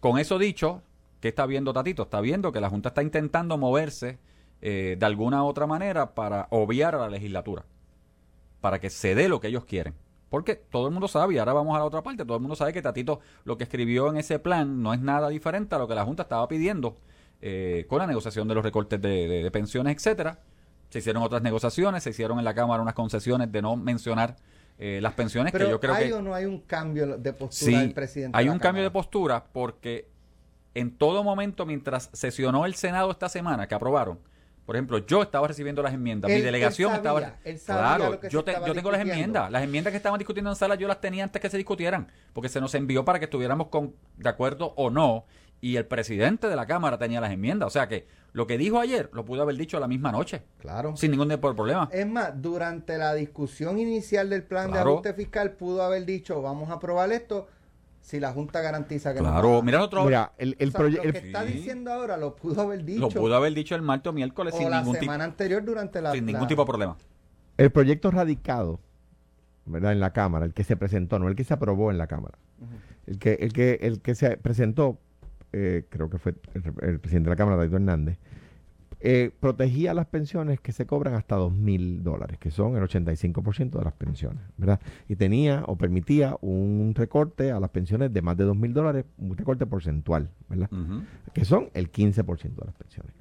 con 0.00 0.18
eso 0.18 0.38
dicho, 0.38 0.82
¿qué 1.20 1.28
está 1.28 1.46
viendo 1.46 1.72
Tatito? 1.72 2.04
Está 2.04 2.20
viendo 2.20 2.52
que 2.52 2.60
la 2.60 2.70
Junta 2.70 2.90
está 2.90 3.02
intentando 3.02 3.58
moverse 3.58 4.18
eh, 4.62 4.96
de 4.98 5.06
alguna 5.06 5.44
otra 5.44 5.66
manera 5.66 6.14
para 6.14 6.46
obviar 6.50 6.94
a 6.94 6.98
la 6.98 7.08
legislatura, 7.10 7.64
para 8.60 8.80
que 8.80 8.90
se 8.90 9.14
dé 9.14 9.28
lo 9.28 9.40
que 9.40 9.48
ellos 9.48 9.64
quieren. 9.64 9.94
Porque 10.30 10.54
todo 10.56 10.86
el 10.86 10.92
mundo 10.92 11.08
sabe, 11.08 11.34
y 11.34 11.38
ahora 11.38 11.54
vamos 11.54 11.74
a 11.74 11.78
la 11.78 11.84
otra 11.84 12.02
parte, 12.02 12.24
todo 12.24 12.36
el 12.36 12.42
mundo 12.42 12.54
sabe 12.54 12.72
que 12.72 12.82
Tatito 12.82 13.20
lo 13.44 13.56
que 13.56 13.64
escribió 13.64 14.08
en 14.10 14.18
ese 14.18 14.38
plan 14.38 14.82
no 14.82 14.92
es 14.92 15.00
nada 15.00 15.28
diferente 15.30 15.74
a 15.74 15.78
lo 15.78 15.88
que 15.88 15.94
la 15.94 16.04
Junta 16.04 16.24
estaba 16.24 16.46
pidiendo 16.48 16.96
eh, 17.40 17.86
con 17.88 17.98
la 17.98 18.06
negociación 18.06 18.46
de 18.46 18.54
los 18.54 18.62
recortes 18.64 19.00
de- 19.00 19.26
de 19.42 19.50
pensiones, 19.50 19.96
etcétera. 19.96 20.38
Se 20.90 20.98
hicieron 21.00 21.22
otras 21.22 21.42
negociaciones, 21.42 22.02
se 22.02 22.10
hicieron 22.10 22.38
en 22.38 22.44
la 22.44 22.54
Cámara 22.54 22.82
unas 22.82 22.94
concesiones 22.94 23.50
de 23.52 23.60
no 23.62 23.76
mencionar 23.76 24.36
eh, 24.78 25.00
las 25.02 25.12
pensiones, 25.14 25.52
Pero 25.52 25.66
que 25.66 25.70
yo 25.72 25.80
creo 25.80 25.94
¿hay 25.94 26.08
que... 26.08 26.14
o 26.14 26.22
no 26.22 26.34
hay 26.34 26.44
un 26.44 26.60
cambio 26.60 27.18
de 27.18 27.32
postura 27.32 27.72
Sí, 27.72 27.76
del 27.76 27.92
presidente? 27.94 28.38
hay 28.38 28.44
de 28.44 28.48
la 28.48 28.52
un 28.54 28.58
cambio 28.60 28.82
de 28.84 28.90
postura 28.90 29.44
porque 29.52 30.08
en 30.74 30.96
todo 30.96 31.24
momento, 31.24 31.66
mientras 31.66 32.08
sesionó 32.12 32.64
el 32.64 32.74
Senado 32.74 33.10
esta 33.10 33.28
semana, 33.28 33.66
que 33.66 33.74
aprobaron, 33.74 34.18
por 34.64 34.76
ejemplo, 34.76 34.98
yo 34.98 35.22
estaba 35.22 35.48
recibiendo 35.48 35.82
las 35.82 35.94
enmiendas, 35.94 36.30
mi 36.30 36.40
delegación 36.42 36.90
él 36.92 36.96
estaba... 36.98 37.20
sabía, 37.20 37.38
él 37.44 37.58
sabía 37.58 37.82
claro, 37.96 38.10
lo 38.12 38.20
que 38.20 38.26
se 38.28 38.32
yo, 38.32 38.44
te- 38.44 38.54
yo 38.66 38.74
tengo 38.74 38.90
las 38.92 39.00
enmiendas. 39.00 39.50
Las 39.50 39.62
enmiendas 39.62 39.90
que 39.92 39.96
estaban 39.96 40.18
discutiendo 40.18 40.50
en 40.50 40.56
sala 40.56 40.74
yo 40.74 40.86
las 40.86 41.00
tenía 41.00 41.24
antes 41.24 41.40
que 41.40 41.48
se 41.50 41.56
discutieran, 41.56 42.08
porque 42.34 42.48
se 42.50 42.60
nos 42.60 42.74
envió 42.74 43.02
para 43.04 43.18
que 43.18 43.24
estuviéramos 43.24 43.68
con, 43.68 43.94
de 44.18 44.28
acuerdo 44.28 44.74
o 44.76 44.90
no, 44.90 45.24
y 45.60 45.76
el 45.76 45.86
presidente 45.86 46.48
de 46.48 46.56
la 46.56 46.66
Cámara 46.66 46.98
tenía 46.98 47.20
las 47.20 47.32
enmiendas. 47.32 47.66
O 47.66 47.70
sea 47.70 47.88
que 47.88 48.06
lo 48.32 48.46
que 48.46 48.58
dijo 48.58 48.78
ayer 48.78 49.10
lo 49.12 49.24
pudo 49.24 49.42
haber 49.42 49.56
dicho 49.56 49.80
la 49.80 49.88
misma 49.88 50.12
noche, 50.12 50.42
Claro. 50.58 50.96
sin 50.96 51.10
ningún 51.10 51.28
tipo 51.28 51.48
de 51.48 51.54
problema. 51.54 51.88
Es 51.92 52.06
más, 52.06 52.40
durante 52.40 52.96
la 52.98 53.14
discusión 53.14 53.78
inicial 53.78 54.30
del 54.30 54.44
plan 54.44 54.70
de 54.70 54.78
ajuste 54.78 55.14
fiscal 55.14 55.52
pudo 55.52 55.82
haber 55.82 56.04
dicho, 56.06 56.40
vamos 56.42 56.70
a 56.70 56.74
aprobar 56.74 57.10
esto 57.12 57.48
si 58.00 58.20
la 58.20 58.32
Junta 58.32 58.60
garantiza 58.62 59.12
que 59.12 59.20
no 59.20 59.30
Claro, 59.30 59.58
a- 59.58 59.62
mira 59.62 59.78
nosotros... 59.78 60.06
Mira, 60.06 60.32
el, 60.38 60.56
el 60.58 60.68
O 60.68 60.72
sea, 60.72 60.80
proye- 60.80 60.96
lo 60.98 61.02
el- 61.02 61.12
que 61.12 61.18
está 61.18 61.44
Sí. 61.46 61.52
diciendo 61.54 61.92
ahora 61.92 62.16
lo 62.16 62.36
pudo 62.36 62.62
haber 62.62 62.84
dicho 62.84 63.00
Lo 63.00 63.08
pudo 63.08 63.34
haber 63.36 63.52
dicho 63.52 63.74
el 63.74 63.82
martes 63.82 64.08
o 64.10 64.12
miércoles 64.12 64.54
o 64.54 64.58
sin 64.58 64.70
la 64.70 64.78
ningún, 64.78 64.94
tipo, 64.94 65.04
semana 65.04 65.24
anterior 65.24 65.64
durante 65.64 66.00
la... 66.00 66.12
sin 66.12 66.24
ningún 66.24 66.42
la- 66.42 66.48
tipo 66.48 66.62
de 66.62 66.66
problema. 66.66 66.96
el 67.56 67.70
proyecto 67.72 68.10
radicado 68.10 68.80
¿verdad? 69.66 69.92
en 69.92 70.00
la 70.00 70.12
Cámara, 70.12 70.46
el 70.46 70.54
que 70.54 70.64
se 70.64 70.76
presentó, 70.76 71.18
no 71.18 71.28
el 71.28 71.34
que 71.34 71.44
se 71.44 71.52
aprobó 71.52 71.90
en 71.90 71.98
la 71.98 72.06
Cámara. 72.06 72.38
El 73.06 73.18
que, 73.18 73.34
el 73.40 73.52
que, 73.52 73.78
el 73.82 74.00
que 74.00 74.14
se 74.14 74.36
presentó, 74.38 74.98
eh, 75.52 75.84
creo 75.88 76.08
que 76.10 76.18
fue 76.18 76.34
el, 76.54 76.62
el 76.88 77.00
presidente 77.00 77.28
de 77.28 77.30
la 77.30 77.36
Cámara, 77.36 77.56
David 77.56 77.74
Hernández, 77.74 78.18
eh, 79.00 79.30
protegía 79.38 79.94
las 79.94 80.06
pensiones 80.06 80.60
que 80.60 80.72
se 80.72 80.84
cobran 80.84 81.14
hasta 81.14 81.36
dos 81.36 81.52
mil 81.52 82.02
dólares, 82.02 82.36
que 82.38 82.50
son 82.50 82.76
el 82.76 82.82
85% 82.82 83.78
de 83.78 83.84
las 83.84 83.92
pensiones, 83.92 84.42
¿verdad? 84.56 84.80
Y 85.08 85.14
tenía 85.14 85.62
o 85.66 85.76
permitía 85.76 86.36
un 86.40 86.92
recorte 86.96 87.52
a 87.52 87.60
las 87.60 87.70
pensiones 87.70 88.12
de 88.12 88.22
más 88.22 88.36
de 88.36 88.42
dos 88.44 88.56
mil 88.56 88.72
dólares, 88.74 89.04
un 89.18 89.36
recorte 89.36 89.66
porcentual, 89.66 90.30
¿verdad? 90.48 90.68
Que 91.32 91.44
son 91.44 91.68
el 91.74 91.92
15% 91.92 92.42
de 92.56 92.64
las 92.66 92.74
pensiones. 92.74 93.12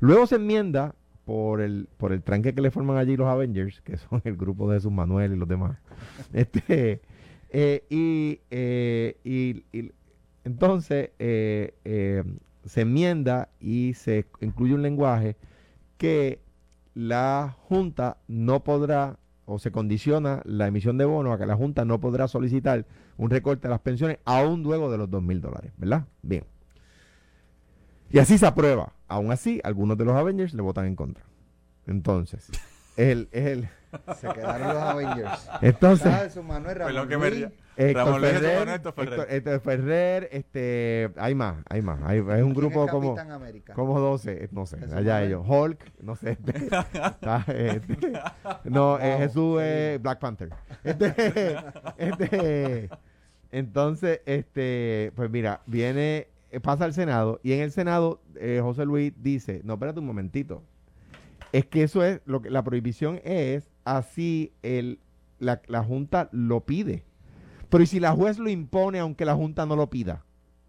Luego 0.00 0.26
se 0.26 0.36
enmienda 0.36 0.94
por 1.26 1.60
el, 1.60 1.88
por 1.98 2.12
el 2.12 2.22
tranque 2.22 2.54
que 2.54 2.62
le 2.62 2.70
forman 2.70 2.96
allí 2.96 3.16
los 3.16 3.26
Avengers, 3.26 3.82
que 3.82 3.96
son 4.10 4.22
el 4.24 4.36
grupo 4.36 4.70
de 4.70 4.78
Jesús 4.78 4.92
Manuel 4.92 5.34
y 5.34 5.36
los 5.36 5.48
demás. 5.48 5.76
este 6.32 7.02
eh, 7.50 7.84
y, 7.90 8.40
eh, 8.50 9.16
y- 9.22 9.64
y 9.78 9.92
entonces 10.46 11.10
eh, 11.18 11.74
eh, 11.84 12.22
se 12.64 12.82
enmienda 12.82 13.48
y 13.58 13.94
se 13.94 14.26
incluye 14.40 14.74
un 14.74 14.82
lenguaje 14.82 15.36
que 15.98 16.40
la 16.94 17.56
Junta 17.68 18.18
no 18.28 18.62
podrá 18.62 19.18
o 19.44 19.58
se 19.58 19.72
condiciona 19.72 20.42
la 20.44 20.68
emisión 20.68 20.98
de 20.98 21.04
bonos 21.04 21.34
a 21.34 21.38
que 21.38 21.46
la 21.46 21.56
Junta 21.56 21.84
no 21.84 22.00
podrá 22.00 22.28
solicitar 22.28 22.86
un 23.16 23.28
recorte 23.28 23.66
de 23.66 23.70
las 23.70 23.80
pensiones 23.80 24.18
aún 24.24 24.62
luego 24.62 24.88
de 24.88 24.98
los 24.98 25.10
dos 25.10 25.22
mil 25.22 25.40
dólares, 25.40 25.72
¿verdad? 25.78 26.06
Bien. 26.22 26.44
Y 28.10 28.20
así 28.20 28.38
se 28.38 28.46
aprueba. 28.46 28.92
Aún 29.08 29.32
así, 29.32 29.60
algunos 29.64 29.98
de 29.98 30.04
los 30.04 30.14
Avengers 30.14 30.54
le 30.54 30.62
votan 30.62 30.86
en 30.86 30.94
contra. 30.94 31.24
Entonces, 31.88 32.50
El, 32.96 33.28
el, 33.32 33.68
Se 34.18 34.28
quedaron 34.28 34.68
los 34.68 34.76
Avengers. 34.82 35.50
entonces, 35.60 36.36
Manuel 36.42 36.76
Pues 36.78 36.94
lo 36.94 37.04
Ramón 37.04 37.08
que 37.08 37.16
me. 37.18 37.66
Héctor 37.78 38.04
Ramón 38.06 38.20
Luis, 38.22 38.32
Ferrer, 38.32 38.68
Héctor 38.70 38.92
Ferrer. 38.94 39.12
Héctor- 39.20 39.26
Héctor 39.34 39.60
Ferrer, 39.60 40.28
este, 40.32 41.10
hay 41.16 41.34
más, 41.34 41.56
hay 41.68 41.82
más. 41.82 42.00
Hay, 42.04 42.18
es 42.18 42.24
un 42.24 42.26
¿Quién 42.26 42.54
grupo 42.54 42.84
es 42.86 42.90
como, 42.90 43.18
América? 43.18 43.74
como 43.74 44.00
12, 44.00 44.48
no 44.52 44.64
sé, 44.64 44.78
Jesús 44.78 44.92
allá 44.94 45.12
Manuel. 45.14 45.28
ellos. 45.28 45.44
Hulk, 45.46 45.92
no 46.02 46.16
sé. 46.16 46.30
este, 46.32 46.66
está, 46.66 47.44
este, 47.48 48.12
no, 48.64 48.98
eh, 49.00 49.10
Wow, 49.10 49.18
Jesús 49.18 49.60
es 49.62 50.00
Black 50.02 50.18
Panther. 50.20 50.48
Este, 50.84 51.56
este, 51.98 52.90
entonces, 53.52 54.20
este, 54.24 55.12
pues 55.14 55.30
mira, 55.30 55.60
viene, 55.66 56.28
eh, 56.50 56.60
pasa 56.60 56.84
al 56.86 56.94
Senado 56.94 57.40
y 57.42 57.52
en 57.52 57.60
el 57.60 57.72
Senado 57.72 58.22
eh, 58.36 58.60
José 58.62 58.86
Luis 58.86 59.12
dice, 59.18 59.60
no, 59.64 59.74
espérate 59.74 60.00
un 60.00 60.06
momentito. 60.06 60.62
Es 61.52 61.66
que 61.66 61.82
eso 61.82 62.02
es, 62.04 62.20
lo 62.24 62.40
que 62.40 62.48
la 62.50 62.64
prohibición 62.64 63.20
es 63.22 63.70
así 63.86 64.52
el, 64.62 65.00
la, 65.38 65.62
la 65.68 65.82
Junta 65.82 66.28
lo 66.32 66.66
pide. 66.66 67.04
Pero 67.70 67.82
¿y 67.82 67.86
si 67.86 67.98
la 68.00 68.12
juez 68.12 68.38
lo 68.38 68.50
impone 68.50 68.98
aunque 68.98 69.24
la 69.24 69.34
Junta 69.34 69.64
no 69.64 69.74
lo 69.76 69.88
pida? 69.88 70.24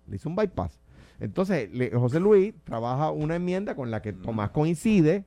Le 0.08 0.16
hizo 0.16 0.30
un 0.30 0.36
bypass. 0.36 0.80
Entonces, 1.20 1.70
le- 1.74 1.92
José 1.92 2.20
Luis 2.20 2.54
trabaja 2.64 3.12
una 3.12 3.36
enmienda 3.36 3.76
con 3.76 3.92
la 3.92 4.02
que 4.02 4.14
Mm. 4.14 4.22
Tomás 4.22 4.50
coincide. 4.52 5.26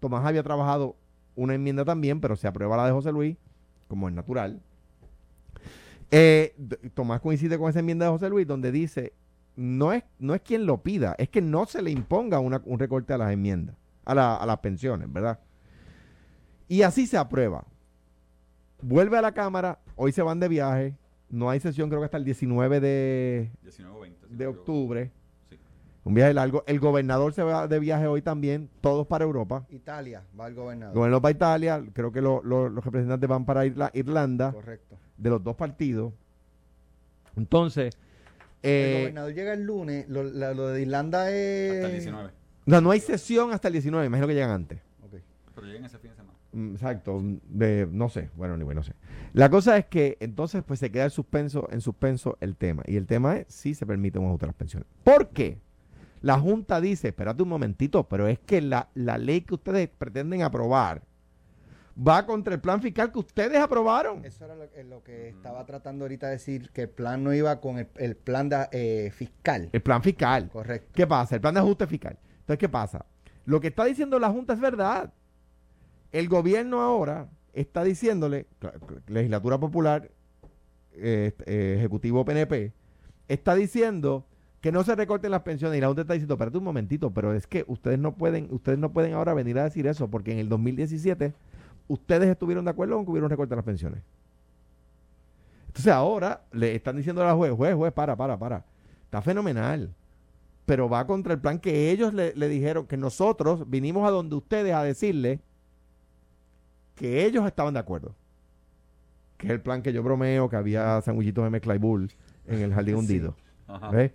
Tomás 0.00 0.26
había 0.26 0.42
trabajado 0.42 0.96
una 1.36 1.54
enmienda 1.54 1.84
también, 1.84 2.20
pero 2.20 2.36
se 2.36 2.46
aprueba 2.46 2.76
la 2.76 2.86
de 2.86 2.92
José 2.92 3.10
Luis, 3.12 3.36
como 3.88 4.08
es 4.08 4.14
natural. 4.14 4.60
Eh, 6.10 6.54
Tomás 6.94 7.20
coincide 7.20 7.58
con 7.58 7.70
esa 7.70 7.80
enmienda 7.80 8.06
de 8.06 8.12
José 8.12 8.28
Luis, 8.28 8.46
donde 8.46 8.70
dice, 8.70 9.14
no 9.56 9.92
es, 9.92 10.04
no 10.18 10.34
es 10.34 10.42
quien 10.42 10.66
lo 10.66 10.82
pida, 10.82 11.14
es 11.18 11.28
que 11.28 11.40
no 11.40 11.66
se 11.66 11.82
le 11.82 11.90
imponga 11.90 12.38
una- 12.40 12.62
un 12.64 12.78
recorte 12.78 13.12
a 13.12 13.18
las 13.18 13.32
enmiendas, 13.32 13.76
a, 14.04 14.14
la- 14.14 14.36
a 14.36 14.46
las 14.46 14.58
pensiones, 14.58 15.12
¿verdad? 15.12 15.40
Y 16.74 16.82
así 16.82 17.06
se 17.06 17.16
aprueba. 17.16 17.64
Vuelve 18.82 19.16
a 19.16 19.22
la 19.22 19.30
Cámara, 19.32 19.78
hoy 19.94 20.10
se 20.10 20.22
van 20.22 20.40
de 20.40 20.48
viaje, 20.48 20.96
no 21.30 21.48
hay 21.48 21.60
sesión 21.60 21.88
creo 21.88 22.00
que 22.00 22.06
hasta 22.06 22.16
el 22.16 22.24
19 22.24 22.80
de, 22.80 23.52
19 23.62 23.96
o 23.96 24.00
20. 24.00 24.26
si 24.28 24.34
de 24.34 24.46
octubre. 24.48 25.12
Sí. 25.48 25.56
Un 26.02 26.14
viaje 26.14 26.34
largo. 26.34 26.64
El 26.66 26.80
gobernador 26.80 27.32
se 27.32 27.44
va 27.44 27.68
de 27.68 27.78
viaje 27.78 28.08
hoy 28.08 28.22
también, 28.22 28.68
todos 28.80 29.06
para 29.06 29.24
Europa. 29.24 29.64
Italia, 29.70 30.24
va 30.38 30.48
el 30.48 30.54
El 30.54 30.56
gobernador. 30.56 30.94
gobernador 30.96 31.22
para 31.22 31.30
Italia, 31.36 31.84
creo 31.92 32.10
que 32.10 32.20
lo- 32.20 32.42
lo- 32.42 32.68
los 32.68 32.84
representantes 32.84 33.28
van 33.30 33.44
para 33.44 33.64
Irla- 33.64 33.92
Irlanda, 33.94 34.50
Correcto. 34.50 34.98
de 35.16 35.30
los 35.30 35.44
dos 35.44 35.54
partidos. 35.54 36.12
Entonces, 37.36 37.94
el 38.62 38.70
eh, 38.70 38.98
gobernador 39.02 39.32
llega 39.32 39.52
el 39.52 39.62
lunes. 39.62 40.08
Lo, 40.08 40.24
la- 40.24 40.52
lo 40.54 40.66
de 40.70 40.82
Irlanda 40.82 41.30
es. 41.30 41.70
Hasta 41.76 41.86
el 41.86 41.92
19. 41.92 42.30
no, 42.66 42.80
no 42.80 42.90
hay 42.90 42.98
sesión 42.98 43.52
hasta 43.52 43.68
el 43.68 43.74
19, 43.74 44.06
imagino 44.06 44.26
que 44.26 44.34
llegan 44.34 44.50
antes. 44.50 44.80
Ok. 45.04 45.20
Pero 45.54 45.66
lleguen 45.68 45.84
ese 45.84 45.98
fin 45.98 46.10
de 46.10 46.16
semana. 46.16 46.23
Mm, 46.54 46.72
Exacto, 46.74 47.18
mm, 47.20 47.38
de, 47.48 47.88
no 47.90 48.08
sé, 48.08 48.30
bueno, 48.36 48.56
ni 48.56 48.64
bueno, 48.64 48.80
no 48.80 48.84
sé. 48.84 48.92
La 49.32 49.50
cosa 49.50 49.76
es 49.76 49.86
que 49.86 50.16
entonces 50.20 50.62
pues 50.64 50.78
se 50.80 50.90
queda 50.90 51.04
en 51.04 51.10
suspenso, 51.10 51.68
en 51.70 51.80
suspenso 51.80 52.38
el 52.40 52.56
tema. 52.56 52.82
Y 52.86 52.96
el 52.96 53.06
tema 53.06 53.36
es 53.38 53.46
si 53.52 53.74
se 53.74 53.84
permite 53.86 54.18
un 54.18 54.26
ajuste 54.26 54.46
a 54.46 54.48
las 54.48 54.56
pensiones. 54.56 54.88
¿Por 55.02 55.28
qué? 55.30 55.58
La 56.22 56.38
Junta 56.38 56.80
dice, 56.80 57.08
espérate 57.08 57.42
un 57.42 57.48
momentito, 57.50 58.08
pero 58.08 58.26
es 58.28 58.38
que 58.38 58.60
la, 58.62 58.88
la 58.94 59.18
ley 59.18 59.42
que 59.42 59.54
ustedes 59.54 59.88
pretenden 59.88 60.42
aprobar 60.42 61.02
va 61.96 62.24
contra 62.26 62.54
el 62.54 62.60
plan 62.60 62.80
fiscal 62.80 63.12
que 63.12 63.18
ustedes 63.18 63.58
aprobaron. 63.58 64.24
Eso 64.24 64.44
era 64.44 64.54
lo, 64.54 64.68
que- 64.70 64.84
lo 64.84 65.02
que 65.04 65.28
estaba 65.28 65.64
tratando 65.66 66.04
ahorita 66.04 66.26
de 66.26 66.32
decir, 66.32 66.70
que 66.70 66.82
el 66.82 66.88
plan 66.88 67.22
no 67.22 67.32
iba 67.34 67.60
con 67.60 67.78
el, 67.78 67.88
el 67.96 68.16
plan 68.16 68.48
de, 68.48 68.66
eh, 68.72 69.10
fiscal. 69.14 69.68
El 69.72 69.82
plan 69.82 70.02
fiscal. 70.02 70.48
Correcto. 70.50 70.90
¿Qué 70.94 71.06
pasa? 71.06 71.34
El 71.34 71.40
plan 71.40 71.54
de 71.54 71.60
ajuste 71.60 71.86
fiscal. 71.86 72.18
Entonces, 72.40 72.58
¿qué 72.58 72.68
pasa? 72.68 73.04
Lo 73.44 73.60
que 73.60 73.68
está 73.68 73.84
diciendo 73.84 74.18
la 74.18 74.30
Junta 74.30 74.54
es 74.54 74.60
verdad. 74.60 75.12
El 76.14 76.28
gobierno 76.28 76.80
ahora 76.80 77.28
está 77.52 77.82
diciéndole, 77.82 78.46
legislatura 79.08 79.58
popular, 79.58 80.12
eh, 80.92 81.32
eh, 81.44 81.74
ejecutivo 81.76 82.24
PNP, 82.24 82.72
está 83.26 83.56
diciendo 83.56 84.24
que 84.60 84.70
no 84.70 84.84
se 84.84 84.94
recorten 84.94 85.32
las 85.32 85.42
pensiones 85.42 85.76
y 85.76 85.80
la 85.80 85.88
Junta 85.88 86.02
está 86.02 86.14
diciendo, 86.14 86.34
espérate 86.34 86.56
un 86.56 86.62
momentito, 86.62 87.10
pero 87.10 87.34
es 87.34 87.48
que 87.48 87.64
ustedes 87.66 87.98
no 87.98 88.14
pueden, 88.14 88.46
ustedes 88.52 88.78
no 88.78 88.92
pueden 88.92 89.14
ahora 89.14 89.34
venir 89.34 89.58
a 89.58 89.64
decir 89.64 89.88
eso 89.88 90.08
porque 90.08 90.30
en 90.30 90.38
el 90.38 90.48
2017 90.48 91.34
ustedes 91.88 92.28
estuvieron 92.28 92.64
de 92.64 92.70
acuerdo 92.70 92.94
con 92.94 93.06
que 93.06 93.10
hubiera 93.10 93.26
un 93.26 93.30
recorte 93.30 93.50
de 93.50 93.56
las 93.56 93.64
pensiones. 93.64 94.00
Entonces 95.66 95.92
ahora 95.92 96.44
le 96.52 96.76
están 96.76 96.96
diciendo 96.96 97.22
a 97.22 97.26
la 97.26 97.34
juez, 97.34 97.50
juez, 97.50 97.74
juez, 97.74 97.92
para, 97.92 98.14
para, 98.14 98.38
para. 98.38 98.64
Está 99.06 99.20
fenomenal. 99.20 99.92
Pero 100.64 100.88
va 100.88 101.08
contra 101.08 101.34
el 101.34 101.40
plan 101.40 101.58
que 101.58 101.90
ellos 101.90 102.14
le, 102.14 102.32
le 102.36 102.48
dijeron, 102.48 102.86
que 102.86 102.96
nosotros 102.96 103.68
vinimos 103.68 104.06
a 104.06 104.12
donde 104.12 104.36
ustedes 104.36 104.72
a 104.72 104.84
decirle 104.84 105.40
que 106.94 107.24
ellos 107.24 107.46
estaban 107.46 107.74
de 107.74 107.80
acuerdo. 107.80 108.14
Que 109.36 109.46
es 109.48 109.52
el 109.52 109.60
plan 109.60 109.82
que 109.82 109.92
yo 109.92 110.02
bromeo, 110.02 110.48
que 110.48 110.56
había 110.56 111.00
sandwichitos 111.00 111.44
de 111.44 111.50
mezcla 111.50 111.74
y 111.74 111.78
bull 111.78 112.10
en 112.46 112.60
el 112.60 112.72
jardín 112.72 112.94
Sí. 112.96 113.00
hundido. 113.00 113.36
¿Ves? 113.92 114.12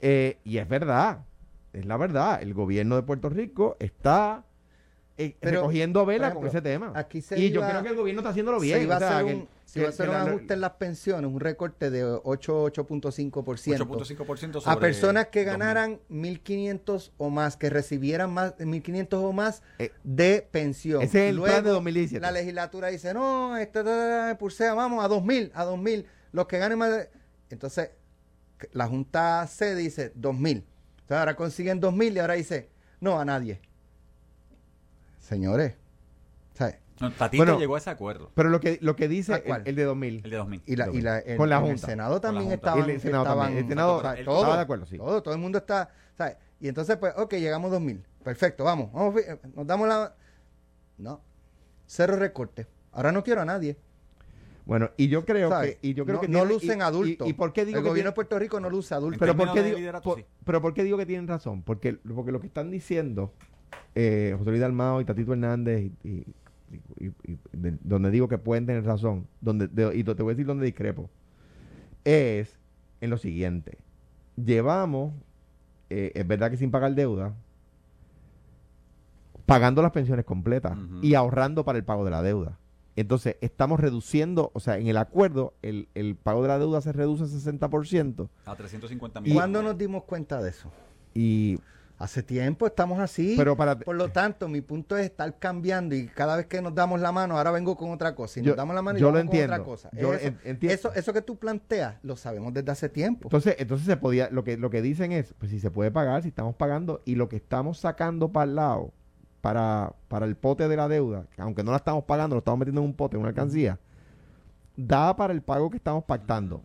Eh, 0.00 0.38
y 0.44 0.58
es 0.58 0.68
verdad, 0.68 1.24
es 1.72 1.86
la 1.86 1.96
verdad. 1.96 2.42
El 2.42 2.54
gobierno 2.54 2.96
de 2.96 3.02
Puerto 3.02 3.28
Rico 3.28 3.76
está 3.80 4.44
eh, 5.18 5.36
Pero, 5.40 5.60
recogiendo 5.62 6.06
vela 6.06 6.28
por 6.32 6.38
con 6.38 6.46
ejemplo, 6.48 6.70
ese 6.70 6.78
tema. 6.78 6.92
aquí 6.94 7.20
se 7.20 7.38
y 7.38 7.50
yo 7.50 7.60
iba- 7.60 7.70
creo 7.70 7.82
que 7.82 7.88
el 7.88 7.96
gobierno 7.96 8.20
está 8.20 8.30
haciéndolo 8.30 8.60
bien. 8.60 8.78
Se 8.78 8.84
iba 8.84 8.96
o 8.96 8.98
sea, 9.00 9.08
a 9.08 9.14
hacer 9.18 9.26
que- 9.26 9.34
un, 9.34 9.48
se 9.64 9.72
que- 9.74 9.78
iba 9.80 9.88
a 9.88 9.90
hacer 9.90 10.06
que 10.06 10.10
un 10.10 10.16
la- 10.16 10.30
ajuste 10.30 10.54
en 10.54 10.60
las 10.60 10.70
pensiones, 10.70 11.30
un 11.30 11.40
recorte 11.40 11.90
de 11.90 12.04
8, 12.04 12.62
8.5% 12.62 13.84
8.5% 13.84 14.60
sobre 14.60 14.76
a 14.76 14.80
personas 14.80 15.26
que 15.26 15.40
2000. 15.44 15.58
ganaran 15.58 16.00
1.500 16.08 17.12
o 17.18 17.30
más, 17.30 17.56
que 17.56 17.68
recibieran 17.70 18.32
más 18.32 18.54
1.500 18.58 19.20
o 19.24 19.32
más 19.32 19.62
Eh, 19.78 19.90
de 20.04 20.46
pensión. 20.50 21.02
Ese 21.02 21.24
es 21.26 21.30
el 21.30 21.36
Luego, 21.36 21.52
plan 21.52 21.64
de 21.64 21.70
2017. 21.70 22.20
La 22.20 22.30
legislatura 22.32 22.88
dice, 22.88 23.12
no, 23.14 23.56
esto 23.56 23.84
ta, 23.84 24.30
ta, 24.30 24.38
pulsea, 24.38 24.74
vamos 24.74 25.04
a 25.04 25.08
2.000, 25.08 25.50
a 25.54 25.64
2.000, 25.64 26.06
los 26.32 26.46
que 26.46 26.58
ganen 26.58 26.78
más. 26.78 26.90
de-". 26.90 27.10
Entonces, 27.50 27.90
la 28.72 28.86
Junta 28.86 29.46
C 29.46 29.74
dice 29.74 30.12
2.000. 30.14 30.64
Entonces, 31.00 31.16
ahora 31.18 31.34
consiguen 31.36 31.80
2.000 31.80 32.14
y 32.14 32.18
ahora 32.18 32.34
dice, 32.34 32.68
no, 33.00 33.18
a 33.18 33.24
nadie. 33.24 33.60
Señores, 35.28 35.74
¿sabes? 36.54 36.76
No, 37.00 37.12
Tatito 37.12 37.44
Bueno, 37.44 37.58
llegó 37.58 37.74
a 37.74 37.78
ese 37.78 37.90
acuerdo. 37.90 38.30
Pero 38.34 38.48
lo 38.48 38.60
que, 38.60 38.78
lo 38.80 38.96
que 38.96 39.08
dice 39.08 39.34
¿A 39.34 39.36
el, 39.36 39.42
cuál? 39.44 39.62
el 39.66 39.76
de 39.76 39.84
2000. 39.84 40.22
El 40.24 40.30
de 40.30 40.36
2000. 40.38 40.62
Y, 40.64 40.76
la, 40.76 40.88
y 40.90 41.00
la, 41.02 41.18
el, 41.18 41.36
Con 41.36 41.50
la 41.50 41.58
en 41.58 41.64
el 41.64 41.68
Junta. 41.72 41.86
Senado 41.86 42.20
también 42.20 42.48
Junta. 42.48 42.74
Y 42.76 42.90
el 42.90 43.00
Senado 43.00 43.22
estaban- 43.24 43.44
también. 43.46 43.64
El 43.64 43.68
Senado 43.68 43.96
o 43.96 44.00
sea, 44.00 44.12
el- 44.14 44.24
todo, 44.24 44.36
estaba 44.38 44.56
de 44.56 44.62
acuerdo, 44.62 44.86
sí. 44.86 44.96
todo, 44.96 45.22
todo 45.22 45.34
el 45.34 45.40
mundo 45.40 45.58
está. 45.58 45.90
¿sabes? 46.16 46.36
Y 46.60 46.66
entonces, 46.68 46.96
pues, 46.96 47.12
ok, 47.16 47.34
llegamos 47.34 47.68
a 47.70 47.74
2000. 47.74 48.02
Perfecto, 48.24 48.64
vamos. 48.64 48.90
vamos 48.92 49.14
nos 49.54 49.66
damos 49.66 49.86
la. 49.86 50.14
No. 50.96 51.20
Cero 51.86 52.16
recorte. 52.16 52.66
Ahora 52.92 53.12
no 53.12 53.22
quiero 53.22 53.42
a 53.42 53.44
nadie. 53.44 53.76
Bueno, 54.64 54.90
y 54.96 55.08
yo 55.08 55.24
creo 55.24 55.50
¿sabes? 55.50 55.76
que 55.76 55.88
y 55.88 55.94
yo 55.94 56.04
creo 56.04 56.16
no, 56.16 56.20
que 56.22 56.28
no 56.28 56.44
lucen 56.46 56.78
y- 56.78 56.82
adultos. 56.82 57.26
Y, 57.28 57.30
y 57.30 57.32
por 57.34 57.52
qué 57.52 57.64
digo 57.66 57.78
el 57.78 57.84
que 57.84 57.90
gobierno 57.90 58.08
tiene- 58.08 58.10
de 58.10 58.14
Puerto 58.14 58.38
Rico 58.38 58.60
no 58.60 58.70
luce 58.70 58.94
adultos. 58.94 59.18
pero 59.20 59.36
por 59.36 59.52
qué 59.52 59.62
digo 59.62 59.78
liderato, 59.78 60.02
por- 60.04 60.18
sí. 60.18 60.26
pero 60.44 60.60
por 60.60 60.74
qué 60.74 60.84
digo 60.84 60.98
que 60.98 61.06
tienen 61.06 61.28
razón 61.28 61.62
porque 61.62 61.92
porque 61.94 62.32
lo 62.32 62.40
que 62.40 62.48
están 62.48 62.70
diciendo 62.70 63.32
eh, 63.94 64.34
José 64.38 64.50
Luis 64.50 64.60
Dalmao 64.60 65.00
y 65.00 65.04
Tatito 65.04 65.32
Hernández 65.32 65.90
y, 66.02 66.08
y- 66.08 66.26
y- 67.00 67.06
y- 67.06 67.12
y 67.32 67.38
de- 67.52 67.78
donde 67.82 68.10
digo 68.10 68.28
que 68.28 68.38
pueden 68.38 68.66
tener 68.66 68.84
razón 68.84 69.26
donde 69.40 69.68
de- 69.68 69.96
y 69.96 70.04
te 70.04 70.12
voy 70.22 70.32
a 70.32 70.34
decir 70.34 70.46
donde 70.46 70.66
discrepo 70.66 71.08
es 72.04 72.58
en 73.00 73.10
lo 73.10 73.16
siguiente 73.18 73.78
llevamos 74.36 75.14
eh, 75.90 76.12
es 76.14 76.26
verdad 76.26 76.50
que 76.50 76.56
sin 76.58 76.70
pagar 76.70 76.94
deuda 76.94 77.34
pagando 79.46 79.80
las 79.82 79.92
pensiones 79.92 80.24
completas 80.24 80.76
y 81.02 81.14
ahorrando 81.14 81.64
para 81.64 81.78
el 81.78 81.84
pago 81.84 82.04
de 82.04 82.10
la 82.10 82.22
deuda 82.22 82.58
entonces 82.96 83.36
estamos 83.40 83.80
reduciendo 83.80 84.50
o 84.54 84.60
sea 84.60 84.76
en 84.78 84.88
el 84.88 84.96
acuerdo 84.96 85.54
el, 85.62 85.88
el 85.94 86.16
pago 86.16 86.42
de 86.42 86.48
la 86.48 86.58
deuda 86.58 86.80
se 86.80 86.92
reduce 86.92 87.24
60% 87.24 88.28
A 88.44 88.56
350 88.56 89.20
Y- 89.20 89.22
millones. 89.22 89.38
¿Cuándo 89.38 89.62
nos 89.62 89.78
dimos 89.78 90.04
cuenta 90.04 90.42
de 90.42 90.50
eso? 90.50 90.70
y 91.14 91.58
Hace 92.00 92.22
tiempo 92.22 92.64
estamos 92.66 93.00
así. 93.00 93.34
Pero 93.36 93.56
para- 93.56 93.76
Por 93.76 93.96
lo 93.96 94.08
tanto, 94.10 94.46
mi 94.48 94.60
punto 94.60 94.96
es 94.96 95.06
estar 95.06 95.36
cambiando 95.40 95.96
y 95.96 96.06
cada 96.06 96.36
vez 96.36 96.46
que 96.46 96.62
nos 96.62 96.72
damos 96.72 97.00
la 97.00 97.10
mano, 97.10 97.36
ahora 97.36 97.50
vengo 97.50 97.76
con 97.76 97.90
otra 97.90 98.14
cosa. 98.14 98.38
Y 98.38 98.44
Yo- 98.44 98.50
nos 98.50 98.56
damos 98.56 98.74
la 98.76 98.82
mano 98.82 98.98
y 98.98 99.00
yo 99.00 99.08
lo 99.08 99.14
con 99.14 99.20
entiendo. 99.22 99.52
otra 99.54 99.64
cosa. 99.64 99.90
Yo 99.92 100.14
eso, 100.14 100.26
en- 100.28 100.38
enti- 100.60 100.70
eso, 100.70 100.92
eso 100.94 101.12
que 101.12 101.22
tú 101.22 101.36
planteas, 101.36 101.96
lo 102.04 102.14
sabemos 102.14 102.54
desde 102.54 102.70
hace 102.70 102.88
tiempo. 102.88 103.26
Entonces, 103.26 103.56
entonces 103.58 103.84
se 103.86 103.96
podía, 103.96 104.30
lo 104.30 104.44
que, 104.44 104.56
lo 104.56 104.70
que 104.70 104.80
dicen 104.80 105.10
es, 105.10 105.34
pues 105.38 105.50
si 105.50 105.58
se 105.58 105.72
puede 105.72 105.90
pagar, 105.90 106.22
si 106.22 106.28
estamos 106.28 106.54
pagando, 106.54 107.02
y 107.04 107.16
lo 107.16 107.28
que 107.28 107.34
estamos 107.36 107.78
sacando 107.80 108.28
para 108.30 108.44
el 108.44 108.54
lado, 108.54 108.92
para, 109.40 109.92
para 110.06 110.26
el 110.26 110.36
pote 110.36 110.68
de 110.68 110.76
la 110.76 110.86
deuda, 110.86 111.26
que 111.34 111.42
aunque 111.42 111.64
no 111.64 111.72
la 111.72 111.78
estamos 111.78 112.04
pagando, 112.04 112.36
lo 112.36 112.38
estamos 112.40 112.60
metiendo 112.60 112.80
en 112.80 112.86
un 112.86 112.94
pote, 112.94 113.16
en 113.16 113.20
una 113.22 113.30
alcancía, 113.30 113.80
da 114.76 115.16
para 115.16 115.32
el 115.32 115.42
pago 115.42 115.68
que 115.68 115.78
estamos 115.78 116.04
pactando. 116.04 116.62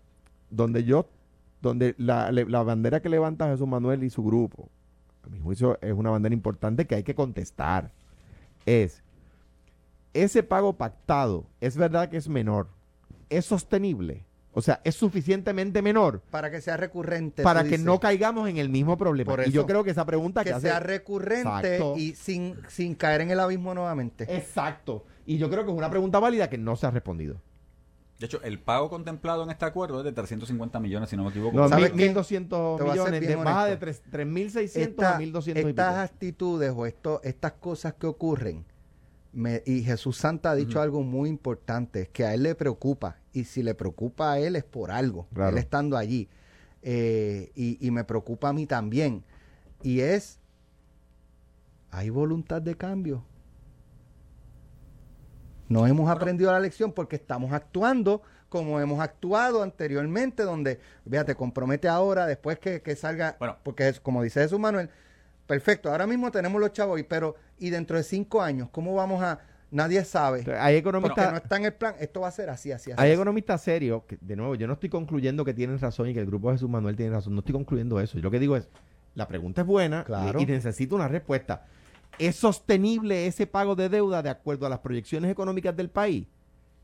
Donde 0.52 0.84
yo, 0.84 1.08
donde 1.62 1.96
la, 1.98 2.32
la 2.32 2.62
bandera 2.62 3.02
que 3.02 3.10
levanta 3.10 3.48
Jesús 3.50 3.68
Manuel 3.68 4.04
y 4.04 4.12
su 4.12 4.24
grupo, 4.24 4.70
a 5.24 5.30
mi 5.30 5.40
juicio 5.40 5.80
es 5.82 5.94
una 5.94 6.10
bandera 6.10 6.34
importante 6.34 6.86
que 6.86 6.96
hay 6.96 7.04
que 7.04 7.16
contestar. 7.16 7.92
Es, 8.66 9.04
ese 10.14 10.44
pago 10.44 10.74
pactado, 10.74 11.46
es 11.62 11.78
verdad 11.78 12.10
que 12.10 12.18
es 12.18 12.30
menor, 12.30 12.68
es 13.30 13.46
sostenible. 13.46 14.26
O 14.56 14.62
sea, 14.62 14.82
es 14.84 14.94
suficientemente 14.94 15.82
menor 15.82 16.22
Para 16.30 16.52
que 16.52 16.62
sea 16.62 16.78
recurrente. 16.78 17.42
para 17.42 17.64
que 17.64 17.70
dices. 17.70 17.86
no 17.86 18.00
caigamos 18.00 18.48
en 18.48 18.58
el 18.58 18.70
mismo 18.70 18.98
problema. 18.98 19.32
Por 19.32 19.48
y 19.48 19.52
yo 19.52 19.62
eso, 19.62 19.68
creo 19.68 19.84
que 19.84 19.90
esa 19.90 20.06
pregunta 20.06 20.44
que, 20.44 20.52
que 20.52 20.56
hace... 20.56 20.68
sea 20.68 20.80
recurrente 20.80 21.78
Exacto. 21.78 21.96
y 21.98 22.14
sin, 22.14 22.56
sin 22.68 22.94
caer 22.94 23.22
en 23.22 23.32
el 23.32 23.40
abismo 23.40 23.74
nuevamente. 23.74 24.26
Exacto. 24.30 25.06
Y 25.26 25.40
yo 25.40 25.50
creo 25.50 25.66
que 25.66 25.72
es 25.72 25.78
una 25.78 25.90
pregunta 25.90 26.20
válida 26.20 26.52
que 26.52 26.60
no 26.60 26.76
se 26.76 26.86
ha 26.86 26.92
respondido. 26.92 27.42
De 28.20 28.28
hecho, 28.28 28.42
el 28.44 28.60
pago 28.60 28.90
contemplado 28.90 29.44
en 29.44 29.50
este 29.50 29.66
acuerdo 29.66 30.00
es 30.00 30.06
de 30.06 30.12
350 30.14 30.80
millones, 30.80 31.10
si 31.10 31.18
no 31.18 31.24
me 31.24 31.30
equivoco. 31.32 31.58
No, 31.58 31.68
¿Sabes 31.68 31.94
mil- 31.94 31.98
qué? 32.14 32.14
1.200 32.14 32.78
Te 32.78 32.84
voy 32.84 32.92
a 32.92 33.04
ser 33.04 33.12
millones, 33.12 33.28
de 33.28 33.36
baja 33.36 33.66
de 33.66 33.72
honesto. 33.74 33.80
tres- 33.80 34.02
3.600 34.12 34.76
Esta- 34.82 35.16
a 35.16 35.20
1.200 35.20 35.66
y 35.66 35.70
estas 35.70 35.94
pico. 35.94 36.00
actitudes 36.14 36.74
o 36.76 36.86
esto, 36.86 37.22
estas 37.24 37.54
cosas 37.54 37.96
que 37.96 38.08
ocurren, 38.08 38.66
me- 39.34 39.64
y 39.66 39.82
Jesús 39.84 40.16
Santa 40.18 40.52
ha 40.52 40.56
dicho 40.56 40.80
algo 40.80 41.02
muy 41.02 41.28
importante, 41.28 42.08
que 42.14 42.24
a 42.24 42.34
él 42.36 42.44
le 42.44 42.56
preocupa, 42.56 43.18
y 43.34 43.44
si 43.46 43.64
le 43.64 43.74
preocupa 43.74 44.32
a 44.34 44.40
él 44.40 44.56
es 44.56 44.64
por 44.64 44.92
algo, 44.92 45.28
Claro. 45.34 45.52
él 45.52 45.58
estando 45.58 45.98
allí, 45.98 46.30
Eh, 46.86 47.50
y, 47.56 47.78
y 47.88 47.92
me 47.92 48.04
preocupa 48.04 48.50
a 48.50 48.54
mí 48.54 48.66
también, 48.68 49.24
y 49.82 50.02
es, 50.02 50.38
hay 51.92 52.10
voluntad 52.10 52.62
de 52.62 52.76
cambio. 52.76 53.24
No 55.74 55.88
hemos 55.88 56.10
aprendido 56.10 56.52
la 56.52 56.60
lección 56.60 56.92
porque 56.94 57.16
estamos 57.16 57.52
actuando 57.52 58.22
como 58.50 58.80
hemos 58.80 59.00
actuado 59.00 59.64
anteriormente, 59.64 60.44
donde, 60.44 60.80
fíjate, 61.10 61.34
compromete 61.34 61.88
ahora, 61.88 62.28
después 62.28 62.60
que, 62.60 62.82
que 62.84 62.96
salga, 62.96 63.36
Bueno. 63.40 63.58
porque 63.64 63.88
es 63.90 64.00
como 64.00 64.22
dice 64.22 64.42
Jesús 64.42 64.60
Manuel, 64.60 64.90
perfecto, 65.48 65.90
ahora 65.90 66.06
mismo 66.06 66.32
tenemos 66.32 66.62
los 66.62 66.72
chavos, 66.72 67.00
y- 67.00 67.04
pero 67.04 67.36
y 67.58 67.72
dentro 67.72 67.98
de 67.98 68.04
cinco 68.04 68.42
años, 68.42 68.70
¿cómo 68.72 68.94
vamos 68.96 69.24
a...? 69.24 69.40
Nadie 69.72 70.06
sabe. 70.06 70.42
Hay 70.42 70.46
Porque 70.46 70.78
economistas, 70.78 71.32
no 71.32 71.38
está 71.38 71.58
en 71.58 71.66
el 71.66 71.74
plan, 71.74 71.96
esto 72.00 72.22
va 72.22 72.28
a 72.28 72.32
ser 72.32 72.52
así, 72.52 72.72
así, 72.72 72.92
así. 72.92 73.02
hay 73.02 73.12
economistas 73.12 73.60
serios, 73.60 74.04
que, 74.04 74.20
de 74.22 74.36
nuevo, 74.36 74.54
yo 74.54 74.68
no 74.68 74.74
estoy 74.74 74.90
concluyendo 74.90 75.44
que 75.44 75.56
tienen 75.56 75.80
razón 75.80 76.08
y 76.10 76.14
que 76.14 76.20
el 76.20 76.28
grupo 76.28 76.50
de 76.50 76.58
Jesús 76.58 76.70
Manuel 76.70 76.96
tiene 76.96 77.12
razón, 77.16 77.34
no 77.34 77.40
estoy 77.40 77.54
concluyendo 77.54 78.00
eso. 78.00 78.18
Yo 78.20 78.24
lo 78.24 78.30
que 78.30 78.38
digo 78.38 78.56
es, 78.56 78.70
la 79.16 79.28
pregunta 79.28 79.62
es 79.62 79.68
buena 79.68 80.04
Claro. 80.04 80.40
y, 80.40 80.44
y 80.44 80.46
necesito 80.46 80.96
una 80.96 81.08
respuesta. 81.08 81.66
¿Es 82.20 82.36
sostenible 82.36 83.28
ese 83.28 83.48
pago 83.48 83.76
de 83.76 83.90
deuda 83.90 84.22
de 84.22 84.30
acuerdo 84.30 84.66
a 84.66 84.70
las 84.70 84.80
proyecciones 84.80 85.32
económicas 85.32 85.76
del 85.76 85.90
país? 85.90 86.28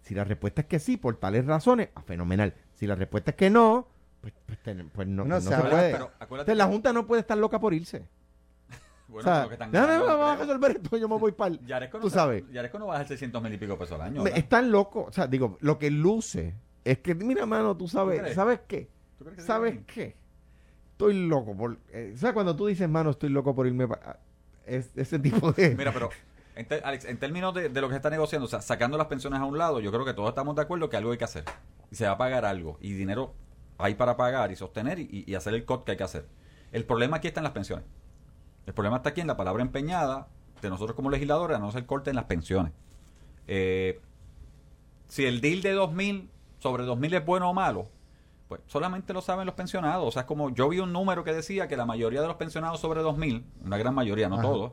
Si 0.01 0.15
la 0.15 0.23
respuesta 0.23 0.61
es 0.61 0.67
que 0.67 0.79
sí, 0.79 0.97
por 0.97 1.17
tales 1.17 1.45
razones, 1.45 1.89
ah, 1.95 2.01
fenomenal. 2.01 2.53
Si 2.73 2.87
la 2.87 2.95
respuesta 2.95 3.31
es 3.31 3.37
que 3.37 3.49
no, 3.49 3.87
pues, 4.21 4.33
pues, 4.45 4.57
ten- 4.63 4.89
pues 4.89 5.07
no, 5.07 5.23
No, 5.25 5.35
no 5.35 5.41
se 5.41 5.49
se 5.49 5.55
puede. 5.61 5.91
pero 5.91 6.05
acuérdate 6.19 6.51
Entonces, 6.51 6.57
la 6.57 6.65
Junta 6.67 6.93
no 6.93 7.05
puede 7.05 7.21
estar 7.21 7.37
loca 7.37 7.59
por 7.59 7.73
irse. 7.73 8.03
Bueno, 9.09 9.27
o 9.27 9.33
sea, 9.33 9.41
lo 9.43 9.47
que 9.49 9.53
están 9.55 9.71
no, 9.71 9.79
no, 9.81 9.87
ganando, 9.87 10.07
no, 10.07 10.17
vamos 10.19 10.37
a 10.37 10.41
resolver 10.45 10.71
esto, 10.83 10.97
yo 10.97 11.09
me 11.09 11.17
voy 11.17 11.31
para 11.31 11.55
el... 11.55 11.59
Yaresco 11.65 11.97
no 11.97 12.03
Tú 12.03 12.09
sabes. 12.11 12.43
Yaresco 12.51 12.77
no 12.77 12.85
va 12.87 12.93
a 12.95 12.97
dar 12.99 13.07
600 13.07 13.41
mil 13.41 13.51
y 13.53 13.57
pico 13.57 13.75
pesos 13.75 13.93
al 13.99 14.01
año. 14.03 14.21
¿verdad? 14.23 14.37
Están 14.37 14.71
locos. 14.71 15.07
O 15.07 15.11
sea, 15.11 15.25
digo, 15.25 15.57
lo 15.61 15.79
que 15.79 15.89
luce 15.89 16.53
es 16.85 16.99
que, 16.99 17.15
mira, 17.15 17.47
mano, 17.47 17.75
tú 17.75 17.85
¿Tú 17.85 17.89
sabes? 17.89 18.35
¿sabes 18.35 18.59
qué? 18.67 18.87
¿Tú 19.17 19.23
crees 19.25 19.37
que 19.37 19.41
¿Sabes 19.43 19.79
qué? 19.87 20.15
Estoy 20.91 21.27
loco 21.27 21.57
por... 21.57 21.79
eh, 21.89 22.13
¿Sabes 22.17 22.33
cuando 22.35 22.55
tú 22.55 22.67
dices, 22.67 22.87
mano, 22.87 23.09
estoy 23.09 23.29
loco 23.29 23.55
por 23.55 23.65
irme 23.65 23.87
para... 23.87 24.19
Es, 24.69 24.91
ese 24.95 25.19
tipo 25.19 25.51
de... 25.51 25.75
Mira, 25.75 25.91
pero, 25.91 26.09
en 26.55 26.67
Alex, 26.83 27.05
en 27.05 27.17
términos 27.17 27.53
de, 27.53 27.69
lo 27.69 27.87
que 27.87 27.93
se 27.93 27.97
está 27.97 28.09
negociando, 28.09 28.45
o 28.45 28.49
sea, 28.49 28.61
sacando 28.61 28.97
las 28.97 29.07
pensiones 29.07 29.39
a 29.39 29.45
un 29.45 29.57
lado, 29.57 29.79
yo 29.79 29.91
creo 29.91 30.05
que 30.05 30.13
todos 30.13 30.29
estamos 30.29 30.55
de 30.55 30.61
acuerdo 30.61 30.89
que 30.89 30.97
algo 30.97 31.11
hay 31.11 31.17
que 31.17 31.23
hacer. 31.23 31.45
Y 31.89 31.95
se 31.95 32.05
va 32.05 32.11
a 32.11 32.17
pagar 32.17 32.45
algo. 32.45 32.77
Y 32.81 32.93
dinero 32.93 33.33
hay 33.77 33.95
para 33.95 34.17
pagar 34.17 34.51
y 34.51 34.55
sostener 34.55 34.99
y, 34.99 35.33
hacer 35.35 35.53
el 35.53 35.65
cut 35.65 35.85
que 35.85 35.91
hay 35.91 35.97
que 35.97 36.03
hacer. 36.03 36.27
El 36.71 36.85
problema 36.85 37.17
aquí 37.17 37.27
está 37.27 37.39
en 37.39 37.45
las 37.45 37.53
pensiones. 37.53 37.85
El 38.65 38.73
problema 38.73 38.97
está 38.97 39.09
aquí 39.09 39.21
en 39.21 39.27
la 39.27 39.37
palabra 39.37 39.63
empeñada 39.63 40.27
de 40.61 40.69
nosotros 40.69 40.95
como 40.95 41.09
legisladores 41.09 41.57
a 41.57 41.59
no 41.59 41.69
hacer 41.69 41.85
corte 41.85 42.09
en 42.09 42.17
las 42.17 42.25
pensiones. 42.25 42.73
Eh, 43.47 44.01
si 45.07 45.25
el 45.25 45.41
deal 45.41 45.61
de 45.61 45.71
2000 45.71 46.29
sobre 46.59 46.83
2000 46.83 47.13
es 47.13 47.25
bueno 47.25 47.49
o 47.49 47.53
malo, 47.53 47.89
pues 48.49 48.61
solamente 48.65 49.13
lo 49.13 49.21
saben 49.21 49.45
los 49.45 49.53
pensionados. 49.55 50.05
O 50.07 50.11
sea, 50.11 50.23
es 50.23 50.27
como 50.27 50.49
yo 50.49 50.67
vi 50.67 50.79
un 50.79 50.91
número 50.91 51.23
que 51.23 51.31
decía 51.33 51.67
que 51.67 51.77
la 51.77 51.85
mayoría 51.85 52.19
de 52.21 52.27
los 52.27 52.35
pensionados 52.35 52.79
sobre 52.81 53.01
2000, 53.01 53.45
una 53.63 53.77
gran 53.77 53.93
mayoría, 53.93 54.27
no 54.27 54.35
Ajá. 54.39 54.41
todos, 54.43 54.71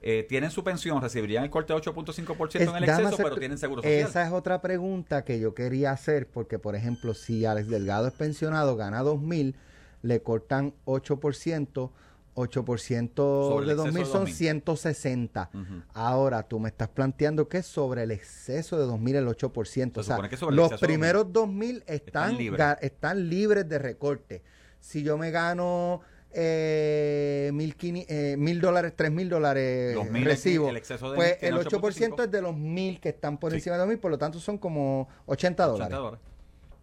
eh, 0.00 0.24
tienen 0.28 0.52
su 0.52 0.62
pensión, 0.62 1.02
recibirían 1.02 1.42
el 1.42 1.50
corte 1.50 1.72
de 1.72 1.80
8.5% 1.80 2.62
Es- 2.62 2.68
en 2.70 2.76
el 2.76 2.84
exceso, 2.84 3.08
hacer- 3.08 3.24
pero 3.24 3.36
tienen 3.36 3.58
seguro 3.58 3.82
social. 3.82 3.98
Esa 4.08 4.24
es 4.24 4.32
otra 4.32 4.62
pregunta 4.62 5.24
que 5.24 5.40
yo 5.40 5.52
quería 5.52 5.90
hacer, 5.90 6.28
porque 6.30 6.60
por 6.60 6.76
ejemplo, 6.76 7.12
si 7.12 7.44
Alex 7.44 7.68
Delgado 7.68 8.06
es 8.06 8.14
pensionado, 8.14 8.76
gana 8.76 9.02
2.000, 9.02 9.56
le 10.02 10.22
cortan 10.22 10.72
8%, 10.84 11.90
8% 12.38 13.14
Sobre 13.48 13.70
el 13.70 13.76
de 13.76 13.82
exceso 13.82 13.98
2.000 13.98 13.98
de 13.98 14.04
son 14.06 14.26
2.000. 14.26 14.32
160. 14.32 15.50
Ujú. 15.52 15.82
Ahora, 15.94 16.42
tú 16.44 16.58
me 16.60 16.68
estás 16.68 16.88
planteando 16.88 17.48
que 17.48 17.62
sobre 17.62 18.02
el 18.04 18.10
exceso 18.10 18.78
de 18.78 18.86
2.000 18.86 19.16
el 19.16 19.26
8%. 19.28 20.00
o 20.00 20.02
sea, 20.02 20.16
que 20.28 20.36
los 20.50 20.80
primeros 20.80 21.26
2.000 21.32 21.82
están, 21.86 22.30
Están 22.30 22.36
libres. 22.38 22.66
están 22.80 23.28
libres 23.28 23.68
de 23.68 23.78
recorte. 23.78 24.42
Si 24.80 25.02
yo 25.02 25.18
me 25.18 25.30
gano 25.30 26.00
eh, 26.30 27.50
mil 27.54 27.74
quini- 27.76 28.04
eh, 28.08 28.36
mil 28.38 28.60
dólares, 28.60 28.92
tres 28.94 29.10
mil 29.10 29.28
dólares 29.30 29.96
recibo, 30.22 30.68
el 30.68 30.76
exceso 30.76 31.10
de 31.10 31.16
pues 31.16 31.38
el 31.40 31.54
8% 31.54 31.70
8.5. 32.16 32.24
es 32.24 32.30
de 32.30 32.42
los 32.42 32.54
mil 32.54 33.00
que 33.00 33.08
están 33.08 33.38
por 33.38 33.50
Sí. 33.50 33.56
encima 33.56 33.76
de 33.76 33.80
los 33.80 33.88
mil, 33.88 33.98
por 33.98 34.10
lo 34.10 34.18
tanto 34.18 34.38
son 34.38 34.58
como 34.58 35.08
80 35.26 35.64
dólares. 35.66 35.86
80 35.86 35.96
dólares. 35.96 36.20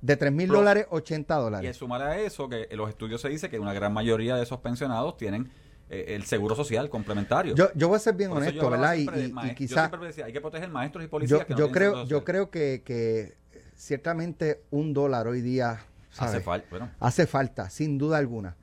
De 0.05 0.15
tres 0.17 0.31
mil 0.31 0.47
Plus. 0.47 0.59
dólares, 0.59 0.85
80 0.89 1.33
Y 1.35 1.41
dólares. 1.41 1.69
es 1.71 1.77
sumar 1.77 2.01
a 2.03 2.19
eso 2.19 2.47
que 2.47 2.67
en 2.69 2.77
los 2.77 2.89
estudios 2.89 3.21
se 3.21 3.29
dice 3.29 3.49
que 3.49 3.59
una 3.59 3.73
gran 3.73 3.91
mayoría 3.93 4.35
de 4.35 4.43
esos 4.43 4.59
pensionados 4.59 5.17
tienen 5.17 5.49
eh, 5.89 6.05
el 6.15 6.25
seguro 6.25 6.55
social 6.55 6.89
complementario. 6.89 7.55
Yo, 7.55 7.69
yo 7.75 7.87
voy 7.87 7.95
a 7.97 7.99
ser 7.99 8.13
bien 8.15 8.29
Por 8.29 8.39
honesto, 8.39 8.69
¿verdad? 8.69 8.93
Y, 8.95 8.99
y- 8.99 9.03
y 9.03 9.07
maest- 9.31 9.49
Yo 9.49 9.55
quizá 9.55 9.87
siempre 9.87 10.07
decía, 10.07 10.25
hay 10.25 10.33
que 10.33 10.41
proteger 10.41 10.69
maestros 10.69 11.03
y 11.03 11.07
policías 11.07 11.39
yo, 11.39 11.45
que 11.47 11.53
no 11.53 11.59
yo 11.59 11.71
creo, 11.71 12.05
yo 12.05 12.23
creo 12.23 12.49
que, 12.51 12.81
que 12.85 13.35
ciertamente 13.75 14.61
un 14.71 14.93
dólar 14.93 15.27
hoy 15.27 15.41
día 15.41 15.79
Hace 16.17 16.39
falta. 16.39 16.67
Bueno, 16.69 16.89
hace 16.99 17.27
falta, 17.27 17.69
sin 17.69 17.97
duda 17.97 18.17
alguna. 18.17 18.55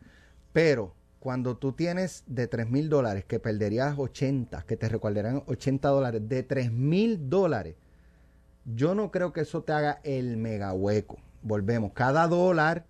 Pero 0.52 0.94
cuando 1.20 1.56
tú 1.56 1.72
tienes 1.72 2.24
de 2.26 2.46
3 2.46 2.70
mil 2.70 2.88
dólares 2.88 3.24
que 3.24 3.38
perderías 3.38 3.98
80, 3.98 4.62
que 4.62 4.76
te 4.76 4.88
recordarán 4.88 5.42
80 5.46 5.88
dólares, 5.88 6.22
de 6.28 6.42
3 6.44 6.72
mil 6.72 7.28
dólares, 7.28 7.74
yo 8.64 8.94
no 8.94 9.10
creo 9.10 9.32
que 9.32 9.40
eso 9.42 9.62
te 9.62 9.72
haga 9.72 10.00
el 10.02 10.36
mega 10.38 10.72
hueco. 10.72 11.18
Volvemos, 11.42 11.92
cada 11.92 12.26
dólar, 12.28 12.84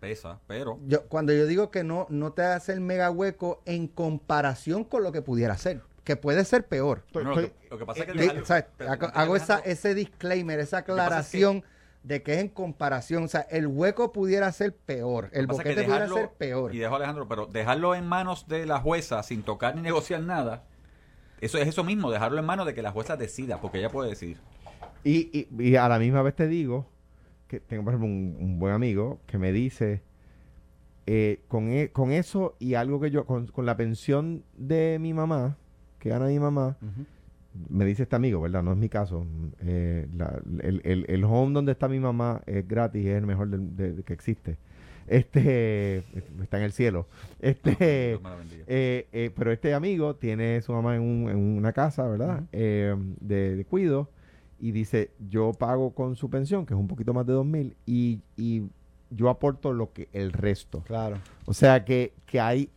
pesa, 0.00 0.38
pero 0.46 0.78
yo, 0.86 1.02
cuando 1.08 1.32
yo 1.32 1.46
digo 1.46 1.70
que 1.70 1.82
no, 1.82 2.06
no 2.08 2.32
te 2.32 2.42
hace 2.42 2.72
el 2.72 2.80
mega 2.80 3.10
hueco 3.10 3.60
en 3.66 3.88
comparación 3.88 4.84
con 4.84 5.02
lo 5.02 5.10
que 5.12 5.22
pudiera 5.22 5.56
ser, 5.56 5.80
que 6.04 6.14
puede 6.16 6.44
ser 6.44 6.66
peor. 6.66 7.02
bueno, 7.12 7.30
lo, 7.34 7.36
que, 7.42 7.52
lo 7.70 7.78
que 7.78 7.84
pasa 7.86 8.04
es 8.04 8.12
que 8.12 8.44
¿sabes? 8.44 8.64
pero 8.76 8.92
Hago, 9.14 9.34
esa, 9.36 9.58
ese 9.58 9.94
disclaimer, 9.94 10.60
esa 10.60 10.84
que 10.84 10.92
pasa 10.92 11.20
es 11.20 11.28
que- 11.30 11.38
aclaración 11.38 11.64
de 12.04 12.22
que 12.22 12.34
es 12.34 12.38
en 12.38 12.48
comparación. 12.48 13.24
O 13.24 13.28
sea, 13.28 13.40
el 13.50 13.66
hueco 13.66 14.12
pudiera 14.12 14.50
ser 14.52 14.72
peor, 14.74 15.28
el 15.32 15.46
que 15.48 15.52
boquete 15.52 15.82
pudiera 15.82 16.08
ser 16.08 16.30
peor. 16.30 16.72
Y 16.74 16.78
dejo 16.78 16.94
Alejandro, 16.94 17.26
pero 17.28 17.46
dejarlo 17.46 17.96
en 17.96 18.06
manos 18.06 18.46
de 18.46 18.64
la 18.66 18.78
jueza 18.80 19.20
sin 19.24 19.42
tocar 19.42 19.74
ni 19.74 19.82
negociar 19.82 20.22
nada, 20.22 20.62
eso 21.40 21.58
es 21.58 21.66
eso 21.66 21.82
mismo, 21.82 22.10
dejarlo 22.12 22.38
en 22.38 22.46
manos 22.46 22.66
de 22.66 22.74
que 22.74 22.82
la 22.82 22.92
jueza 22.92 23.16
decida, 23.16 23.60
porque 23.60 23.78
ella 23.78 23.90
puede 23.90 24.10
decidir. 24.10 24.38
Y, 25.02 25.28
y- 25.36 25.48
y 25.70 25.76
a 25.76 25.88
la 25.88 25.98
misma 25.98 26.22
vez 26.22 26.34
te 26.36 26.46
digo 26.46 26.86
que 27.48 27.60
tengo, 27.60 27.84
por 27.84 27.94
ejemplo, 27.94 28.08
un, 28.08 28.36
un 28.38 28.58
buen 28.58 28.72
amigo 28.74 29.18
que 29.26 29.38
me 29.38 29.50
dice, 29.52 30.02
eh, 31.06 31.40
con, 31.48 31.70
e- 31.70 31.90
con 31.90 32.12
eso 32.12 32.54
y 32.58 32.74
algo 32.74 33.00
que 33.00 33.10
yo, 33.10 33.24
con, 33.24 33.46
con 33.46 33.64
la 33.66 33.76
pensión 33.76 34.42
de 34.56 34.98
mi 35.00 35.14
mamá, 35.14 35.56
que 35.98 36.10
gana 36.10 36.26
mi 36.26 36.38
mamá, 36.38 36.76
me 37.70 37.84
dice 37.86 38.02
este 38.04 38.14
amigo, 38.14 38.40
¿verdad? 38.40 38.62
No 38.62 38.72
es 38.72 38.78
mi 38.78 38.88
caso. 38.88 39.26
eh, 39.60 40.06
la- 40.16 40.40
el, 40.62 40.80
el- 40.84 41.06
el 41.08 41.24
home 41.24 41.54
donde 41.54 41.72
está 41.72 41.88
mi 41.88 41.98
mamá 41.98 42.42
es 42.46 42.68
gratis, 42.68 43.04
es 43.06 43.16
el 43.16 43.26
mejor 43.26 43.48
de- 43.48 43.92
de 43.94 44.02
que 44.02 44.12
existe. 44.12 44.56
Este 45.06 46.04
está 46.42 46.58
en 46.58 46.64
el 46.64 46.72
cielo. 46.72 47.06
Este, 47.40 48.12
eh, 48.66 49.30
pero 49.34 49.50
este 49.52 49.72
amigo 49.72 50.14
tiene 50.16 50.60
su 50.60 50.72
mamá 50.72 50.96
en, 50.96 51.02
un- 51.02 51.30
en 51.30 51.36
una 51.38 51.72
casa, 51.72 52.06
¿verdad? 52.06 52.42
De, 52.52 53.56
de 53.56 53.64
cuido. 53.64 54.10
Y 54.60 54.72
dice, 54.72 55.10
yo 55.28 55.52
pago 55.52 55.94
con 55.94 56.16
su 56.16 56.28
pensión, 56.30 56.66
que 56.66 56.74
es 56.74 56.80
un 56.80 56.88
poquito 56.88 57.14
más 57.14 57.26
de 57.26 57.32
dos 57.32 57.46
mil, 57.46 57.76
y, 57.86 58.20
y 58.36 58.64
yo 59.10 59.28
aporto 59.28 59.72
lo 59.72 59.92
que 59.92 60.08
el 60.12 60.32
resto. 60.32 60.82
Claro. 60.82 61.18
O 61.46 61.54
sea 61.54 61.84
que, 61.84 62.12
que 62.26 62.40
hay, 62.40 62.70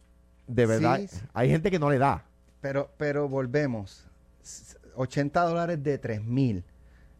de 0.47 0.65
verdad, 0.65 0.99
Sí, 1.07 1.19
hay 1.33 1.49
gente 1.49 1.71
que 1.71 1.79
no 1.79 1.89
le 1.89 1.97
da. 1.97 2.25
Pero, 2.61 2.91
pero 2.97 3.27
volvemos. 3.27 4.07
S- 4.43 4.77
80 4.95 5.41
dólares 5.43 5.81
de 5.81 5.97
3 5.97 6.23
mil. 6.23 6.63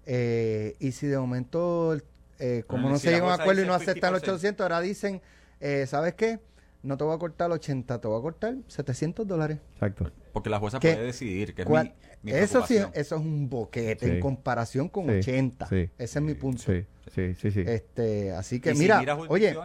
Eh, 0.06 0.76
y 0.80 0.92
si 0.92 1.08
de 1.08 1.18
momento, 1.18 1.96
eh, 2.40 2.64
como 2.68 2.84
Bueno, 2.84 2.94
no 2.96 3.00
si 3.00 3.08
se 3.08 3.14
llega 3.14 3.32
a 3.32 3.36
un 3.36 3.42
acuerdo 3.42 3.64
y 3.64 3.66
no 3.68 3.74
aceptan 3.74 4.14
los 4.14 4.22
50%. 4.22 4.34
800, 4.34 4.64
ahora 4.64 4.82
dicen, 4.82 5.22
eh, 5.60 5.86
¿sabes 5.88 6.14
qué? 6.16 6.40
No 6.84 6.98
te 6.98 7.04
voy 7.04 7.16
a 7.16 7.20
cortar 7.20 7.52
80, 7.52 8.02
te 8.02 8.08
voy 8.08 8.20
a 8.20 8.22
cortar 8.22 8.56
700 8.68 9.28
dólares. 9.28 9.60
Exacto. 9.74 10.12
Porque 10.34 10.50
la 10.50 10.60
jueza 10.60 10.80
puede 10.80 11.04
decidir, 11.04 11.54
que 11.54 11.62
es 11.64 11.68
¿Cuál- 11.68 11.94
mi, 12.00 12.11
mi 12.24 12.32
eso 12.32 12.66
sí, 12.66 12.78
eso 12.94 13.16
es 13.16 13.22
un 13.22 13.50
boquete 13.50 14.06
Sí. 14.06 14.12
en 14.14 14.20
comparación 14.20 14.90
con 14.90 15.06
Sí, 15.06 15.12
80. 15.12 15.66
sí. 15.68 15.90
Ese 15.98 16.20
es 16.20 16.22
mi 16.26 16.34
punto. 16.36 16.62
Sí, 16.62 16.86
sí, 17.14 17.34
sí, 17.36 17.52
sí. 17.52 17.62
Este, 17.66 18.32
así 18.32 18.60
que 18.60 18.74
si 18.76 18.80
mira, 18.80 19.02
oye, 19.28 19.56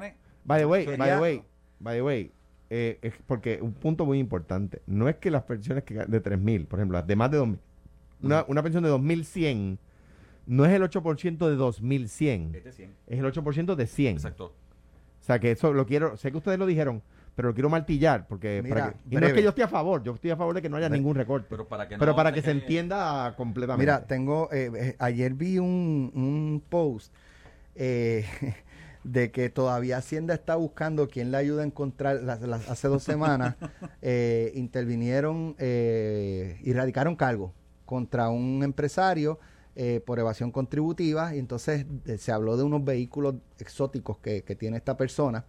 By 0.45 0.61
the 0.61 0.67
way, 0.67 0.85
Sería- 0.85 0.99
by 0.99 1.11
the 1.11 1.21
way, 1.21 1.43
by 1.81 1.97
the 1.97 2.03
way, 2.03 2.33
eh, 2.71 2.99
es 3.03 3.15
porque 3.27 3.61
un 3.61 3.73
punto 3.75 4.07
muy 4.07 4.19
importante, 4.19 4.81
no 4.87 5.09
es 5.09 5.17
que 5.17 5.31
las 5.31 5.43
pensiones 5.43 5.83
que 5.85 5.95
de 5.95 6.21
3.000, 6.23 6.67
por 6.67 6.79
ejemplo, 6.79 6.99
las 6.99 7.07
de 7.07 7.17
más 7.17 7.31
de 7.31 7.39
2.000, 7.39 7.59
una, 8.23 8.45
una 8.49 8.63
pensión 8.63 8.83
de 8.85 8.91
2.100 8.91 9.79
no 10.47 10.65
es 10.65 10.73
el 10.73 10.83
8% 10.83 11.49
de 11.49 11.57
2100, 11.57 12.55
Es 12.55 12.65
de 12.65 12.73
100. 12.73 12.91
es 13.09 13.19
el 13.19 13.25
8% 13.25 13.75
de 13.75 13.87
100. 13.87 14.15
Exacto. 14.17 14.55
O 15.21 15.25
sea, 15.27 15.41
que 15.41 15.51
eso 15.51 15.73
lo 15.73 15.85
quiero, 15.87 16.17
sé 16.17 16.31
que 16.31 16.37
ustedes 16.39 16.59
lo 16.59 16.67
dijeron, 16.67 17.03
pero 17.37 17.49
lo 17.49 17.55
quiero 17.55 17.69
martillar, 17.69 18.27
porque 18.27 18.61
Mira, 18.65 18.75
para 18.75 18.91
que- 18.93 18.99
y 19.11 19.21
no 19.21 19.27
es 19.27 19.33
que 19.35 19.43
yo 19.43 19.51
esté 19.51 19.63
a 19.63 19.69
favor, 19.69 20.03
yo 20.03 20.15
estoy 20.15 20.31
a 20.31 20.37
favor 20.37 20.55
de 20.55 20.63
que 20.63 20.69
no 20.71 20.79
haya 20.79 20.89
Breve. 20.89 20.99
ningún 20.99 21.15
recorte, 21.15 21.47
Pero 21.51 21.69
para 21.69 21.87
que 21.87 21.97
pero 21.99 22.13
no 22.13 22.17
para 22.17 22.31
se 22.31 22.35
que 22.37 22.41
se 22.43 22.51
quede- 22.53 22.61
entienda 22.63 23.35
completamente. 23.37 23.83
Mira, 23.83 24.07
tengo, 24.07 24.49
eh, 24.53 24.71
eh, 24.75 24.97
ayer 24.99 25.35
vi 25.35 25.59
un, 25.59 26.11
un 26.15 26.63
post 26.69 27.13
eh, 27.75 28.25
de 29.05 29.31
que 29.31 29.51
todavía 29.51 29.99
Hacienda 29.99 30.33
está 30.35 30.57
buscando 30.57 31.09
quién 31.09 31.31
le 31.31 31.37
ayuda 31.37 31.63
a 31.63 31.67
encontrar, 31.67 32.23
las- 32.23 32.41
las- 32.41 32.69
hace 32.71 32.89
dos 32.89 33.03
semanas 33.05 33.55
eh, 34.03 34.51
intervinieron 34.55 35.55
eh, 35.59 36.59
y 36.63 36.73
radicaron 36.73 37.17
cargo 37.17 37.53
contra 37.85 38.31
un 38.31 38.63
empresario 38.65 39.39
eh, 39.77 40.01
por 40.05 40.19
evasión 40.19 40.51
contributiva 40.51 41.37
y 41.37 41.39
entonces 41.39 41.85
eh, 42.07 42.17
se 42.17 42.33
habló 42.33 42.57
de 42.57 42.63
unos 42.65 42.83
vehículos 42.83 43.35
exóticos 43.59 44.17
que, 44.19 44.43
que 44.43 44.57
tiene 44.57 44.79
esta 44.79 44.97
persona 44.97 45.45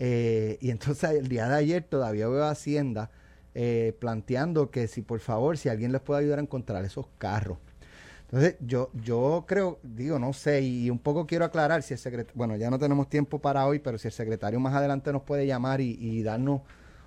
eh, 0.00 0.58
y 0.62 0.70
entonces 0.70 1.10
el 1.10 1.28
día 1.28 1.46
de 1.48 1.56
ayer 1.56 1.84
todavía 1.84 2.26
veo 2.28 2.44
a 2.44 2.50
Hacienda 2.50 3.10
eh, 3.54 3.94
planteando 4.00 4.70
que 4.70 4.88
si 4.88 5.02
por 5.02 5.20
favor, 5.20 5.58
si 5.58 5.68
alguien 5.68 5.92
les 5.92 6.00
puede 6.00 6.20
ayudar 6.22 6.38
a 6.38 6.42
encontrar 6.42 6.84
esos 6.84 7.06
carros. 7.18 7.58
Entonces, 8.22 8.56
yo, 8.60 8.90
yo 8.94 9.44
creo, 9.46 9.78
digo, 9.82 10.18
no 10.18 10.32
sé, 10.32 10.62
y 10.62 10.88
un 10.88 11.00
poco 11.00 11.26
quiero 11.26 11.44
aclarar 11.44 11.82
si 11.82 11.94
el 11.94 11.98
secretario, 11.98 12.32
bueno, 12.36 12.56
ya 12.56 12.70
no 12.70 12.78
tenemos 12.78 13.08
tiempo 13.08 13.40
para 13.40 13.66
hoy, 13.66 13.80
pero 13.80 13.98
si 13.98 14.08
el 14.08 14.12
secretario 14.12 14.60
más 14.60 14.74
adelante 14.74 15.12
nos 15.12 15.22
puede 15.22 15.46
llamar 15.46 15.80
y, 15.80 16.22
darnos 16.22 16.62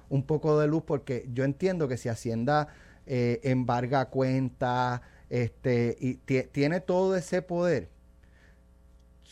un 0.10 0.24
poco 0.24 0.60
de 0.60 0.68
luz, 0.68 0.84
porque 0.86 1.26
yo 1.34 1.46
entiendo 1.46 1.88
que 1.88 1.98
si 1.98 2.10
Hacienda 2.10 2.68
eh, 3.08 3.40
embarga 3.44 4.06
cuentas, 4.10 5.02
este, 5.30 5.98
y 6.00 6.16
tie- 6.28 6.50
tiene 6.52 6.82
todo 6.82 7.16
ese 7.16 7.42
poder, 7.42 7.90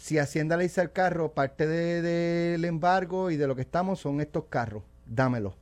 si 0.02 0.18
Hacienda 0.18 0.58
le 0.58 0.64
dice 0.64 0.82
al 0.82 0.92
carro, 0.92 1.32
parte 1.34 1.68
de- 1.68 2.02
del 2.02 2.66
embargo 2.66 3.30
y 3.30 3.38
de 3.38 3.46
lo 3.46 3.56
que 3.56 3.62
estamos 3.62 4.00
son 4.00 4.20
estos 4.20 4.46
carros, 4.46 4.82
dámelo. 5.06 5.54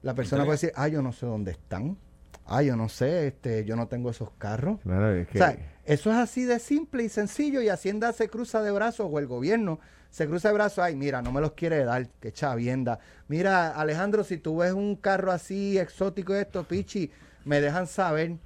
La 0.00 0.14
persona 0.14 0.42
Entrega. 0.42 0.44
puede 0.46 0.54
decir, 0.54 0.72
ah, 0.76 0.88
yo 0.88 1.02
no 1.02 1.12
sé 1.12 1.26
dónde 1.26 1.50
están. 1.50 1.98
Ah, 2.46 2.62
yo 2.62 2.74
no 2.74 2.88
sé, 2.88 3.26
este, 3.26 3.66
yo 3.66 3.76
no 3.76 3.86
tengo 3.86 4.08
esos 4.08 4.30
carros. 4.38 4.80
Claro, 4.82 5.12
es 5.14 5.28
que- 5.28 5.38
O 5.38 5.42
sea, 5.44 5.58
eso 5.84 6.10
es 6.10 6.16
así 6.16 6.44
de 6.46 6.58
simple 6.58 7.02
y 7.04 7.10
sencillo 7.10 7.60
y 7.60 7.68
Hacienda 7.68 8.14
se 8.14 8.30
cruza 8.30 8.62
de 8.62 8.70
brazos 8.70 9.06
o 9.10 9.18
el 9.18 9.26
gobierno 9.26 9.78
se 10.08 10.26
cruza 10.26 10.48
de 10.48 10.54
brazos, 10.54 10.78
ay, 10.78 10.96
mira, 10.96 11.20
no 11.20 11.30
me 11.30 11.42
los 11.42 11.52
quiere 11.52 11.84
dar, 11.84 12.08
que 12.20 12.32
chavienda. 12.32 12.98
Mira, 13.28 13.72
Alejandro, 13.78 14.24
si 14.24 14.38
tú 14.38 14.56
ves 14.56 14.72
un 14.72 14.96
carro 14.96 15.32
así 15.32 15.78
exótico 15.78 16.34
esto, 16.34 16.64
pichi, 16.64 17.10
me 17.44 17.60
dejan 17.60 17.86
saber 17.86 18.36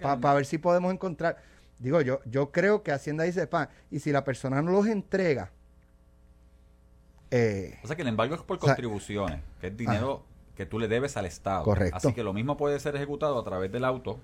para 0.00 0.34
ver 0.34 0.46
si 0.46 0.58
podemos 0.58 0.92
encontrar. 0.92 1.38
Digo, 1.78 2.00
yo 2.00 2.20
yo 2.24 2.50
creo 2.50 2.82
que 2.82 2.92
Hacienda 2.92 3.24
dice, 3.24 3.46
pa, 3.46 3.70
y 3.90 4.00
si 4.00 4.12
la 4.12 4.24
persona 4.24 4.60
no 4.62 4.72
los 4.72 4.86
entrega, 4.86 5.52
eh, 7.30 7.78
Pasa 7.82 7.94
que 7.94 8.02
el 8.02 8.08
embargo 8.08 8.34
es 8.34 8.40
por 8.42 8.56
O 8.56 8.60
sea, 8.60 8.74
contribuciones, 8.74 9.40
que 9.60 9.68
es 9.68 9.76
dinero 9.76 10.24
que 10.56 10.66
tú 10.66 10.78
le 10.78 10.88
debes 10.88 11.16
al 11.16 11.26
Estado. 11.26 11.62
Correcto. 11.62 11.96
Así 11.96 12.12
que 12.12 12.22
lo 12.22 12.32
mismo 12.32 12.56
puede 12.56 12.80
ser 12.80 12.96
ejecutado 12.96 13.38
a 13.38 13.44
través 13.44 13.70
del 13.70 13.84
auto, 13.84 14.18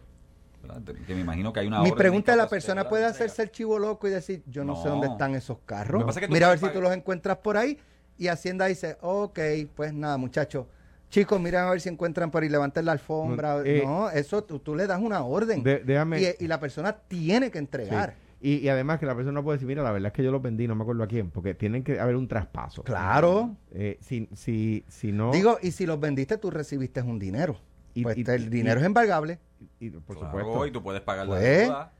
que 1.07 1.15
me 1.15 1.21
imagino 1.21 1.53
que 1.53 1.61
hay 1.61 1.67
una 1.67 1.81
mi 1.83 1.93
pregunta 1.93 2.33
es, 2.33 2.39
¿la 2.39 2.49
persona 2.49 2.85
de 2.85 2.89
puede 2.89 3.05
hacerse 3.05 3.43
el 3.43 3.51
chivo 3.51 3.79
loco 3.79 4.09
y 4.09 4.11
decir, 4.11 4.43
yo 4.47 4.65
no, 4.65 4.83
sé 4.83 4.89
dónde 4.89 5.07
No. 5.09 5.13
están 5.13 5.35
esos 5.35 5.59
carros? 5.67 6.05
Mira 6.29 6.47
a 6.47 6.51
ver 6.51 6.59
si 6.59 6.69
tú 6.71 6.81
los 6.81 6.93
encuentras 6.93 7.39
por 7.39 7.57
ahí. 7.57 7.79
Y 8.17 8.29
Hacienda 8.29 8.67
dice, 8.67 8.97
ok, 9.01 9.39
pues 9.75 9.93
nada, 9.93 10.17
muchachos. 10.17 10.67
Chicos, 11.15 11.41
miren 11.41 11.61
a 11.61 11.71
ver 11.71 11.81
si 11.81 11.89
encuentran 11.89 12.29
por 12.33 12.43
ahí, 12.43 12.49
levanten 12.49 12.85
la 12.85 12.91
alfombra. 12.93 13.63
Eh, 13.65 13.83
no, 13.85 14.11
eso 14.11 14.43
tú, 14.43 14.59
tú 14.59 14.75
le 14.75 14.89
das 14.89 15.01
una 15.01 15.23
orden. 15.23 15.63
De- 15.63 15.85
déjame- 15.85 16.21
y, 16.41 16.45
y 16.45 16.49
la 16.49 16.59
persona 16.59 16.93
tiene 16.93 17.53
que 17.53 17.59
Sí. 17.59 17.65
entregar. 17.65 18.15
Y, 18.41 18.57
y 18.57 18.69
además 18.69 18.99
que 18.99 19.07
la 19.07 19.15
persona 19.15 19.33
no 19.33 19.45
puede 19.45 19.57
decir, 19.59 19.69
mira, 19.69 19.85
la 19.85 19.93
verdad 19.93 20.09
es 20.09 20.13
que 20.13 20.25
yo 20.25 20.33
los 20.33 20.43
vendí, 20.43 20.67
no 20.67 20.75
me 20.75 20.83
acuerdo 20.83 21.05
a 21.05 21.07
quién, 21.07 21.31
porque 21.31 21.55
tienen 21.55 21.85
que 21.85 22.01
haber 22.01 22.17
un 22.17 22.27
traspaso. 22.27 22.83
Claro. 22.83 23.55
Eh, 23.71 23.97
si, 24.01 24.29
si, 24.35 24.85
si 24.89 25.13
no... 25.13 25.31
Digo, 25.31 25.57
y 25.63 25.71
si 25.71 25.87
los 25.87 26.01
vendiste, 26.01 26.37
tú 26.37 26.51
recibiste 26.51 27.01
un 27.01 27.21
dinero. 27.21 27.57
Y- 27.95 28.03
pues 28.03 28.19
y- 28.19 28.25
el 28.29 28.47
y- 28.47 28.49
dinero 28.49 28.81
es 28.81 28.87
embargable. 28.87 29.39
y- 29.79 29.91
por 29.91 30.19
Claro, 30.19 30.37
supuesto. 30.37 30.67
y 30.67 30.71
tú 30.73 30.83
puedes 30.83 31.01
pagar 31.01 31.29
Pues, 31.29 31.41
la 31.41 31.49
deuda. 31.49 31.93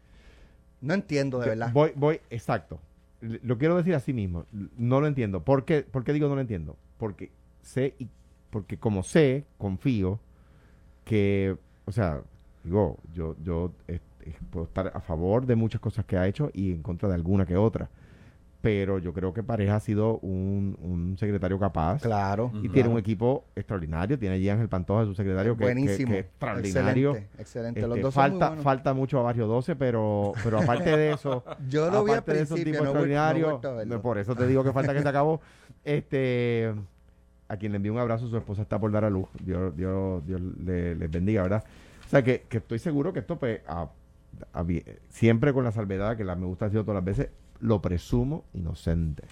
No 0.81 0.93
entiendo, 0.93 1.39
de 1.39 1.51
verdad. 1.51 1.71
Voy, 1.73 1.93
voy, 1.95 2.21
exacto. 2.31 2.81
Lo 3.21 3.57
quiero 3.59 3.77
decir 3.77 3.95
así 3.95 4.13
mismo. 4.13 4.45
No 4.77 5.01
lo 5.01 5.07
entiendo. 5.07 5.45
¿Por 5.45 5.65
qué, 5.65 5.83
¿Por 5.83 6.03
qué 6.03 6.13
digo 6.13 6.29
no 6.29 6.35
lo 6.35 6.41
entiendo? 6.41 6.77
Porque 6.99 7.31
sé, 7.63 7.95
y 7.99 8.09
porque 8.55 8.79
como 8.79 9.03
sé, 9.03 9.47
confío 9.59 10.21
que, 11.05 11.57
o 11.87 11.91
sea, 11.91 12.21
digo, 12.63 12.99
yo, 13.13 13.35
yo 13.43 13.73
eh, 13.89 13.99
eh, 14.21 14.33
puedo 14.51 14.67
estar 14.67 14.93
a 14.95 15.01
favor 15.01 15.45
de 15.45 15.57
muchas 15.57 15.81
cosas 15.81 16.05
que 16.05 16.17
ha 16.17 16.29
hecho 16.29 16.51
y 16.55 16.71
en 16.71 16.81
contra 16.81 17.09
de 17.09 17.17
alguna 17.17 17.47
que 17.47 17.57
otra. 17.57 17.91
Pero 18.61 19.01
yo 19.01 19.13
creo 19.13 19.35
que 19.35 19.43
Pareja 19.43 19.75
ha 19.75 19.81
sido 19.81 20.19
un, 20.21 20.79
un 20.81 21.19
secretario 21.19 21.59
capaz. 21.59 22.01
Claro. 22.01 22.53
Y 22.63 22.69
tiene 22.69 22.89
un 22.89 22.97
equipo 22.97 23.45
extraordinario. 23.57 24.17
Tiene 24.19 24.37
allí 24.37 24.49
a 24.49 24.53
Ángel 24.53 24.69
Pantoja, 24.69 25.05
su 25.05 25.15
secretario, 25.17 25.57
que, 25.57 25.65
Buenísimo. 25.65 26.13
que 26.13 26.19
es 26.21 26.25
extraordinario. 26.27 27.11
Excelente, 27.11 27.43
excelente. 27.43 27.81
Los 27.81 27.91
Este, 27.91 28.03
dos 28.03 28.15
falta, 28.15 28.57
falta 28.59 28.95
mucho 28.95 29.19
a 29.19 29.23
Barrio 29.23 29.49
12, 29.49 29.75
pero, 29.75 30.33
pero 30.45 30.61
aparte 30.61 30.97
de 30.97 31.13
eso, 31.13 31.45
Yo 31.69 31.91
lo 31.91 32.05
vi 32.05 32.13
al 32.13 32.19
aparte 32.19 32.35
de 32.39 32.43
esos 32.45 32.55
principio, 32.55 32.73
tipos 32.81 32.87
no 32.87 33.01
no 33.01 33.05
extraordinarios, 33.05 34.01
por 34.01 34.17
eso 34.17 34.35
te 34.37 34.47
digo 34.47 34.63
que 34.63 34.73
falta 34.73 34.95
que 34.95 35.03
se 35.03 35.09
acabó. 35.09 35.41
Este, 35.85 36.73
a 37.49 37.57
quien 37.57 37.73
le 37.73 37.77
envío 37.77 37.93
un 37.93 37.99
abrazo, 37.99 38.29
su 38.29 38.37
esposa 38.37 38.63
está 38.63 38.79
por 38.79 38.91
dar 38.93 39.05
a 39.05 39.11
luz. 39.11 39.29
Dios, 39.43 39.77
Dios, 39.77 40.27
Dios 40.27 40.41
le, 40.41 40.95
les 40.95 41.11
bendiga, 41.11 41.43
¿verdad? 41.43 41.65
O 42.07 42.09
sea 42.09 42.23
que, 42.23 42.43
que 42.49 42.59
estoy 42.59 42.79
seguro 42.79 43.13
que 43.13 43.21
esto, 43.21 43.39
pues, 43.39 43.61
siempre 45.09 45.53
con 45.53 45.65
la 45.65 45.73
salvedad 45.73 46.17
que 46.17 46.25
me 46.25 46.47
gusta 46.47 46.67
ha 46.67 46.71
todas 46.71 46.95
las 46.95 47.05
veces, 47.05 47.31
lo 47.61 47.81
presumo 47.81 48.45
inocente 48.55 49.25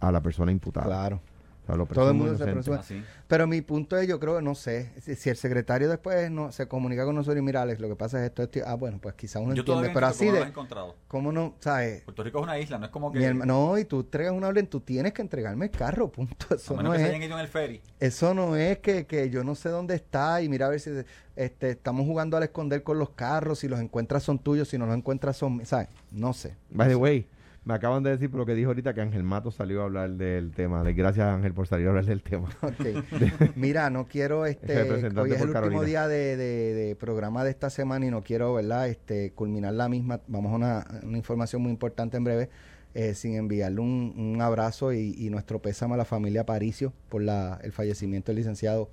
a 0.00 0.12
la 0.12 0.22
persona 0.22 0.52
imputada. 0.52 0.86
Claro. 0.86 1.20
O 1.64 1.66
sea, 1.66 1.76
lo 1.76 1.86
Todo 1.86 2.08
el 2.10 2.14
mundo 2.14 2.36
se 2.36 2.44
presume. 2.44 2.76
Así. 2.76 3.02
Pero 3.26 3.46
mi 3.46 3.62
punto 3.62 3.96
es, 3.96 4.06
yo 4.06 4.20
creo, 4.20 4.42
no 4.42 4.54
sé, 4.54 4.92
si, 5.00 5.14
si 5.14 5.30
el 5.30 5.36
secretario 5.36 5.88
después 5.88 6.30
no 6.30 6.52
se 6.52 6.68
comunica 6.68 7.06
con 7.06 7.14
nosotros 7.14 7.38
y 7.38 7.42
mira, 7.42 7.62
Alex, 7.62 7.80
lo 7.80 7.88
que 7.88 7.96
pasa 7.96 8.18
es 8.20 8.26
esto, 8.26 8.42
esto, 8.42 8.60
ah, 8.66 8.74
bueno, 8.74 8.98
pues 9.00 9.14
quizá 9.14 9.38
uno 9.40 9.54
Yo 9.54 9.60
entiende, 9.60 9.88
pero 9.88 10.00
no 10.02 10.06
así 10.08 10.26
de, 10.30 10.40
encontrado. 10.42 10.94
¿cómo 11.08 11.32
no, 11.32 11.54
sabes? 11.60 12.02
Puerto 12.02 12.22
Rico 12.22 12.38
es 12.38 12.44
una 12.44 12.58
isla, 12.58 12.78
no 12.78 12.84
es 12.84 12.90
como 12.92 13.10
que... 13.10 13.18
Mi 13.18 13.24
herma- 13.24 13.46
no, 13.46 13.78
y 13.78 13.86
tú 13.86 14.00
entregas 14.00 14.34
una 14.34 14.48
orden, 14.48 14.66
tú 14.66 14.80
tienes 14.80 15.14
que 15.14 15.22
entregarme 15.22 15.64
el 15.64 15.70
carro, 15.70 16.12
punto. 16.12 16.46
a 16.50 16.54
Eso 16.56 16.76
menos 16.76 16.90
no 16.90 16.92
que 16.92 16.98
se 16.98 17.04
es, 17.04 17.10
hayan 17.10 17.22
ido 17.22 17.34
en 17.38 17.40
el 17.40 17.48
ferry. 17.48 17.80
eso 17.98 18.34
no 18.34 18.56
es 18.56 18.78
que, 18.80 19.06
que 19.06 19.30
yo 19.30 19.42
no 19.42 19.54
sé 19.54 19.70
dónde 19.70 19.94
está 19.94 20.42
y 20.42 20.50
mira 20.50 20.66
a 20.66 20.68
ver 20.68 20.80
si 20.80 20.90
este, 21.34 21.70
estamos 21.70 22.04
jugando 22.06 22.36
al 22.36 22.42
esconder 22.42 22.82
con 22.82 22.98
los 22.98 23.08
carros, 23.10 23.60
si 23.60 23.68
los 23.68 23.80
encuentras 23.80 24.22
son 24.22 24.38
tuyos, 24.38 24.68
si 24.68 24.76
no 24.76 24.84
los 24.84 24.94
encuentras 24.96 25.38
son, 25.38 25.56
míos, 25.56 25.70
¿sabes? 25.70 25.88
No 26.10 26.34
sé. 26.34 26.56
By 26.68 26.88
the 26.88 26.94
way, 26.96 27.26
me 27.64 27.74
acaban 27.74 28.02
de 28.02 28.10
decir 28.10 28.30
por 28.30 28.40
lo 28.40 28.46
que 28.46 28.54
dijo 28.54 28.68
ahorita 28.68 28.92
que 28.94 29.00
Ángel 29.00 29.22
Mato 29.22 29.50
salió 29.50 29.80
a 29.80 29.84
hablar 29.84 30.10
del 30.10 30.52
tema. 30.52 30.82
Gracias 30.82 31.26
Ángel 31.26 31.54
por 31.54 31.66
salir 31.66 31.86
a 31.86 31.90
hablar 31.90 32.04
del 32.04 32.22
tema. 32.22 32.48
Ok. 32.62 33.54
Mira, 33.56 33.88
no 33.90 34.06
quiero, 34.06 34.44
este, 34.46 34.82
hoy 34.82 35.32
es 35.32 35.40
el 35.40 35.48
último 35.48 35.82
día 35.82 36.06
de, 36.08 36.36
de- 36.36 36.74
de 36.74 36.96
programa 36.96 37.42
de 37.44 37.50
esta 37.50 37.70
semana 37.70 38.04
y 38.06 38.10
no 38.10 38.22
quiero, 38.22 38.52
¿verdad? 38.54 38.88
Este, 38.88 39.32
culminar 39.32 39.72
la 39.74 39.88
misma. 39.88 40.20
Vamos 40.26 40.52
a 40.52 40.56
una, 40.56 40.86
una 41.04 41.16
información 41.16 41.62
muy 41.62 41.70
importante 41.72 42.16
en 42.16 42.24
breve, 42.24 42.50
eh, 42.94 43.14
sin 43.14 43.34
enviarle 43.34 43.80
un, 43.80 44.14
un 44.16 44.42
abrazo 44.42 44.92
y, 44.92 45.14
y 45.18 45.30
nuestro 45.30 45.60
pésame 45.62 45.94
a 45.94 45.96
la 45.96 46.04
familia 46.04 46.42
Aparicio 46.42 46.92
por 47.08 47.22
la, 47.22 47.58
el 47.62 47.72
fallecimiento 47.72 48.30
del 48.30 48.36
licenciado 48.36 48.90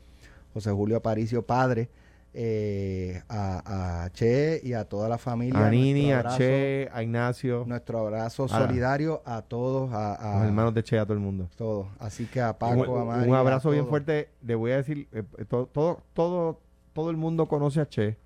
José 0.54 0.72
Julio 0.72 0.98
Aparicio, 0.98 1.46
padre, 1.46 1.90
eh, 2.34 3.22
a, 3.28 4.04
a 4.06 4.10
Che 4.12 4.60
y 4.64 4.74
a 4.74 4.86
toda 4.86 5.10
la 5.10 5.18
familia. 5.18 5.68
A 5.68 5.70
Nini, 5.70 6.12
a 6.14 6.24
Che, 6.38 6.90
a 6.92 7.02
Ignacio, 7.04 7.66
Nuestro 7.68 8.00
abrazo 8.00 8.46
A 8.46 8.48
solidario 8.48 9.22
a 9.26 9.42
todos, 9.42 9.92
a, 9.92 10.14
a 10.16 10.34
a 10.34 10.40
los 10.40 10.48
hermanos 10.48 10.74
de 10.74 10.84
Che, 10.84 10.98
a 10.98 11.04
todo 11.06 11.14
el 11.14 11.20
mundo. 11.20 11.50
todos. 11.58 11.88
Así 12.00 12.26
que 12.26 12.42
a 12.42 12.58
Paco, 12.58 12.98
a 12.98 13.02
un, 13.02 13.08
Mari, 13.08 13.30
un 13.30 13.36
a 13.36 13.40
abrazo 13.40 13.70
bien 13.72 13.88
fuerte. 13.88 14.30
Le 14.46 14.56
voy 14.56 14.72
a 14.72 14.78
decir, 14.78 15.08
eh, 15.12 15.24
eh, 15.38 15.46
todo, 15.46 15.66
todo, 15.68 16.02
todo, 16.14 16.60
todo 16.94 17.10
el 17.10 17.18
mundo 17.18 17.48
conoce 17.48 17.82
a 17.82 17.88
Che. 17.88 18.18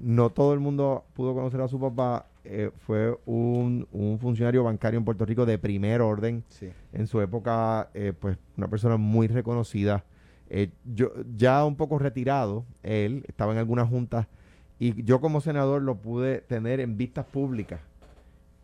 No 0.00 0.30
todo 0.30 0.54
el 0.54 0.60
mundo 0.60 1.04
pudo 1.14 1.34
conocer 1.34 1.60
a 1.60 1.66
su 1.66 1.80
papá. 1.80 2.26
Eh, 2.44 2.70
fue 2.86 3.18
un, 3.26 3.88
un 3.90 4.20
funcionario 4.20 4.62
bancario 4.62 4.98
en 4.98 5.04
Puerto 5.04 5.24
Rico 5.24 5.44
de 5.46 5.58
primer 5.58 6.00
orden. 6.00 6.44
Sí. 6.48 6.70
En 6.92 7.08
su 7.08 7.20
época, 7.20 7.88
eh, 7.92 8.12
pues 8.16 8.38
una 8.56 8.68
persona 8.68 8.96
muy 8.98 9.26
reconocida. 9.26 10.04
Eh, 10.50 10.70
yo 10.84 11.12
ya 11.36 11.64
un 11.64 11.76
poco 11.76 11.98
retirado, 11.98 12.64
él 12.82 13.24
estaba 13.28 13.52
en 13.52 13.58
algunas 13.58 13.88
juntas 13.88 14.26
y 14.78 15.02
yo 15.04 15.20
como 15.20 15.40
senador 15.40 15.82
lo 15.82 15.96
pude 15.96 16.38
tener 16.40 16.80
en 16.80 16.96
vistas 16.96 17.24
públicas 17.24 17.80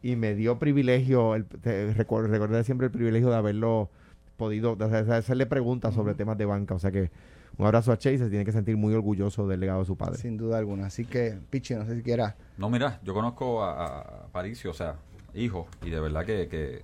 y 0.03 0.17
me 0.17 0.35
dio 0.35 0.59
privilegio, 0.59 1.35
el, 1.35 1.45
te- 1.47 1.95
recor- 1.95 2.27
recordé 2.29 2.65
siempre 2.65 2.87
el 2.87 2.93
privilegio 2.93 3.31
de 3.31 3.37
haberlo 3.37 3.89
podido, 4.37 4.77
de 4.77 4.85
hacer- 4.87 5.05
de 5.07 5.15
hacerle 5.17 5.47
preguntas 5.47 5.95
sobre 5.95 6.15
temas 6.15 6.37
de 6.39 6.45
banca. 6.47 6.75
O 6.75 6.79
sea 6.79 6.91
que 6.91 7.11
un 7.59 7.67
abrazo 7.67 7.93
a 7.93 7.95
y 7.97 7.99
se 8.19 8.29
tiene 8.31 8.45
que 8.45 8.53
sentir 8.53 8.77
muy 8.77 8.95
orgulloso 8.95 9.47
del 9.47 9.61
legado 9.61 9.81
de 9.81 9.85
su 9.87 9.97
padre. 9.97 10.17
Sin 10.19 10.37
duda 10.39 10.57
alguna. 10.59 10.87
Así 10.87 11.05
que, 11.05 11.39
Pichi, 11.51 11.75
no 11.75 11.85
sé 11.85 11.97
si 11.97 12.03
quieras. 12.03 12.35
No, 12.57 12.71
mira, 12.71 13.01
yo 13.05 13.13
conozco 13.13 13.63
a, 13.63 14.01
a 14.01 14.27
Paricio, 14.33 14.71
o 14.71 14.75
sea, 14.75 14.97
hijo, 15.35 15.67
y 15.85 15.91
de 15.91 16.01
verdad 16.01 16.25
que, 16.25 16.49
que 16.49 16.83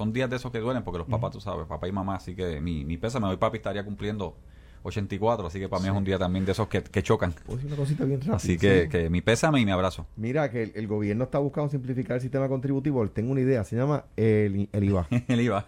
son 0.00 0.14
días 0.14 0.30
de 0.30 0.36
esos 0.36 0.50
que 0.50 0.60
duelen 0.60 0.82
porque 0.82 0.96
los 0.96 1.06
papás, 1.06 1.30
tú 1.32 1.42
sabes, 1.42 1.66
papá 1.66 1.86
y 1.86 1.92
mamá, 1.92 2.14
así 2.14 2.34
que 2.34 2.58
mi, 2.58 2.86
mi 2.86 2.96
pésame, 2.96 3.26
hoy 3.26 3.36
papi 3.36 3.58
estaría 3.58 3.84
cumpliendo 3.84 4.34
84, 4.82 5.46
así 5.46 5.60
que 5.60 5.68
para 5.68 5.82
mí 5.82 5.90
es 5.90 5.94
un 5.94 6.04
día 6.04 6.18
también 6.18 6.46
de 6.46 6.52
esos 6.52 6.68
que, 6.68 6.82
que 6.82 7.02
chocan. 7.02 7.34
Decir 7.46 7.66
una 7.66 7.76
cosita 7.76 8.04
bien 8.06 8.18
rápida. 8.20 8.36
Así 8.36 8.56
que, 8.56 8.88
que 8.90 9.10
mi 9.10 9.20
pésame 9.20 9.60
y 9.60 9.66
mi 9.66 9.72
abrazo. 9.72 10.06
Mira, 10.16 10.50
que 10.50 10.62
el, 10.62 10.72
el 10.74 10.86
gobierno 10.86 11.24
está 11.24 11.38
buscando 11.38 11.68
simplificar 11.68 12.14
el 12.14 12.22
sistema 12.22 12.48
contributivo. 12.48 13.06
Tengo 13.10 13.32
una 13.32 13.42
idea. 13.42 13.62
Se 13.64 13.76
llama 13.76 14.06
el, 14.16 14.70
el 14.72 14.84
IVA. 14.84 15.06
El 15.28 15.42
IVA. 15.42 15.66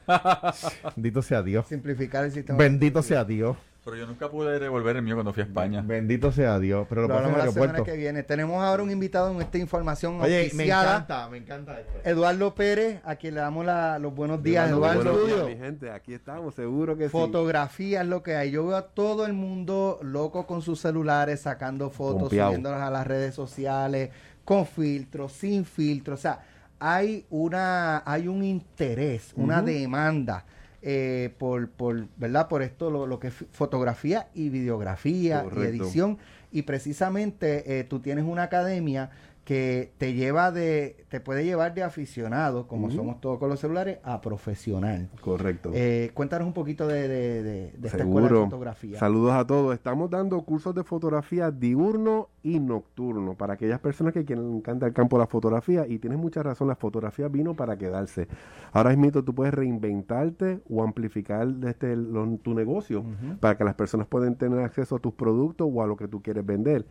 Bendito 0.97 1.21
sea 1.21 1.43
Dios. 1.43 1.67
Simplificar 1.67 2.25
el 2.25 2.33
sistema. 2.33 2.59
Bendito 2.59 3.03
sea 3.03 3.27
Dios. 3.27 3.59
Pero 3.85 3.97
yo 3.97 4.07
nunca 4.07 4.31
pude 4.31 4.61
devolver 4.61 4.95
el 4.95 5.03
mío 5.03 5.17
cuando 5.17 5.33
fui 5.33 5.43
a 5.43 5.47
España. 5.47 5.83
Bendito 5.85 6.31
sea 6.31 6.61
Dios. 6.61 6.87
Pero 6.89 7.03
lo 7.03 7.09
Lo 7.09 7.15
pasa 7.15 7.29
en 7.29 7.35
el 7.35 7.47
la 7.47 7.53
semana 7.53 7.83
que 7.83 7.97
viene. 7.97 8.23
Tenemos 8.23 8.63
ahora 8.63 8.81
un 8.85 8.93
invitado 8.93 9.33
en 9.33 9.41
esta 9.43 9.59
información 9.59 10.21
Oye, 10.21 10.53
me 10.55 10.67
encanta, 10.67 11.29
me 11.29 11.39
encanta 11.39 11.81
esto. 11.81 11.93
Eduardo 12.05 12.55
Pérez, 12.55 13.01
a 13.05 13.17
quien 13.17 13.35
le 13.35 13.41
damos 13.41 13.67
la- 13.67 13.99
los 13.99 14.15
buenos 14.15 14.41
días, 14.41 14.71
Eduardo. 14.71 15.03
Buenos 15.13 15.27
días, 15.27 15.47
mi 15.47 15.57
gente, 15.57 15.91
aquí 15.91 16.15
estamos, 16.15 16.55
seguro 16.55 16.97
que 16.97 17.07
sí. 17.07 17.11
Fotografía 17.11 18.03
es 18.03 18.07
lo 18.07 18.23
que 18.23 18.37
hay. 18.37 18.53
Yo 18.53 18.65
veo 18.69 18.77
a 18.77 18.87
todo 18.87 19.27
el 19.27 19.33
mundo 19.33 19.99
loco 20.03 20.47
con 20.47 20.63
sus 20.63 20.81
celulares, 20.81 21.41
sacando 21.41 21.91
fotos, 21.91 22.23
Pompeado. 22.23 22.51
subiéndolas 22.51 22.83
a 22.83 22.91
las 22.91 23.05
redes 23.05 23.35
sociales, 23.35 24.11
con 24.45 24.65
filtros, 24.65 25.33
sin 25.33 25.65
filtros. 25.65 26.21
O 26.21 26.23
sea, 26.23 26.39
hay 26.79 27.27
una, 27.31 28.05
hay 28.07 28.29
un 28.29 28.45
interés, 28.45 29.33
una 29.35 29.61
demanda 29.61 30.45
eh, 30.83 31.33
por, 31.39 31.71
por, 31.71 32.09
¿verdad? 32.17 32.49
Por 32.49 32.63
esto, 32.63 32.91
lo, 32.91 33.07
lo 33.07 33.21
que 33.21 33.29
es 33.29 33.35
fotografía 33.53 34.29
y 34.35 34.49
videografía 34.49 35.45
y 35.57 35.61
edición. 35.61 36.19
Y 36.51 36.63
precisamente 36.63 37.79
eh, 37.79 37.85
tú 37.85 38.01
tienes 38.01 38.25
una 38.25 38.43
academia 38.43 39.11
que 39.45 39.91
te 39.99 40.15
lleva 40.15 40.53
de, 40.53 41.05
te 41.09 41.19
puede 41.21 41.45
llevar 41.45 41.75
de 41.75 41.83
aficionado, 41.83 42.69
como 42.69 42.91
somos 42.93 43.21
todos 43.21 43.39
con 43.41 43.49
los 43.49 43.59
celulares, 43.59 43.99
a 44.05 44.21
profesional. 44.21 45.09
Correcto. 45.21 45.73
Eh, 45.75 46.13
cuéntanos 46.15 46.47
un 46.47 46.53
poquito 46.55 46.87
de, 46.87 47.09
de- 47.09 47.43
de- 47.43 47.73
de 47.77 47.89
esta 47.89 48.05
escuela 48.05 48.29
de 48.29 48.45
fotografía. 48.45 48.99
Saludos 49.01 49.33
a 49.33 49.45
todos. 49.45 49.75
Estamos 49.75 50.09
dando 50.11 50.41
cursos 50.43 50.73
de 50.77 50.85
fotografía 50.85 51.51
diurno 51.51 52.29
y 52.45 52.61
nocturno 52.61 53.35
para 53.35 53.55
aquellas 53.55 53.81
personas 53.81 54.13
que 54.15 54.25
quieren 54.25 54.49
encanta 54.55 54.87
el 54.87 54.93
campo 54.93 55.17
de 55.17 55.23
la 55.23 55.27
fotografía 55.27 55.87
y 55.89 55.99
tienes 55.99 56.21
mucha 56.21 56.43
razón, 56.45 56.69
la 56.69 56.77
fotografía 56.77 57.27
vino 57.27 57.55
para 57.55 57.77
quedarse. 57.77 58.29
Ahora 58.73 58.91
mismo 58.95 59.25
tú 59.25 59.35
puedes 59.35 59.53
reinventarte 59.55 60.61
o 60.71 60.85
amplificar 60.85 61.49
este, 61.67 61.97
lo- 61.97 62.37
tu 62.39 62.55
negocio 62.55 63.05
para 63.41 63.57
que 63.57 63.65
las 63.65 63.75
personas 63.75 64.07
puedan 64.07 64.37
tener 64.37 64.61
acceso 64.61 64.97
a 64.97 64.99
tus 65.01 65.15
productos 65.15 65.69
o 65.73 65.83
a 65.83 65.87
lo 65.89 65.97
que 65.97 66.07
tú 66.07 66.23
quieres 66.23 66.47
vender. 66.47 66.87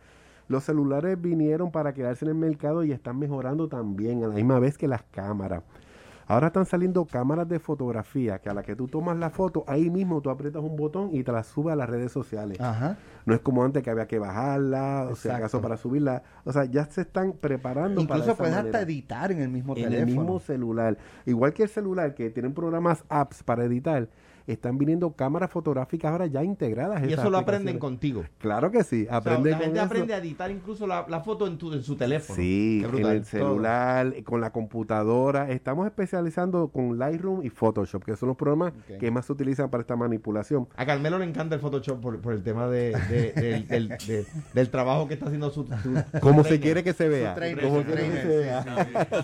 Los 0.48 0.64
celulares 0.64 1.20
vinieron 1.20 1.70
para 1.70 1.92
quedarse 1.94 2.24
en 2.24 2.30
el 2.30 2.36
mercado 2.36 2.84
y 2.84 2.92
están 2.92 3.18
mejorando 3.18 3.68
también 3.68 4.24
a 4.24 4.28
la 4.28 4.34
misma 4.34 4.58
vez 4.58 4.76
que 4.76 4.88
las 4.88 5.02
cámaras. 5.04 5.62
Ahora 6.26 6.46
están 6.46 6.64
saliendo 6.66 7.04
cámaras 7.04 7.48
de 7.48 7.58
fotografía 7.58 8.38
que 8.38 8.48
a 8.48 8.54
la 8.54 8.62
que 8.62 8.76
tú 8.76 8.88
tomas 8.88 9.18
la 9.18 9.30
foto, 9.30 9.64
ahí 9.66 9.90
mismo 9.90 10.20
tú 10.20 10.30
aprietas 10.30 10.62
un 10.62 10.76
botón 10.76 11.10
y 11.12 11.24
te 11.24 11.32
la 11.32 11.42
sube 11.42 11.72
a 11.72 11.76
las 11.76 11.90
redes 11.90 12.12
sociales. 12.12 12.60
Ajá. 12.60 12.96
No 13.26 13.34
es 13.34 13.40
como 13.40 13.64
antes 13.64 13.82
que 13.82 13.90
había 13.90 14.06
que 14.06 14.18
bajarla, 14.18 15.08
o 15.10 15.16
sea, 15.16 15.36
acaso 15.36 15.60
para 15.60 15.76
subirla. 15.76 16.22
O 16.44 16.52
sea, 16.52 16.64
ya 16.64 16.84
se 16.86 17.02
están 17.02 17.32
preparando 17.32 18.06
para 18.06 18.20
Incluso 18.20 18.36
puedes 18.36 18.54
manera. 18.54 18.78
hasta 18.78 18.90
editar 18.90 19.32
en 19.32 19.42
el 19.42 19.48
mismo 19.50 19.76
en 19.76 19.84
teléfono. 19.84 20.00
el 20.00 20.06
mismo 20.06 20.40
celular. 20.40 20.96
Igual 21.26 21.52
que 21.52 21.64
el 21.64 21.68
celular 21.68 22.14
que 22.14 22.30
tienen 22.30 22.54
programas 22.54 23.04
apps 23.08 23.42
para 23.42 23.64
editar, 23.64 24.08
están 24.46 24.78
viniendo 24.78 25.12
cámaras 25.12 25.50
fotográficas 25.50 26.12
ahora 26.12 26.26
ya 26.26 26.42
integradas. 26.44 27.02
Y 27.08 27.12
eso 27.12 27.30
lo 27.30 27.38
aprenden 27.38 27.78
contigo. 27.78 28.24
Claro 28.38 28.70
que 28.70 28.84
sí, 28.84 29.02
O 29.04 29.08
sea, 29.08 29.16
aprenden 29.18 29.52
la 29.52 29.56
con 29.58 29.64
gente 29.64 29.78
eso. 29.78 29.86
aprende 29.86 30.14
a 30.14 30.18
editar 30.18 30.50
incluso 30.50 30.86
la, 30.86 31.06
la 31.08 31.20
foto 31.20 31.46
en, 31.46 31.58
tu, 31.58 31.72
en 31.72 31.82
su 31.82 31.96
teléfono. 31.96 32.36
Sí, 32.36 32.84
en 32.96 33.06
el 33.06 33.24
celular, 33.24 34.12
con 34.24 34.40
la 34.40 34.50
computadora. 34.52 35.50
Estamos 35.50 35.86
especializando 35.86 36.68
con 36.68 36.98
Lightroom 36.98 37.42
y 37.44 37.50
Photoshop, 37.50 38.04
que 38.04 38.16
son 38.16 38.28
los 38.28 38.36
programas 38.36 38.72
que 38.98 39.10
más 39.10 39.26
se 39.26 39.32
utilizan 39.32 39.70
para 39.70 39.80
esta 39.82 39.96
manipulación. 39.96 40.68
A 40.76 40.84
Carmelo 40.86 41.18
le 41.18 41.24
encanta 41.24 41.54
el 41.54 41.60
Photoshop 41.60 42.00
por, 42.00 42.20
por 42.20 42.32
el 42.32 42.42
tema 42.42 42.66
de, 42.68 42.92
de- 43.08 43.32
del, 43.32 43.68
del- 43.68 43.88
de- 43.88 44.26
del 44.54 44.70
trabajo 44.70 45.08
que 45.08 45.14
está 45.14 45.26
haciendo 45.26 45.50
su... 45.50 45.64
su- 45.66 46.20
Como 46.20 46.44
se 46.44 46.60
quiere 46.60 46.82
que 46.84 46.92
se 46.92 47.08
vea. 47.08 47.34
trainer, 47.34 47.64
Como 47.64 47.82
quiere 47.82 48.08
que 48.10 48.22
se 48.22 48.28
vea. 48.38 48.60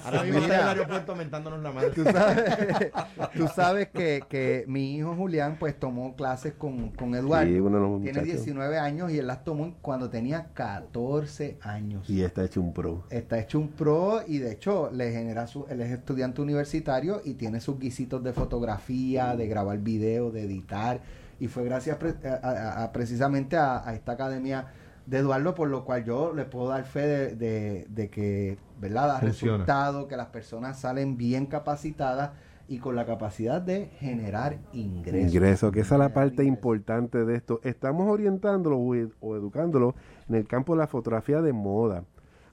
Ahora 0.05 0.23
mismo 0.23 0.41
está 0.41 0.55
en 0.57 0.61
el 0.63 0.69
aeropuerto 0.69 1.17
mentándonos 1.17 1.63
la 1.63 1.73
madre. 1.73 1.91
Tú 1.91 2.05
sabes, 2.05 2.93
tú 3.37 3.49
sabes 3.55 3.89
que, 3.89 4.23
que 4.29 4.65
mi 4.67 4.97
hijo 4.97 5.08
Julián 5.17 5.57
pues 5.59 5.79
tomó 5.79 6.15
clases 6.17 6.55
con, 6.55 6.91
con 6.91 7.15
Eduardo. 7.15 7.47
Sí, 7.47 7.53
Tiene 7.55 7.71
muchachos. 7.81 8.25
19 8.25 8.79
años 8.79 9.11
y 9.11 9.19
él 9.19 9.27
las 9.27 9.45
tomó 9.45 9.75
cuando 9.81 10.09
tenía 10.11 10.49
14 10.55 11.59
años. 11.63 12.09
Y 12.09 12.23
está 12.23 12.45
hecho 12.45 12.61
un 12.61 12.73
pro. 12.73 13.05
Está 13.11 13.39
hecho 13.39 13.59
un 13.59 13.69
pro 13.69 14.21
y 14.27 14.39
de 14.39 14.53
hecho 14.53 14.91
le 14.93 15.13
genera 15.13 15.47
su, 15.47 15.67
él 15.69 15.81
es 15.81 15.91
estudiante 15.91 16.41
universitario 16.43 17.21
y 17.25 17.35
tiene 17.35 17.61
sus 17.61 17.79
guisitos 17.79 18.23
de 18.23 18.33
fotografía, 18.33 19.37
de 19.37 19.47
grabar 19.49 19.79
video, 19.79 20.31
de 20.31 20.43
editar. 20.45 21.01
Y 21.41 21.47
fue 21.49 21.65
gracias 21.65 21.97
pre- 21.97 22.15
a- 22.29 22.41
a- 22.49 22.85
a- 22.85 22.93
precisamente 22.93 23.57
a, 23.57 23.87
a 23.89 23.95
esta 23.95 24.13
academia 24.13 24.67
de 25.07 25.19
Eduardo, 25.19 25.55
por 25.55 25.69
lo 25.69 25.85
cual 25.85 26.05
yo 26.05 26.33
le 26.35 26.45
puedo 26.45 26.69
dar 26.69 26.85
fe 26.85 27.07
de, 27.07 27.37
de- 27.37 27.87
de 27.89 28.11
que, 28.11 28.59
¿verdad? 28.81 29.09
Da 29.09 29.19
Funciona. 29.21 29.53
resultado, 29.59 30.09
que 30.09 30.17
las 30.17 30.27
personas 30.29 30.79
salen 30.79 31.17
bien 31.17 31.47
capacitadas 31.47 32.33
y 32.69 32.79
con 32.79 32.95
la 32.95 33.07
capacidad 33.07 33.61
de 33.63 33.87
generar 33.99 34.59
ingresos. 34.73 35.33
Ingreso, 35.35 35.73
que 35.73 35.81
esa 35.81 35.95
es 35.95 35.99
la 35.99 36.13
parte 36.13 36.43
ingresos. 36.45 36.49
importante 36.49 37.25
de 37.25 37.35
esto. 37.35 37.61
Estamos 37.65 38.09
orientándolo 38.11 38.77
o, 38.79 38.95
ed- 38.95 39.13
o 39.21 39.35
educándolo 39.37 39.95
en 40.29 40.35
el 40.35 40.47
campo 40.47 40.75
de 40.75 40.81
la 40.81 40.87
fotografía 40.87 41.41
de 41.41 41.53
moda. 41.53 42.05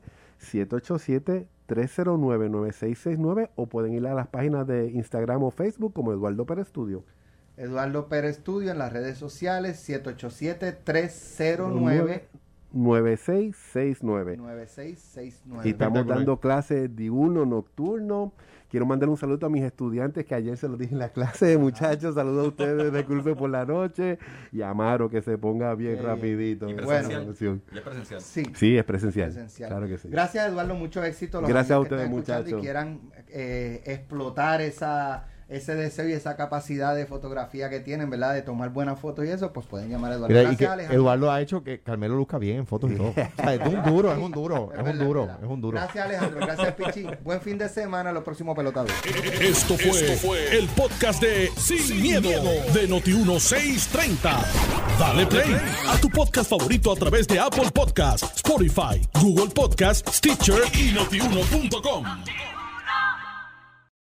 787-309-9669 1.72 3.52
o 3.56 3.68
pueden 3.68 3.94
ir 3.94 4.06
a 4.08 4.14
las 4.14 4.28
páginas 4.28 4.68
de 4.68 4.92
Instagram 4.92 5.44
o 5.44 5.52
Facebook 5.52 5.94
como 5.94 6.12
Eduardo 6.12 6.46
Pérez 6.46 6.68
Studio. 6.68 7.06
Eduardo 7.58 8.08
Pérez 8.08 8.38
Estudio 8.38 8.72
en 8.72 8.78
las 8.80 8.94
redes 8.94 9.18
sociales 9.18 9.88
787-309 9.88 12.22
9669. 12.74 14.38
9669. 14.38 15.68
Y 15.68 15.72
estamos 15.72 16.08
dando 16.08 16.40
clases 16.40 16.96
diurno, 16.96 17.46
nocturno. 17.46 18.32
Quiero 18.72 18.86
mandar 18.86 19.10
un 19.10 19.18
saludo 19.18 19.46
a 19.48 19.50
mis 19.50 19.64
estudiantes 19.64 20.26
que 20.26 20.34
ayer 20.34 20.56
se 20.56 20.70
los 20.70 20.80
dije 20.80 20.94
en 20.94 21.00
la 21.00 21.10
clase, 21.10 21.58
muchachos. 21.60 22.16
Saludos 22.16 22.46
a 22.46 22.48
ustedes 22.48 22.94
de 22.94 23.04
curso 23.04 23.36
por 23.36 23.50
la 23.50 23.66
noche. 23.66 24.18
Y 24.54 24.62
a 24.62 24.74
Maro 24.74 25.10
que 25.10 25.22
se 25.22 25.38
ponga 25.38 25.76
bien 25.76 26.02
rapidito. 26.02 26.70
Y 26.70 26.72
en 26.72 26.86
Bueno. 26.86 27.10
Y 27.12 27.78
es 27.78 27.82
presencial. 27.82 28.22
Sí, 28.22 28.44
Sí, 28.56 28.78
es 28.78 28.86
presencial. 28.86 29.28
presencial. 29.30 29.70
Claro 29.70 29.88
que 29.88 29.98
sí. 29.98 30.08
Gracias 30.10 30.48
Eduardo, 30.50 30.74
mucho 30.76 31.04
éxito. 31.04 31.42
Los 31.42 31.50
Gracias 31.50 31.72
a 31.78 31.80
que 31.80 31.84
ustedes, 31.84 32.10
muchachos. 32.10 32.50
Y 32.50 32.54
quieran 32.62 33.02
eh, 33.28 33.84
explotar 33.86 34.62
esa 34.62 35.26
ese 35.52 35.76
deseo 35.76 36.08
y 36.08 36.14
esa 36.14 36.38
capacidad 36.38 36.96
de 36.96 37.06
fotografía 37.06 37.70
que 37.70 37.82
tienen, 37.82 38.10
¿verdad? 38.10 38.34
De 38.34 38.42
tomar 38.42 38.70
buenas 38.70 38.98
fotos 39.00 39.26
y 39.26 39.30
eso, 39.30 39.52
pues 39.52 39.66
pueden 39.68 39.90
llamar 39.90 40.14
a 40.14 40.16
Eduardo. 40.16 40.30
Mira, 40.30 40.42
y 40.42 40.46
Gracias, 40.46 40.60
que 40.60 40.74
Alejandro. 40.74 41.02
Eduardo 41.02 41.32
ha 41.32 41.42
hecho 41.42 41.64
que 41.64 41.82
Carmelo 41.82 42.16
luzca 42.16 42.38
bien 42.38 42.58
en 42.60 42.66
fotos 42.66 42.90
y 42.92 42.96
todo. 42.96 43.10
O 43.10 43.14
sea, 43.14 43.54
es 43.54 43.68
un 43.68 43.84
duro, 43.84 44.14
es 44.14 44.18
un 44.18 44.32
duro, 44.32 44.72
es 44.74 44.80
un 44.80 44.86
verdad, 44.86 45.06
duro, 45.06 45.22
verdad. 45.26 45.44
es 45.44 45.50
un 45.50 45.62
duro. 45.62 45.78
Gracias 45.78 46.06
Alejandro, 46.06 46.40
gracias 46.40 46.74
Pichi. 46.74 47.08
Buen 47.24 47.42
fin 47.42 47.58
de 47.58 47.68
semana, 47.68 48.14
los 48.14 48.24
próximos 48.24 48.56
pelotados. 48.56 48.92
Esto 49.42 49.76
fue, 49.78 50.58
el 50.58 50.68
podcast 50.70 51.22
de 51.22 51.50
Sin, 51.58 52.02
miedo, 52.02 52.30
de 52.30 52.88
Noti1630. 52.90 54.32
Dale 55.00 55.26
play 55.26 55.58
a 55.90 55.98
tu 56.00 56.10
podcast 56.10 56.50
favorito 56.50 56.92
a 56.94 56.96
través 56.96 57.28
de 57.28 57.40
Apple 57.40 57.70
Podcasts, 57.74 58.38
Spotify, 58.38 59.02
Google 59.22 59.50
Podcasts, 59.54 60.18
Stitcher 60.18 60.62
y 60.74 60.94
notiuno.com. 60.94 62.06